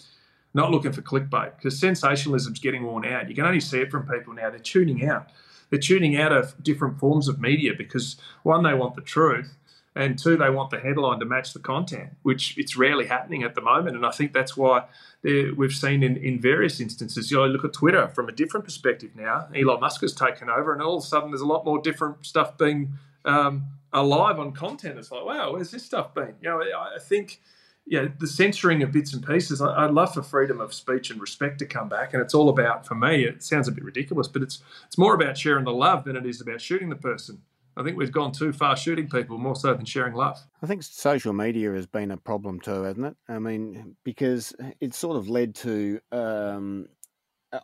not 0.54 0.70
looking 0.70 0.92
for 0.92 1.02
clickbait 1.02 1.56
because 1.56 1.78
sensationalism's 1.78 2.58
getting 2.58 2.84
worn 2.84 3.04
out. 3.04 3.28
You 3.28 3.34
can 3.34 3.44
only 3.44 3.60
see 3.60 3.80
it 3.80 3.90
from 3.90 4.08
people 4.08 4.32
now. 4.32 4.50
They're 4.50 4.58
tuning 4.58 5.06
out. 5.06 5.30
They're 5.68 5.78
tuning 5.78 6.16
out 6.16 6.32
of 6.32 6.60
different 6.62 6.98
forms 6.98 7.28
of 7.28 7.40
media 7.40 7.72
because 7.76 8.16
one, 8.42 8.62
they 8.62 8.74
want 8.74 8.96
the 8.96 9.02
truth, 9.02 9.54
and 9.96 10.18
two, 10.18 10.36
they 10.36 10.50
want 10.50 10.70
the 10.70 10.78
headline 10.78 11.18
to 11.18 11.24
match 11.24 11.52
the 11.52 11.58
content, 11.58 12.10
which 12.22 12.56
it's 12.56 12.76
rarely 12.76 13.06
happening 13.06 13.42
at 13.42 13.56
the 13.56 13.60
moment. 13.60 13.96
And 13.96 14.06
I 14.06 14.12
think 14.12 14.32
that's 14.32 14.56
why 14.56 14.84
we've 15.24 15.72
seen 15.72 16.02
in, 16.04 16.16
in 16.16 16.40
various 16.40 16.80
instances. 16.80 17.30
You 17.30 17.38
know, 17.38 17.46
look 17.46 17.64
at 17.64 17.72
Twitter 17.72 18.06
from 18.08 18.28
a 18.28 18.32
different 18.32 18.64
perspective 18.64 19.10
now. 19.16 19.48
Elon 19.54 19.80
Musk 19.80 20.02
has 20.02 20.12
taken 20.12 20.48
over, 20.48 20.72
and 20.72 20.80
all 20.80 20.98
of 20.98 21.02
a 21.02 21.06
sudden 21.06 21.30
there's 21.30 21.40
a 21.40 21.46
lot 21.46 21.64
more 21.64 21.80
different 21.82 22.24
stuff 22.24 22.56
being 22.56 22.92
um, 23.24 23.64
alive 23.92 24.38
on 24.38 24.52
content. 24.52 24.96
It's 24.96 25.10
like, 25.10 25.24
wow, 25.24 25.52
where's 25.52 25.72
this 25.72 25.84
stuff 25.84 26.14
been? 26.14 26.34
You 26.40 26.50
know, 26.50 26.60
I 26.60 26.98
think. 27.00 27.40
Yeah, 27.86 28.06
the 28.20 28.26
censoring 28.26 28.84
of 28.84 28.92
bits 28.92 29.14
and 29.14 29.26
pieces. 29.26 29.60
I, 29.60 29.86
would 29.86 29.94
love 29.94 30.14
for 30.14 30.22
freedom 30.22 30.60
of 30.60 30.72
speech 30.72 31.10
and 31.10 31.20
respect 31.20 31.58
to 31.58 31.66
come 31.66 31.88
back, 31.88 32.12
and 32.12 32.22
it's 32.22 32.34
all 32.34 32.48
about, 32.48 32.86
for 32.86 32.94
me, 32.94 33.24
it 33.24 33.42
sounds 33.42 33.66
a 33.66 33.72
bit 33.72 33.82
ridiculous, 33.82 34.28
but 34.28 34.42
it's 34.42 34.62
it's 34.86 34.98
more 34.98 35.14
about 35.14 35.36
sharing 35.36 35.64
the 35.64 35.72
love 35.72 36.04
than 36.04 36.14
it 36.14 36.24
is 36.24 36.40
about 36.40 36.60
shooting 36.60 36.90
the 36.90 36.94
person. 36.94 37.42
I 37.76 37.82
think 37.82 37.96
we've 37.96 38.12
gone 38.12 38.32
too 38.32 38.52
far 38.52 38.76
shooting 38.76 39.08
people 39.08 39.38
more 39.38 39.56
so 39.56 39.72
than 39.74 39.84
sharing 39.84 40.14
love. 40.14 40.38
I 40.62 40.66
think 40.66 40.82
social 40.82 41.32
media 41.32 41.72
has 41.72 41.86
been 41.86 42.10
a 42.10 42.16
problem 42.16 42.60
too, 42.60 42.82
hasn't 42.82 43.06
it? 43.06 43.16
I 43.28 43.38
mean, 43.38 43.96
because 44.04 44.54
it's 44.80 44.98
sort 44.98 45.16
of 45.16 45.28
led 45.28 45.54
to 45.56 46.00
um, 46.12 46.88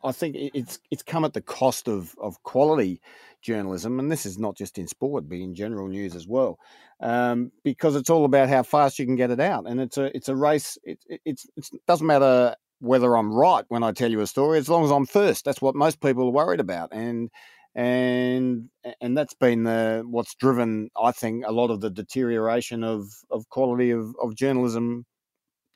I 0.03 0.13
think 0.13 0.37
it's 0.37 0.81
it's 0.91 1.03
come 1.03 1.25
at 1.25 1.33
the 1.33 1.41
cost 1.41 1.89
of 1.89 2.15
of 2.21 2.43
quality 2.43 3.01
journalism, 3.41 4.01
and 4.01 4.11
this 4.11 4.27
is 4.27 4.39
not 4.39 4.57
just 4.57 4.79
in 4.79 4.89
sport, 4.89 5.29
but 5.29 5.39
in 5.39 5.55
general 5.55 5.87
news 5.87 6.17
as 6.17 6.27
well, 6.27 6.59
um, 7.01 7.53
because 7.63 7.95
it's 7.95 8.11
all 8.11 8.25
about 8.25 8.49
how 8.49 8.65
fast 8.65 8.99
you 8.99 9.07
can 9.07 9.15
get 9.17 9.31
it 9.31 9.41
out, 9.41 9.69
and 9.69 9.81
it's 9.81 9.97
a 9.97 10.17
it's 10.17 10.29
a 10.29 10.35
race. 10.35 10.77
It, 10.83 10.99
it, 11.07 11.21
it's 11.25 11.47
it 11.55 11.83
doesn't 11.87 12.07
matter 12.07 12.57
whether 12.81 13.17
I'm 13.17 13.33
right 13.33 13.65
when 13.69 13.85
I 13.85 13.93
tell 13.93 14.11
you 14.11 14.21
a 14.21 14.27
story, 14.27 14.59
as 14.59 14.69
long 14.69 14.85
as 14.85 14.91
I'm 14.91 15.07
first. 15.07 15.45
That's 15.45 15.63
what 15.63 15.77
most 15.77 16.01
people 16.01 16.27
are 16.27 16.33
worried 16.33 16.61
about, 16.61 16.93
and 16.93 17.31
and 17.77 18.71
and 19.03 19.17
that's 19.17 19.35
been 19.35 19.65
the 19.65 20.03
what's 20.09 20.35
driven, 20.35 20.89
I 21.01 21.13
think, 21.13 21.45
a 21.47 21.53
lot 21.53 21.71
of 21.71 21.83
the 21.83 21.91
deterioration 21.91 22.83
of 22.83 23.05
of 23.31 23.49
quality 23.51 23.91
of 23.91 24.17
of 24.21 24.35
journalism. 24.35 25.05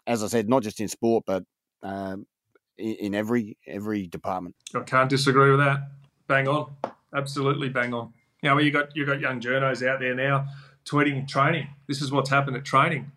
As 0.06 0.24
I 0.24 0.28
said, 0.28 0.48
not 0.48 0.62
just 0.62 0.80
in 0.80 0.88
sport, 0.88 1.24
but 1.26 1.44
um, 1.82 2.26
in 2.78 3.14
every 3.14 3.58
every 3.66 4.06
department. 4.06 4.56
I 4.74 4.80
can't 4.80 5.10
disagree 5.10 5.50
with 5.50 5.60
that. 5.60 5.90
Bang 6.26 6.48
on, 6.48 6.72
absolutely 7.14 7.68
bang 7.68 7.92
on. 7.92 8.14
You 8.42 8.48
know, 8.48 8.58
you 8.58 8.70
got 8.70 8.96
you 8.96 9.04
got 9.04 9.20
young 9.20 9.38
journos 9.38 9.86
out 9.86 10.00
there 10.00 10.14
now 10.14 10.46
tweeting 10.86 11.28
training. 11.28 11.68
This 11.86 12.00
is 12.00 12.10
what's 12.10 12.30
happened 12.30 12.56
at 12.56 12.64
training. 12.64 13.12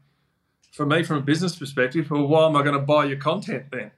For 0.73 0.85
me, 0.85 1.03
from 1.03 1.17
a 1.17 1.21
business 1.21 1.55
perspective, 1.55 2.11
well, 2.11 2.27
why 2.27 2.47
am 2.47 2.57
I 2.57 2.63
going 2.63 2.73
to 2.73 2.81
buy 2.81 3.05
your 3.05 3.17
content 3.17 3.67
then? 3.71 3.91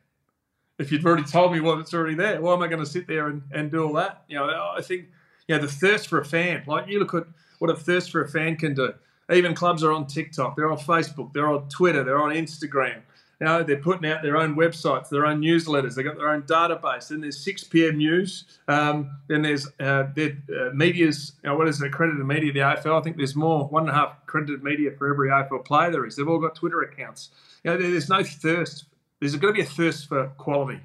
If 0.77 0.91
you've 0.91 1.05
already 1.05 1.23
told 1.23 1.53
me 1.53 1.61
what 1.61 1.79
it's 1.79 1.93
already 1.93 2.15
there, 2.15 2.41
why 2.41 2.53
am 2.53 2.61
I 2.61 2.67
going 2.67 2.83
to 2.83 2.89
sit 2.89 3.07
there 3.07 3.27
and, 3.27 3.43
and 3.51 3.71
do 3.71 3.83
all 3.85 3.93
that? 3.93 4.23
You 4.27 4.35
know, 4.35 4.73
I 4.75 4.81
think 4.81 5.05
you 5.47 5.55
know 5.55 5.61
the 5.61 5.71
thirst 5.71 6.07
for 6.07 6.19
a 6.19 6.25
fan. 6.25 6.63
Like 6.67 6.88
you 6.88 6.99
look 6.99 7.13
at 7.13 7.25
what 7.59 7.69
a 7.69 7.75
thirst 7.75 8.11
for 8.11 8.21
a 8.21 8.27
fan 8.27 8.57
can 8.57 8.73
do. 8.73 8.93
Even 9.31 9.55
clubs 9.55 9.83
are 9.83 9.91
on 9.91 10.05
TikTok, 10.05 10.55
they're 10.55 10.71
on 10.71 10.77
Facebook, 10.77 11.33
they're 11.33 11.49
on 11.49 11.67
Twitter, 11.69 12.03
they're 12.03 12.21
on 12.21 12.31
Instagram. 12.31 13.01
You 13.39 13.47
know, 13.47 13.63
they're 13.63 13.77
putting 13.81 14.09
out 14.09 14.23
their 14.23 14.38
own 14.38 14.55
websites, 14.55 15.09
their 15.09 15.25
own 15.25 15.41
newsletters. 15.41 15.95
They've 15.95 16.05
got 16.05 16.15
their 16.15 16.29
own 16.29 16.43
database. 16.43 17.09
Then 17.09 17.19
there's 17.19 17.43
6 17.43 17.65
p.m. 17.65 17.97
news. 17.97 18.45
Um, 18.69 19.17
then 19.27 19.41
there's 19.41 19.67
uh, 19.79 20.07
uh, 20.17 20.69
media's, 20.73 21.33
you 21.43 21.49
know, 21.49 21.57
what 21.57 21.67
is 21.67 21.81
it, 21.81 21.88
accredited 21.88 22.25
media, 22.25 22.53
the 22.53 22.59
AFL. 22.59 22.97
I 22.97 23.03
think 23.03 23.17
there's 23.17 23.35
more, 23.35 23.65
one 23.67 23.83
and 23.83 23.89
a 23.89 23.93
half 23.93 24.15
accredited 24.23 24.63
media 24.63 24.91
for 24.97 25.09
every 25.11 25.29
AFL 25.29 25.65
player 25.65 25.91
there 25.91 26.05
is. 26.05 26.15
They've 26.15 26.27
all 26.27 26.39
got 26.39 26.55
Twitter 26.55 26.81
accounts. 26.81 27.31
You 27.65 27.71
know, 27.71 27.77
there's 27.77 28.07
no 28.09 28.23
thirst. 28.23 28.85
There's 29.31 29.41
going 29.41 29.53
to 29.53 29.57
be 29.57 29.65
a 29.65 29.69
thirst 29.69 30.07
for 30.07 30.27
quality. 30.38 30.81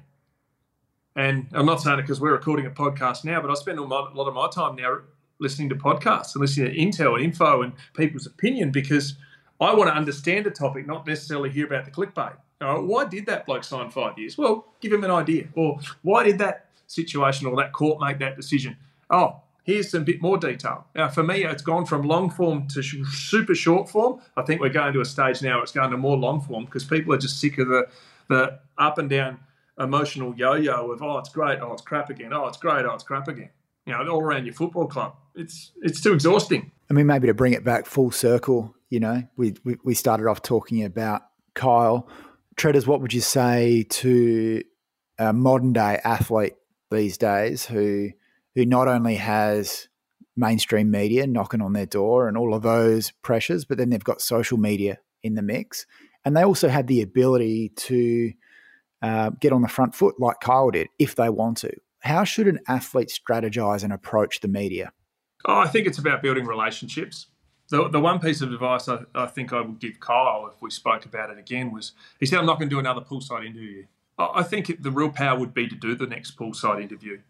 And 1.15 1.47
I'm 1.53 1.65
not 1.65 1.81
saying 1.81 1.99
it 1.99 2.03
because 2.03 2.21
we're 2.21 2.31
recording 2.31 2.65
a 2.65 2.71
podcast 2.71 3.25
now, 3.25 3.41
but 3.41 3.51
I 3.51 3.53
spend 3.55 3.79
a 3.79 3.83
lot 3.83 4.27
of 4.27 4.33
my 4.33 4.49
time 4.49 4.75
now 4.75 4.99
listening 5.39 5.69
to 5.69 5.75
podcasts 5.75 6.35
and 6.35 6.41
listening 6.41 6.71
to 6.71 6.77
intel 6.77 7.15
and 7.15 7.23
info 7.23 7.61
and 7.61 7.73
people's 7.93 8.25
opinion 8.25 8.71
because– 8.71 9.15
I 9.61 9.75
want 9.75 9.89
to 9.89 9.95
understand 9.95 10.47
a 10.47 10.51
topic, 10.51 10.87
not 10.87 11.05
necessarily 11.05 11.51
hear 11.51 11.67
about 11.67 11.85
the 11.85 11.91
clickbait. 11.91 12.33
why 12.59 13.05
did 13.05 13.27
that 13.27 13.45
bloke 13.45 13.63
sign 13.63 13.91
five 13.91 14.17
years? 14.17 14.35
Well, 14.35 14.65
give 14.81 14.91
him 14.91 15.03
an 15.03 15.11
idea. 15.11 15.49
Or 15.53 15.79
why 16.01 16.23
did 16.23 16.39
that 16.39 16.69
situation 16.87 17.45
or 17.45 17.55
that 17.57 17.71
court 17.71 18.01
make 18.01 18.17
that 18.19 18.35
decision? 18.35 18.75
Oh, 19.11 19.41
here's 19.63 19.91
some 19.91 20.03
bit 20.03 20.19
more 20.19 20.39
detail. 20.39 20.87
Now, 20.95 21.09
for 21.09 21.21
me, 21.21 21.45
it's 21.45 21.61
gone 21.61 21.85
from 21.85 22.01
long 22.01 22.31
form 22.31 22.67
to 22.69 22.81
super 22.81 23.53
short 23.53 23.87
form. 23.87 24.19
I 24.35 24.41
think 24.41 24.61
we're 24.61 24.69
going 24.69 24.93
to 24.93 25.01
a 25.01 25.05
stage 25.05 25.43
now 25.43 25.61
it's 25.61 25.71
going 25.71 25.91
to 25.91 25.97
more 25.97 26.17
long 26.17 26.41
form 26.41 26.65
because 26.65 26.83
people 26.83 27.13
are 27.13 27.19
just 27.19 27.39
sick 27.39 27.59
of 27.59 27.67
the, 27.67 27.87
the 28.31 28.59
up 28.77 28.97
and 28.97 29.09
down 29.09 29.39
emotional 29.79 30.33
yo-yo 30.35 30.91
of, 30.91 31.01
oh, 31.03 31.17
it's 31.17 31.29
great, 31.29 31.59
oh, 31.61 31.73
it's 31.73 31.81
crap 31.81 32.09
again, 32.09 32.33
oh, 32.33 32.47
it's 32.47 32.57
great, 32.57 32.85
oh, 32.85 32.93
it's 32.93 33.03
crap 33.03 33.27
again. 33.27 33.49
You 33.85 33.93
know, 33.93 34.07
all 34.09 34.21
around 34.21 34.45
your 34.45 34.53
football 34.53 34.87
club. 34.87 35.15
It's, 35.35 35.71
it's 35.81 36.01
too 36.01 36.13
exhausting. 36.13 36.71
I 36.89 36.93
mean, 36.93 37.07
maybe 37.07 37.27
to 37.27 37.33
bring 37.33 37.53
it 37.53 37.63
back 37.63 37.85
full 37.85 38.11
circle, 38.11 38.75
you 38.89 38.99
know, 38.99 39.23
we, 39.37 39.55
we, 39.63 39.77
we 39.83 39.93
started 39.93 40.27
off 40.27 40.41
talking 40.41 40.83
about 40.83 41.23
Kyle. 41.55 42.07
Tredders, 42.57 42.85
what 42.85 43.01
would 43.01 43.13
you 43.13 43.21
say 43.21 43.83
to 43.89 44.63
a 45.17 45.33
modern 45.33 45.73
day 45.73 45.99
athlete 46.03 46.55
these 46.89 47.17
days 47.17 47.65
who 47.65 48.09
who 48.55 48.65
not 48.65 48.87
only 48.87 49.15
has 49.15 49.87
mainstream 50.35 50.91
media 50.91 51.25
knocking 51.25 51.61
on 51.61 51.73
their 51.73 51.85
door 51.85 52.27
and 52.27 52.37
all 52.37 52.53
of 52.53 52.63
those 52.63 53.11
pressures, 53.21 53.63
but 53.65 53.77
then 53.77 53.89
they've 53.89 54.03
got 54.03 54.21
social 54.21 54.57
media 54.57 54.99
in 55.23 55.35
the 55.35 55.41
mix, 55.41 55.85
and 56.25 56.35
they 56.35 56.43
also 56.43 56.69
have 56.69 56.87
the 56.87 57.01
ability 57.01 57.69
to 57.75 58.33
uh, 59.01 59.31
get 59.39 59.51
on 59.51 59.61
the 59.61 59.67
front 59.67 59.95
foot 59.95 60.19
like 60.19 60.39
Kyle 60.41 60.69
did 60.69 60.87
if 60.99 61.15
they 61.15 61.29
want 61.29 61.57
to. 61.57 61.71
How 62.01 62.23
should 62.23 62.47
an 62.47 62.59
athlete 62.67 63.09
strategize 63.09 63.83
and 63.83 63.93
approach 63.93 64.39
the 64.41 64.47
media? 64.47 64.91
Oh, 65.45 65.59
I 65.59 65.67
think 65.67 65.87
it's 65.87 65.97
about 65.97 66.21
building 66.21 66.45
relationships. 66.45 67.27
The, 67.69 67.89
the 67.89 67.99
one 67.99 68.19
piece 68.19 68.41
of 68.41 68.51
advice 68.51 68.89
I, 68.89 68.99
I 69.15 69.27
think 69.27 69.53
I 69.53 69.61
would 69.61 69.79
give 69.79 69.99
Kyle 69.99 70.49
if 70.53 70.61
we 70.61 70.69
spoke 70.69 71.05
about 71.05 71.29
it 71.29 71.39
again 71.39 71.71
was 71.71 71.93
he 72.19 72.25
said, 72.25 72.39
I'm 72.39 72.45
not 72.45 72.59
going 72.59 72.69
to 72.69 72.75
do 72.75 72.79
another 72.79 73.01
poolside 73.01 73.45
interview. 73.45 73.85
I 74.17 74.43
think 74.43 74.83
the 74.83 74.91
real 74.91 75.09
power 75.09 75.39
would 75.39 75.53
be 75.53 75.67
to 75.67 75.75
do 75.75 75.95
the 75.95 76.05
next 76.05 76.37
poolside 76.37 76.81
interview 76.81 77.21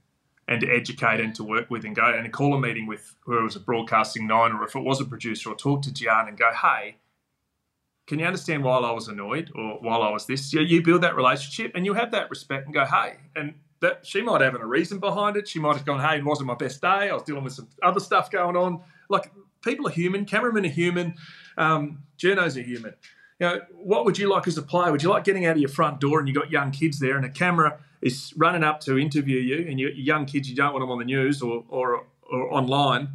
and 0.48 0.60
to 0.62 0.70
educate 0.70 1.22
and 1.22 1.34
to 1.36 1.44
work 1.44 1.70
with 1.70 1.86
and 1.86 1.96
go 1.96 2.04
and 2.04 2.32
call 2.34 2.54
a 2.56 2.60
meeting 2.60 2.88
with 2.88 3.16
whoever 3.22 3.44
was 3.44 3.56
a 3.56 3.60
broadcasting 3.60 4.28
nine 4.28 4.52
or 4.52 4.64
if 4.64 4.76
it 4.76 4.84
was 4.84 5.00
a 5.00 5.06
producer 5.06 5.52
or 5.52 5.56
talk 5.56 5.82
to 5.84 5.92
Giaan 5.92 6.28
and 6.28 6.38
go, 6.38 6.52
hey, 6.52 6.98
can 8.12 8.20
you 8.20 8.26
understand 8.26 8.62
why 8.62 8.76
I 8.78 8.92
was 8.92 9.08
annoyed 9.08 9.54
or 9.56 9.78
while 9.80 10.02
I 10.02 10.10
was 10.10 10.26
this? 10.26 10.52
You, 10.52 10.60
you 10.60 10.84
build 10.84 11.02
that 11.04 11.16
relationship 11.16 11.72
and 11.76 11.86
you 11.86 11.94
have 11.94 12.12
that 12.12 12.30
respect 12.30 12.66
and 12.66 12.74
go, 12.74 12.84
hey, 12.84 13.14
and 13.38 13.54
that 13.80 14.06
she 14.06 14.22
might 14.22 14.42
have 14.42 14.54
a 14.54 14.66
reason 14.66 15.00
behind 15.00 15.38
it. 15.38 15.48
She 15.48 15.60
might 15.60 15.78
have 15.78 15.86
gone, 15.86 16.02
hey, 16.02 16.18
it 16.18 16.26
wasn't 16.26 16.48
my 16.48 16.56
best 16.56 16.82
day. 16.82 16.88
I 16.88 17.14
was 17.14 17.24
dealing 17.24 17.46
with 17.46 17.54
some 17.54 17.70
other 17.82 18.02
stuff 18.02 18.30
going 18.30 18.58
on. 18.58 18.82
Like 19.08 19.32
people 19.64 19.88
are 19.88 19.92
human. 19.92 20.26
Cameramen 20.26 20.66
are 20.66 20.68
human. 20.68 21.14
Um, 21.58 22.04
journos 22.18 22.58
are 22.58 22.66
human. 22.66 22.96
You 23.40 23.48
know, 23.48 23.62
what 23.72 24.04
would 24.04 24.18
you 24.18 24.28
like 24.28 24.46
as 24.46 24.58
a 24.58 24.62
player? 24.62 24.92
Would 24.92 25.04
you 25.04 25.10
like 25.10 25.24
getting 25.24 25.46
out 25.46 25.56
of 25.56 25.62
your 25.62 25.70
front 25.70 26.02
door 26.02 26.20
and 26.20 26.28
you've 26.28 26.36
got 26.36 26.52
young 26.52 26.72
kids 26.72 27.00
there 27.00 27.16
and 27.16 27.26
a 27.26 27.30
camera 27.30 27.80
is 28.02 28.34
running 28.36 28.66
up 28.66 28.82
to 28.82 29.00
interview 29.00 29.40
you 29.40 29.70
and 29.70 29.80
you're 29.80 29.92
young 29.92 30.26
kids, 30.26 30.50
you 30.50 30.56
don't 30.58 30.74
want 30.74 30.84
them 30.84 30.92
on 30.92 31.00
the 31.00 31.06
news 31.06 31.42
or, 31.42 31.64
or, 31.70 32.08
or 32.30 32.54
online? 32.54 33.08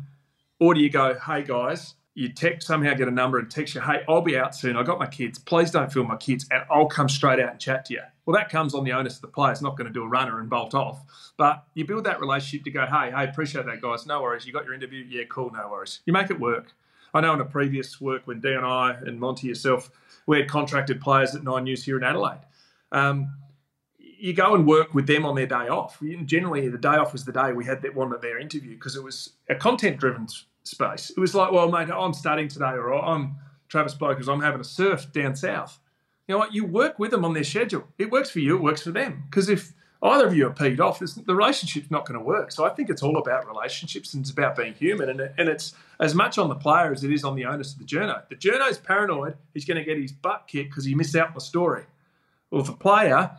Or 0.59 0.73
do 0.73 0.81
you 0.81 0.89
go, 0.89 1.19
hey 1.19 1.43
guys, 1.43 1.97
you 2.17 2.31
text 2.31 2.67
somehow 2.67 2.95
get 2.95 3.09
a 3.09 3.11
number 3.11 3.39
and 3.39 3.51
text 3.51 3.75
you, 3.75 3.81
hey, 3.83 4.03
I'll 4.09 4.23
be 4.23 4.39
out 4.39 4.55
soon. 4.57 4.75
I 4.75 4.83
got 4.83 4.99
my 4.99 5.07
kids. 5.07 5.39
Please 5.39 5.71
don't 5.71 5.93
film 5.93 6.09
my 6.09 6.17
kids, 6.17 6.47
and 6.51 6.65
I'll 6.71 6.87
come 6.87 7.11
straight 7.11 7.39
out 7.39 7.51
and 7.51 7.61
chat 7.61 7.85
to 7.85 7.93
you. 7.93 8.01
Well, 8.25 8.35
that 8.35 8.49
comes 8.49 8.75
on 8.75 8.85
the 8.85 8.93
onus 8.93 9.17
of 9.17 9.21
the 9.21 9.29
player. 9.29 9.53
It's 9.53 9.61
not 9.61 9.77
going 9.77 9.87
to 9.87 9.93
do 9.93 10.03
a 10.03 10.09
runner 10.09 10.41
and 10.41 10.49
bolt 10.49 10.75
off. 10.75 11.05
But 11.37 11.65
you 11.75 11.85
build 11.85 12.05
that 12.05 12.19
relationship 12.19 12.65
to 12.65 12.71
go, 12.71 12.87
hey, 12.87 13.13
hey, 13.15 13.25
appreciate 13.25 13.67
that, 13.67 13.83
guys. 13.83 14.07
No 14.07 14.23
worries. 14.23 14.47
You 14.47 14.55
got 14.55 14.65
your 14.65 14.73
interview. 14.73 15.05
Yeah, 15.07 15.25
cool. 15.29 15.53
No 15.53 15.69
worries. 15.71 16.01
You 16.07 16.15
make 16.15 16.31
it 16.31 16.41
work. 16.41 16.73
I 17.13 17.21
know 17.21 17.35
in 17.35 17.41
a 17.41 17.45
previous 17.45 18.01
work 18.01 18.27
when 18.27 18.41
D 18.41 18.49
and 18.49 18.65
I 18.65 18.93
and 18.93 19.21
Monty 19.21 19.49
yourself, 19.49 19.91
we 20.27 20.39
had 20.39 20.49
contracted 20.49 21.03
players 21.03 21.35
at 21.35 21.45
Nine 21.45 21.65
News 21.65 21.85
here 21.85 21.99
in 21.99 22.03
Adelaide. 22.03 22.41
Um, 22.93 23.37
you 23.99 24.33
go 24.33 24.55
and 24.55 24.67
work 24.67 24.95
with 24.95 25.07
them 25.07 25.27
on 25.27 25.35
their 25.35 25.47
day 25.47 25.69
off. 25.69 26.01
Generally, 26.25 26.69
the 26.69 26.79
day 26.79 26.89
off 26.89 27.13
was 27.13 27.27
the 27.27 27.33
day 27.33 27.53
we 27.53 27.67
had 27.67 27.83
that 27.83 27.95
one 27.95 28.13
of 28.15 28.23
their 28.23 28.39
interview 28.39 28.73
because 28.75 28.97
it 28.97 29.05
was 29.05 29.35
a 29.51 29.55
content-driven 29.55 30.29
space. 30.67 31.11
It 31.11 31.21
was 31.21 31.35
like, 31.35 31.53
well, 31.53 31.71
mate, 31.71 31.89
I'm 31.91 32.15
studying 32.15 32.49
today, 32.49 32.73
or 32.73 32.95
I'm 32.95 33.37
Travis 33.69 33.95
Blokers, 33.95 34.29
I'm 34.29 34.41
having 34.41 34.61
a 34.61 34.65
surf 34.65 35.13
down 35.13 35.37
south. 35.37 35.81
You 36.27 36.35
know 36.35 36.39
what? 36.39 36.55
You 36.55 36.65
work 36.65 36.99
with 36.99 37.13
them 37.13 37.25
on 37.25 37.35
their 37.35 37.45
schedule. 37.45 37.87
It 37.99 38.11
works 38.11 38.31
for 38.31 38.41
you, 38.41 38.57
it 38.57 38.63
works 38.63 38.83
for 38.83 38.91
them. 38.91 39.25
Because 39.31 39.49
if 39.49 39.73
either 40.03 40.27
of 40.27 40.37
you 40.37 40.47
are 40.47 40.53
peed 40.53 40.81
off, 40.81 40.99
the 40.99 41.35
relationship's 41.35 41.91
not 41.91 42.07
going 42.07 42.19
to 42.19 42.25
work. 42.25 42.53
So 42.53 42.65
I 42.65 42.71
think 42.71 42.91
it's 42.91 43.03
all 43.03 43.17
about 43.17 43.47
relationships 43.47 44.15
and 44.15 44.23
it's 44.23 44.31
about 44.31 44.57
being 44.57 44.75
human. 44.75 45.09
And, 45.09 45.21
and 45.39 45.49
it's 45.49 45.75
as 46.01 46.15
much 46.15 46.39
on 46.39 46.49
the 46.49 46.55
player 46.55 46.93
as 46.93 47.05
it 47.05 47.13
is 47.13 47.25
on 47.25 47.37
the 47.37 47.45
onus 47.45 47.73
of 47.73 47.79
the 47.79 47.85
journo. 47.85 48.29
The 48.29 48.37
journo's 48.37 48.79
paranoid. 48.79 49.37
He's 49.55 49.65
going 49.65 49.79
to 49.79 49.85
get 49.85 49.99
his 49.99 50.13
butt 50.13 50.47
kicked 50.49 50.71
because 50.71 50.85
he 50.85 50.95
missed 50.95 51.17
out 51.17 51.29
on 51.29 51.35
the 51.35 51.41
story. 51.41 51.85
Well, 52.51 52.63
the 52.63 52.73
player, 52.73 53.31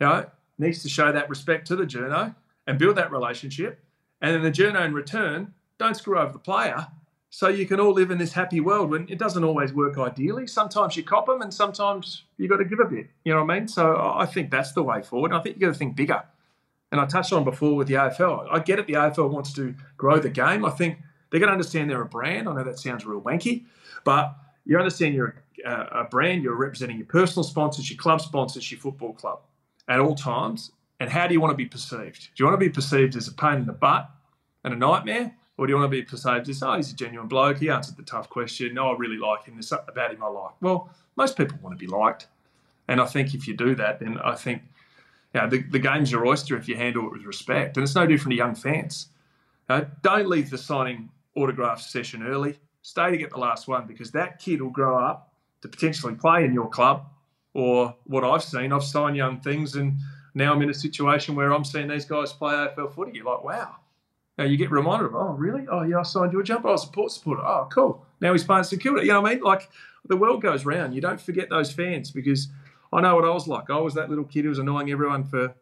you 0.00 0.06
know, 0.06 0.26
needs 0.58 0.82
to 0.82 0.88
show 0.88 1.12
that 1.12 1.28
respect 1.28 1.66
to 1.68 1.76
the 1.76 1.84
journo 1.84 2.34
and 2.66 2.78
build 2.78 2.96
that 2.96 3.10
relationship. 3.10 3.82
And 4.20 4.34
then 4.34 4.42
the 4.42 4.50
journo 4.50 4.84
in 4.84 4.94
return 4.94 5.52
don't 5.78 5.96
screw 5.96 6.18
over 6.18 6.32
the 6.32 6.38
player 6.38 6.86
so 7.30 7.48
you 7.48 7.66
can 7.66 7.80
all 7.80 7.92
live 7.92 8.10
in 8.10 8.18
this 8.18 8.32
happy 8.32 8.60
world 8.60 8.90
when 8.90 9.06
it 9.08 9.18
doesn't 9.18 9.44
always 9.44 9.72
work 9.72 9.98
ideally. 9.98 10.46
Sometimes 10.46 10.96
you 10.96 11.02
cop 11.02 11.26
them 11.26 11.42
and 11.42 11.52
sometimes 11.52 12.24
you've 12.38 12.50
got 12.50 12.58
to 12.58 12.64
give 12.64 12.80
a 12.80 12.84
bit. 12.84 13.08
You 13.24 13.34
know 13.34 13.44
what 13.44 13.52
I 13.52 13.58
mean? 13.58 13.68
So 13.68 14.12
I 14.14 14.26
think 14.26 14.50
that's 14.50 14.72
the 14.72 14.82
way 14.82 15.02
forward. 15.02 15.32
I 15.32 15.40
think 15.40 15.56
you've 15.56 15.62
got 15.62 15.72
to 15.74 15.78
think 15.78 15.96
bigger. 15.96 16.22
And 16.92 17.00
I 17.00 17.04
touched 17.04 17.32
on 17.32 17.44
before 17.44 17.74
with 17.74 17.88
the 17.88 17.94
AFL. 17.94 18.46
I 18.50 18.60
get 18.60 18.78
it. 18.78 18.86
The 18.86 18.94
AFL 18.94 19.30
wants 19.30 19.52
to 19.54 19.74
grow 19.96 20.18
the 20.18 20.30
game. 20.30 20.64
I 20.64 20.70
think 20.70 20.98
they're 21.30 21.40
going 21.40 21.48
to 21.48 21.52
understand 21.52 21.90
they're 21.90 22.00
a 22.00 22.06
brand. 22.06 22.48
I 22.48 22.54
know 22.54 22.64
that 22.64 22.78
sounds 22.78 23.04
real 23.04 23.20
wanky, 23.20 23.64
but 24.04 24.34
you 24.64 24.78
understand 24.78 25.14
you're 25.14 25.42
a, 25.64 25.72
a 25.72 26.04
brand. 26.04 26.42
You're 26.42 26.54
representing 26.54 26.96
your 26.96 27.06
personal 27.06 27.44
sponsors, 27.44 27.90
your 27.90 27.98
club 27.98 28.20
sponsors, 28.20 28.70
your 28.70 28.80
football 28.80 29.12
club 29.12 29.40
at 29.88 29.98
all 29.98 30.14
times. 30.14 30.72
And 31.00 31.10
how 31.10 31.26
do 31.26 31.34
you 31.34 31.40
want 31.40 31.50
to 31.50 31.56
be 31.56 31.66
perceived? 31.66 32.30
Do 32.34 32.42
you 32.42 32.46
want 32.46 32.58
to 32.58 32.64
be 32.64 32.70
perceived 32.70 33.16
as 33.16 33.28
a 33.28 33.34
pain 33.34 33.56
in 33.56 33.66
the 33.66 33.72
butt 33.72 34.08
and 34.64 34.72
a 34.72 34.76
nightmare? 34.76 35.34
Or 35.58 35.66
do 35.66 35.72
you 35.72 35.78
want 35.78 35.90
to 35.90 35.96
be 35.96 36.02
perceived 36.02 36.48
as, 36.48 36.62
oh, 36.62 36.76
he's 36.76 36.92
a 36.92 36.96
genuine 36.96 37.28
bloke. 37.28 37.58
He 37.58 37.70
answered 37.70 37.96
the 37.96 38.02
tough 38.02 38.28
question. 38.28 38.74
No, 38.74 38.90
I 38.90 38.96
really 38.96 39.16
like 39.16 39.44
him. 39.44 39.54
There's 39.54 39.68
something 39.68 39.88
about 39.88 40.12
him 40.12 40.22
I 40.22 40.28
like. 40.28 40.52
Well, 40.60 40.90
most 41.16 41.36
people 41.36 41.58
want 41.62 41.78
to 41.78 41.82
be 41.82 41.90
liked. 41.90 42.26
And 42.88 43.00
I 43.00 43.06
think 43.06 43.34
if 43.34 43.48
you 43.48 43.56
do 43.56 43.74
that, 43.76 44.00
then 44.00 44.18
I 44.18 44.34
think 44.34 44.62
you 45.34 45.40
know, 45.40 45.48
the, 45.48 45.62
the 45.62 45.78
game's 45.78 46.12
your 46.12 46.26
oyster 46.26 46.56
if 46.56 46.68
you 46.68 46.76
handle 46.76 47.06
it 47.06 47.12
with 47.12 47.24
respect. 47.24 47.76
And 47.76 47.84
it's 47.84 47.94
no 47.94 48.06
different 48.06 48.32
to 48.32 48.36
young 48.36 48.54
fans. 48.54 49.08
Don't 50.02 50.28
leave 50.28 50.50
the 50.50 50.58
signing 50.58 51.08
autograph 51.34 51.80
session 51.80 52.22
early. 52.22 52.58
Stay 52.82 53.10
to 53.10 53.16
get 53.16 53.30
the 53.30 53.38
last 53.38 53.66
one 53.66 53.86
because 53.86 54.10
that 54.12 54.38
kid 54.38 54.62
will 54.62 54.70
grow 54.70 54.98
up 54.98 55.32
to 55.62 55.68
potentially 55.68 56.14
play 56.14 56.44
in 56.44 56.52
your 56.52 56.68
club. 56.68 57.06
Or 57.54 57.96
what 58.04 58.22
I've 58.24 58.44
seen, 58.44 58.72
I've 58.72 58.84
signed 58.84 59.16
young 59.16 59.40
things 59.40 59.74
and 59.74 59.96
Now 60.34 60.52
I'm 60.52 60.60
in 60.60 60.68
a 60.68 60.74
situation 60.74 61.34
where 61.34 61.52
I'm 61.54 61.64
seeing 61.64 61.88
these 61.88 62.04
guys 62.04 62.30
play 62.30 62.52
AFL 62.52 62.94
footy. 62.94 63.12
You're 63.14 63.24
like, 63.24 63.42
wow. 63.42 63.76
Now 64.38 64.44
you 64.44 64.56
get 64.56 64.70
reminded 64.70 65.06
of, 65.06 65.14
oh, 65.14 65.32
really? 65.32 65.66
Oh, 65.70 65.82
yeah, 65.82 66.00
I 66.00 66.02
signed 66.02 66.32
you 66.32 66.40
a 66.40 66.44
jumper. 66.44 66.68
I 66.68 66.72
was 66.72 66.84
a 66.84 66.88
port 66.88 67.10
supporter. 67.10 67.42
Oh, 67.42 67.68
cool. 67.70 68.04
Now 68.20 68.32
he's 68.32 68.44
playing 68.44 68.64
St 68.64 68.80
Kilda. 68.82 69.00
You 69.00 69.12
know 69.12 69.22
what 69.22 69.32
I 69.32 69.34
mean? 69.34 69.42
Like 69.42 69.70
the 70.06 70.16
world 70.16 70.42
goes 70.42 70.64
round. 70.64 70.94
You 70.94 71.00
don't 71.00 71.20
forget 71.20 71.48
those 71.48 71.72
fans 71.72 72.10
because 72.10 72.48
I 72.92 73.00
know 73.00 73.14
what 73.14 73.24
I 73.24 73.30
was 73.30 73.48
like. 73.48 73.70
I 73.70 73.78
was 73.78 73.94
that 73.94 74.10
little 74.10 74.24
kid 74.24 74.44
who 74.44 74.50
was 74.50 74.58
annoying 74.58 74.90
everyone 74.90 75.24
for 75.24 75.54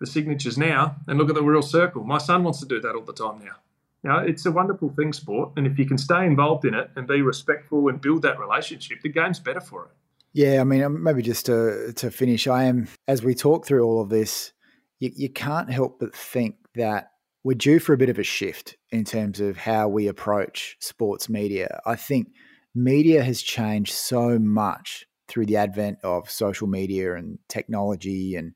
the 0.00 0.06
signatures 0.06 0.56
now. 0.56 0.96
And 1.06 1.18
look 1.18 1.28
at 1.28 1.34
the 1.34 1.42
real 1.42 1.62
circle. 1.62 2.04
My 2.04 2.18
son 2.18 2.44
wants 2.44 2.60
to 2.60 2.66
do 2.66 2.80
that 2.80 2.94
all 2.94 3.02
the 3.02 3.12
time 3.12 3.40
now. 3.44 3.56
Know, 4.04 4.18
it's 4.18 4.44
a 4.44 4.52
wonderful 4.52 4.90
thing, 4.90 5.14
sport. 5.14 5.52
And 5.56 5.66
if 5.66 5.78
you 5.78 5.86
can 5.86 5.96
stay 5.96 6.26
involved 6.26 6.66
in 6.66 6.74
it 6.74 6.90
and 6.94 7.06
be 7.06 7.22
respectful 7.22 7.88
and 7.88 7.98
build 7.98 8.20
that 8.22 8.38
relationship, 8.38 9.00
the 9.00 9.08
game's 9.08 9.40
better 9.40 9.62
for 9.62 9.86
it. 9.86 9.92
Yeah, 10.34 10.60
I 10.60 10.64
mean, 10.64 10.82
um, 10.82 11.02
maybe 11.02 11.22
just 11.22 11.46
to 11.46 11.92
to 11.94 12.10
finish, 12.10 12.46
I 12.46 12.64
am 12.64 12.88
as 13.08 13.22
we 13.22 13.34
talk 13.34 13.64
through 13.64 13.82
all 13.82 14.02
of 14.02 14.10
this, 14.10 14.52
you, 14.98 15.10
you 15.14 15.30
can't 15.30 15.70
help 15.70 16.00
but 16.00 16.14
think 16.14 16.56
that 16.74 17.12
we're 17.44 17.54
due 17.54 17.78
for 17.78 17.92
a 17.92 17.98
bit 17.98 18.08
of 18.08 18.18
a 18.18 18.24
shift 18.24 18.76
in 18.90 19.04
terms 19.04 19.38
of 19.38 19.58
how 19.58 19.86
we 19.86 20.08
approach 20.08 20.76
sports 20.80 21.28
media. 21.28 21.80
I 21.86 21.94
think 21.94 22.28
media 22.74 23.22
has 23.22 23.42
changed 23.42 23.92
so 23.92 24.38
much 24.38 25.06
through 25.28 25.46
the 25.46 25.58
advent 25.58 25.98
of 26.02 26.30
social 26.30 26.66
media 26.66 27.14
and 27.14 27.38
technology 27.48 28.34
and 28.34 28.54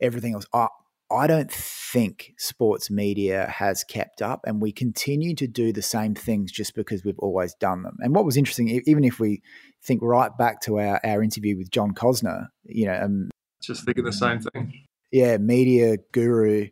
everything 0.00 0.34
else. 0.34 0.46
I, 0.52 0.68
I 1.10 1.26
don't 1.26 1.52
think 1.52 2.32
sports 2.38 2.90
media 2.90 3.46
has 3.54 3.84
kept 3.84 4.22
up, 4.22 4.40
and 4.46 4.62
we 4.62 4.72
continue 4.72 5.34
to 5.34 5.46
do 5.46 5.70
the 5.70 5.82
same 5.82 6.14
things 6.14 6.50
just 6.50 6.74
because 6.74 7.04
we've 7.04 7.18
always 7.18 7.52
done 7.54 7.82
them. 7.82 7.98
And 8.00 8.14
what 8.14 8.24
was 8.24 8.38
interesting, 8.38 8.82
even 8.86 9.04
if 9.04 9.20
we 9.20 9.42
think 9.84 10.00
right 10.02 10.30
back 10.38 10.62
to 10.62 10.78
our, 10.78 11.00
our 11.04 11.22
interview 11.22 11.58
with 11.58 11.70
John 11.70 11.92
Kosner, 11.92 12.48
you 12.64 12.86
know, 12.86 12.98
um, 13.02 13.30
just 13.60 13.84
thinking 13.84 14.04
the 14.04 14.12
same 14.12 14.40
thing. 14.40 14.72
Yeah, 15.10 15.36
media 15.36 15.98
guru 16.12 16.68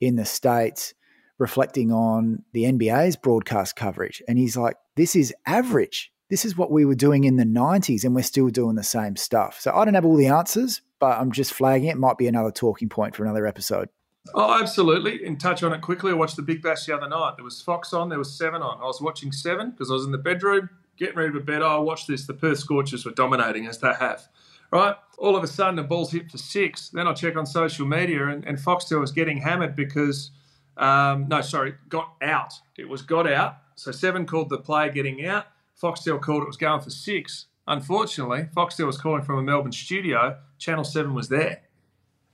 in 0.00 0.16
the 0.16 0.24
States 0.24 0.94
reflecting 1.38 1.92
on 1.92 2.42
the 2.52 2.64
NBA's 2.64 3.16
broadcast 3.16 3.76
coverage. 3.76 4.22
And 4.28 4.38
he's 4.38 4.56
like, 4.56 4.76
this 4.96 5.16
is 5.16 5.34
average. 5.46 6.12
This 6.30 6.44
is 6.44 6.56
what 6.56 6.70
we 6.70 6.84
were 6.84 6.94
doing 6.94 7.24
in 7.24 7.36
the 7.36 7.44
90s, 7.44 8.04
and 8.04 8.14
we're 8.14 8.22
still 8.22 8.48
doing 8.48 8.76
the 8.76 8.82
same 8.82 9.16
stuff. 9.16 9.60
So 9.60 9.74
I 9.74 9.84
don't 9.84 9.94
have 9.94 10.04
all 10.04 10.16
the 10.16 10.28
answers, 10.28 10.80
but 10.98 11.18
I'm 11.18 11.32
just 11.32 11.52
flagging 11.52 11.88
it. 11.88 11.98
Might 11.98 12.18
be 12.18 12.26
another 12.26 12.50
talking 12.50 12.88
point 12.88 13.14
for 13.14 13.24
another 13.24 13.46
episode. 13.46 13.88
Oh, 14.34 14.58
absolutely. 14.58 15.24
And 15.26 15.38
touch 15.38 15.62
on 15.62 15.72
it 15.74 15.82
quickly. 15.82 16.12
I 16.12 16.14
watched 16.14 16.36
the 16.36 16.42
Big 16.42 16.62
Bash 16.62 16.86
the 16.86 16.96
other 16.96 17.08
night. 17.08 17.34
There 17.36 17.44
was 17.44 17.60
Fox 17.60 17.92
on, 17.92 18.08
there 18.08 18.18
was 18.18 18.36
Seven 18.36 18.62
on. 18.62 18.78
I 18.80 18.86
was 18.86 19.02
watching 19.02 19.32
Seven 19.32 19.70
because 19.70 19.90
I 19.90 19.94
was 19.94 20.06
in 20.06 20.12
the 20.12 20.18
bedroom 20.18 20.70
getting 20.96 21.16
ready 21.16 21.32
for 21.32 21.40
bed. 21.40 21.60
I 21.60 21.76
watched 21.76 22.08
this. 22.08 22.26
The 22.26 22.34
Perth 22.34 22.58
Scorchers 22.58 23.04
were 23.04 23.12
dominating 23.12 23.66
as 23.66 23.78
they 23.78 23.92
have 23.92 24.26
right? 24.74 24.96
All 25.18 25.36
of 25.36 25.44
a 25.44 25.46
sudden, 25.46 25.76
the 25.76 25.84
ball's 25.84 26.10
hit 26.12 26.30
for 26.30 26.38
six. 26.38 26.88
Then 26.88 27.06
I 27.06 27.14
check 27.14 27.36
on 27.36 27.46
social 27.46 27.86
media, 27.86 28.26
and, 28.26 28.44
and 28.44 28.58
Foxtel 28.58 29.00
was 29.00 29.12
getting 29.12 29.38
hammered 29.38 29.76
because, 29.76 30.32
um, 30.76 31.28
no, 31.28 31.40
sorry, 31.40 31.74
got 31.88 32.14
out. 32.20 32.54
It 32.76 32.88
was 32.88 33.02
got 33.02 33.30
out. 33.30 33.56
So 33.76 33.92
seven 33.92 34.26
called 34.26 34.50
the 34.50 34.58
player 34.58 34.90
getting 34.90 35.24
out. 35.24 35.46
Foxtel 35.80 36.20
called 36.20 36.42
it 36.42 36.46
was 36.46 36.56
going 36.56 36.80
for 36.80 36.90
six. 36.90 37.46
Unfortunately, 37.66 38.48
Foxtel 38.54 38.86
was 38.86 38.98
calling 38.98 39.22
from 39.22 39.38
a 39.38 39.42
Melbourne 39.42 39.72
studio. 39.72 40.38
Channel 40.58 40.84
7 40.84 41.14
was 41.14 41.28
there. 41.28 41.62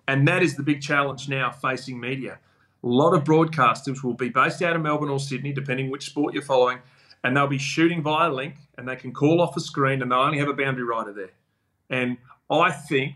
And 0.08 0.26
that 0.26 0.42
is 0.42 0.56
the 0.56 0.62
big 0.62 0.82
challenge 0.82 1.28
now 1.28 1.50
facing 1.50 2.00
media. 2.00 2.38
A 2.82 2.86
lot 2.86 3.14
of 3.14 3.22
broadcasters 3.22 4.02
will 4.02 4.14
be 4.14 4.28
based 4.28 4.60
out 4.62 4.74
of 4.74 4.82
Melbourne 4.82 5.08
or 5.10 5.20
Sydney, 5.20 5.52
depending 5.52 5.90
which 5.90 6.06
sport 6.06 6.34
you're 6.34 6.42
following, 6.42 6.78
and 7.22 7.36
they'll 7.36 7.46
be 7.46 7.58
shooting 7.58 8.02
via 8.02 8.30
link 8.30 8.56
and 8.76 8.88
they 8.88 8.96
can 8.96 9.12
call 9.12 9.40
off 9.40 9.56
a 9.56 9.60
screen 9.60 10.02
and 10.02 10.10
they'll 10.10 10.18
only 10.18 10.38
have 10.38 10.48
a 10.48 10.54
boundary 10.54 10.84
rider 10.84 11.12
there. 11.12 11.30
And 11.90 12.16
I 12.50 12.70
think, 12.70 13.14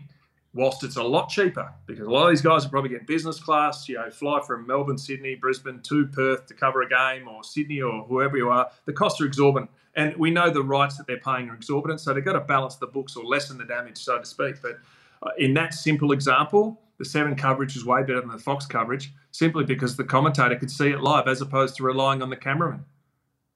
whilst 0.53 0.83
it's 0.83 0.97
a 0.97 1.03
lot 1.03 1.29
cheaper, 1.29 1.73
because 1.85 2.05
a 2.05 2.09
lot 2.09 2.25
of 2.25 2.29
these 2.29 2.41
guys 2.41 2.65
are 2.65 2.69
probably 2.69 2.89
getting 2.89 3.05
business 3.05 3.39
class, 3.39 3.89
you 3.89 3.95
know, 3.95 4.09
fly 4.09 4.41
from 4.45 4.67
Melbourne, 4.67 4.97
Sydney, 4.97 5.35
Brisbane 5.35 5.81
to 5.83 6.07
Perth 6.07 6.45
to 6.47 6.53
cover 6.53 6.81
a 6.81 6.89
game, 6.89 7.27
or 7.27 7.43
Sydney, 7.43 7.81
or 7.81 8.03
whoever 8.03 8.37
you 8.37 8.49
are, 8.49 8.69
the 8.85 8.93
costs 8.93 9.19
are 9.21 9.25
exorbitant. 9.25 9.71
And 9.95 10.15
we 10.17 10.29
know 10.29 10.49
the 10.49 10.63
rights 10.63 10.97
that 10.97 11.07
they're 11.07 11.19
paying 11.19 11.49
are 11.49 11.55
exorbitant, 11.55 12.01
so 12.01 12.13
they've 12.13 12.23
got 12.23 12.33
to 12.33 12.41
balance 12.41 12.75
the 12.75 12.87
books 12.87 13.15
or 13.15 13.23
lessen 13.23 13.57
the 13.57 13.63
damage, 13.63 13.97
so 13.97 14.19
to 14.19 14.25
speak. 14.25 14.61
But 14.61 14.79
uh, 15.23 15.31
in 15.37 15.53
that 15.55 15.73
simple 15.73 16.11
example, 16.11 16.81
the 16.97 17.05
seven 17.05 17.35
coverage 17.35 17.75
is 17.75 17.85
way 17.85 18.01
better 18.01 18.21
than 18.21 18.29
the 18.29 18.37
Fox 18.37 18.65
coverage, 18.65 19.13
simply 19.31 19.63
because 19.63 19.95
the 19.95 20.03
commentator 20.03 20.55
could 20.55 20.71
see 20.71 20.89
it 20.89 21.01
live 21.01 21.27
as 21.27 21.41
opposed 21.41 21.75
to 21.77 21.83
relying 21.83 22.21
on 22.21 22.29
the 22.29 22.35
cameraman. 22.37 22.85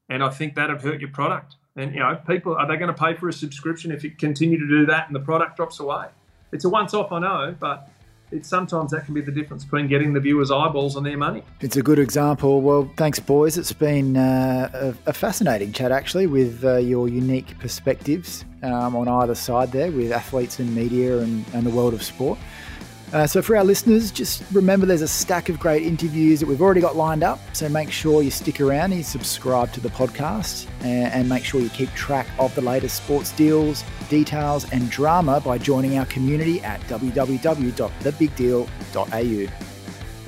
And 0.10 0.24
I 0.24 0.30
think 0.30 0.55
that'd 0.55 0.82
hurt 0.82 0.99
your 0.99 1.12
product. 1.12 1.55
And 1.76 1.93
you 1.93 1.99
know, 1.99 2.20
people 2.28 2.55
are 2.55 2.68
they 2.68 2.78
going 2.78 2.93
to 2.93 2.99
pay 2.99 3.14
for 3.16 3.30
a 3.30 3.34
subscription 3.34 3.91
if 3.91 4.03
you 4.03 4.12
continue 4.12 4.60
to 4.60 4.68
do 4.68 4.86
that 4.88 5.07
and 5.07 5.16
the 5.16 5.20
product 5.20 5.55
drops 5.55 5.80
away? 5.80 6.07
It's 6.51 6.66
a 6.66 6.70
once-off, 6.70 7.12
I 7.12 7.20
know, 7.20 7.55
but 7.60 7.89
it's 8.32 8.47
sometimes 8.47 8.91
that 8.91 9.05
can 9.05 9.14
be 9.14 9.22
the 9.22 9.32
difference 9.32 9.64
between 9.64 9.88
getting 9.88 10.14
the 10.14 10.20
viewers' 10.20 10.51
eyeballs 10.51 10.95
and 10.95 11.05
their 11.05 11.18
money. 11.18 11.43
It's 11.62 11.78
a 11.78 11.82
good 11.82 11.99
example. 11.99 12.62
Well, 12.62 12.91
thanks, 12.95 13.20
boys. 13.20 13.57
It's 13.57 13.74
been 13.74 14.18
uh, 14.18 14.93
a, 15.05 15.14
fascinating 15.14 15.72
chat, 15.74 15.91
actually, 15.91 16.28
with 16.28 16.64
uh, 16.64 16.78
your 16.78 17.07
unique 17.07 17.57
perspectives 17.60 18.45
um, 18.62 18.95
on 18.95 19.07
either 19.07 19.36
side 19.36 19.72
there 19.72 19.91
with 19.91 20.12
athletes 20.12 20.60
and 20.60 20.74
media 20.76 21.20
and, 21.20 21.45
and 21.53 21.66
the 21.66 21.72
world 21.72 21.93
of 21.93 22.03
sport. 22.03 22.38
Uh, 23.12 23.26
so, 23.26 23.41
for 23.41 23.57
our 23.57 23.64
listeners, 23.64 24.12
just 24.12 24.43
remember 24.51 24.86
there's 24.86 25.01
a 25.01 25.07
stack 25.07 25.49
of 25.49 25.60
great 25.60 25.82
interviews 25.84 26.39
that 26.39 26.45
we've 26.45 26.62
already 26.62 26.82
got 26.82 26.95
lined 26.95 27.24
up. 27.24 27.39
So, 27.53 27.68
make 27.68 27.89
sure 27.91 28.22
you 28.22 28.30
stick 28.30 28.62
around 28.62 28.93
and 28.93 29.03
subscribe 29.03 29.74
to 29.74 29.80
the 29.80 29.89
podcast 29.89 30.68
and, 30.82 31.12
and 31.12 31.28
make 31.28 31.43
sure 31.43 31.60
you 31.60 31.70
keep 31.70 31.91
track 31.93 32.28
of 32.38 32.53
the 32.53 32.62
latest 32.62 32.97
sports 32.97 33.32
deals, 33.32 33.84
details, 34.10 34.72
and 34.72 34.91
drama 34.91 35.41
by 35.41 35.57
joining 35.57 35.97
our 35.97 36.05
community 36.05 36.62
at 36.62 36.80
www.thebigdeal.au. 36.82 39.69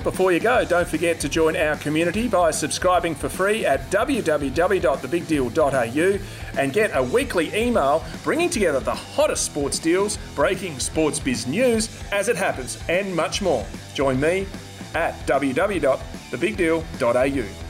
Before 0.02 0.32
you 0.32 0.40
go, 0.40 0.64
don't 0.64 0.88
forget 0.88 1.20
to 1.20 1.28
join 1.28 1.56
our 1.56 1.76
community 1.76 2.26
by 2.26 2.50
subscribing 2.50 3.14
for 3.14 3.28
free 3.28 3.64
at 3.64 3.88
www.thebigdeal.au 3.92 6.60
and 6.60 6.72
get 6.72 6.90
a 6.94 7.02
weekly 7.02 7.54
email 7.54 8.04
bringing 8.24 8.50
together 8.50 8.80
the 8.80 8.92
hottest 8.92 9.44
sports 9.44 9.78
deals, 9.78 10.18
breaking 10.34 10.80
sports 10.80 11.20
biz 11.20 11.46
news 11.46 11.88
as 12.10 12.28
it 12.28 12.34
happens, 12.34 12.82
and 12.88 13.14
much 13.14 13.40
more. 13.42 13.64
Join 13.94 14.18
me 14.18 14.48
at 14.94 15.14
www.thebigdeal.au. 15.26 17.61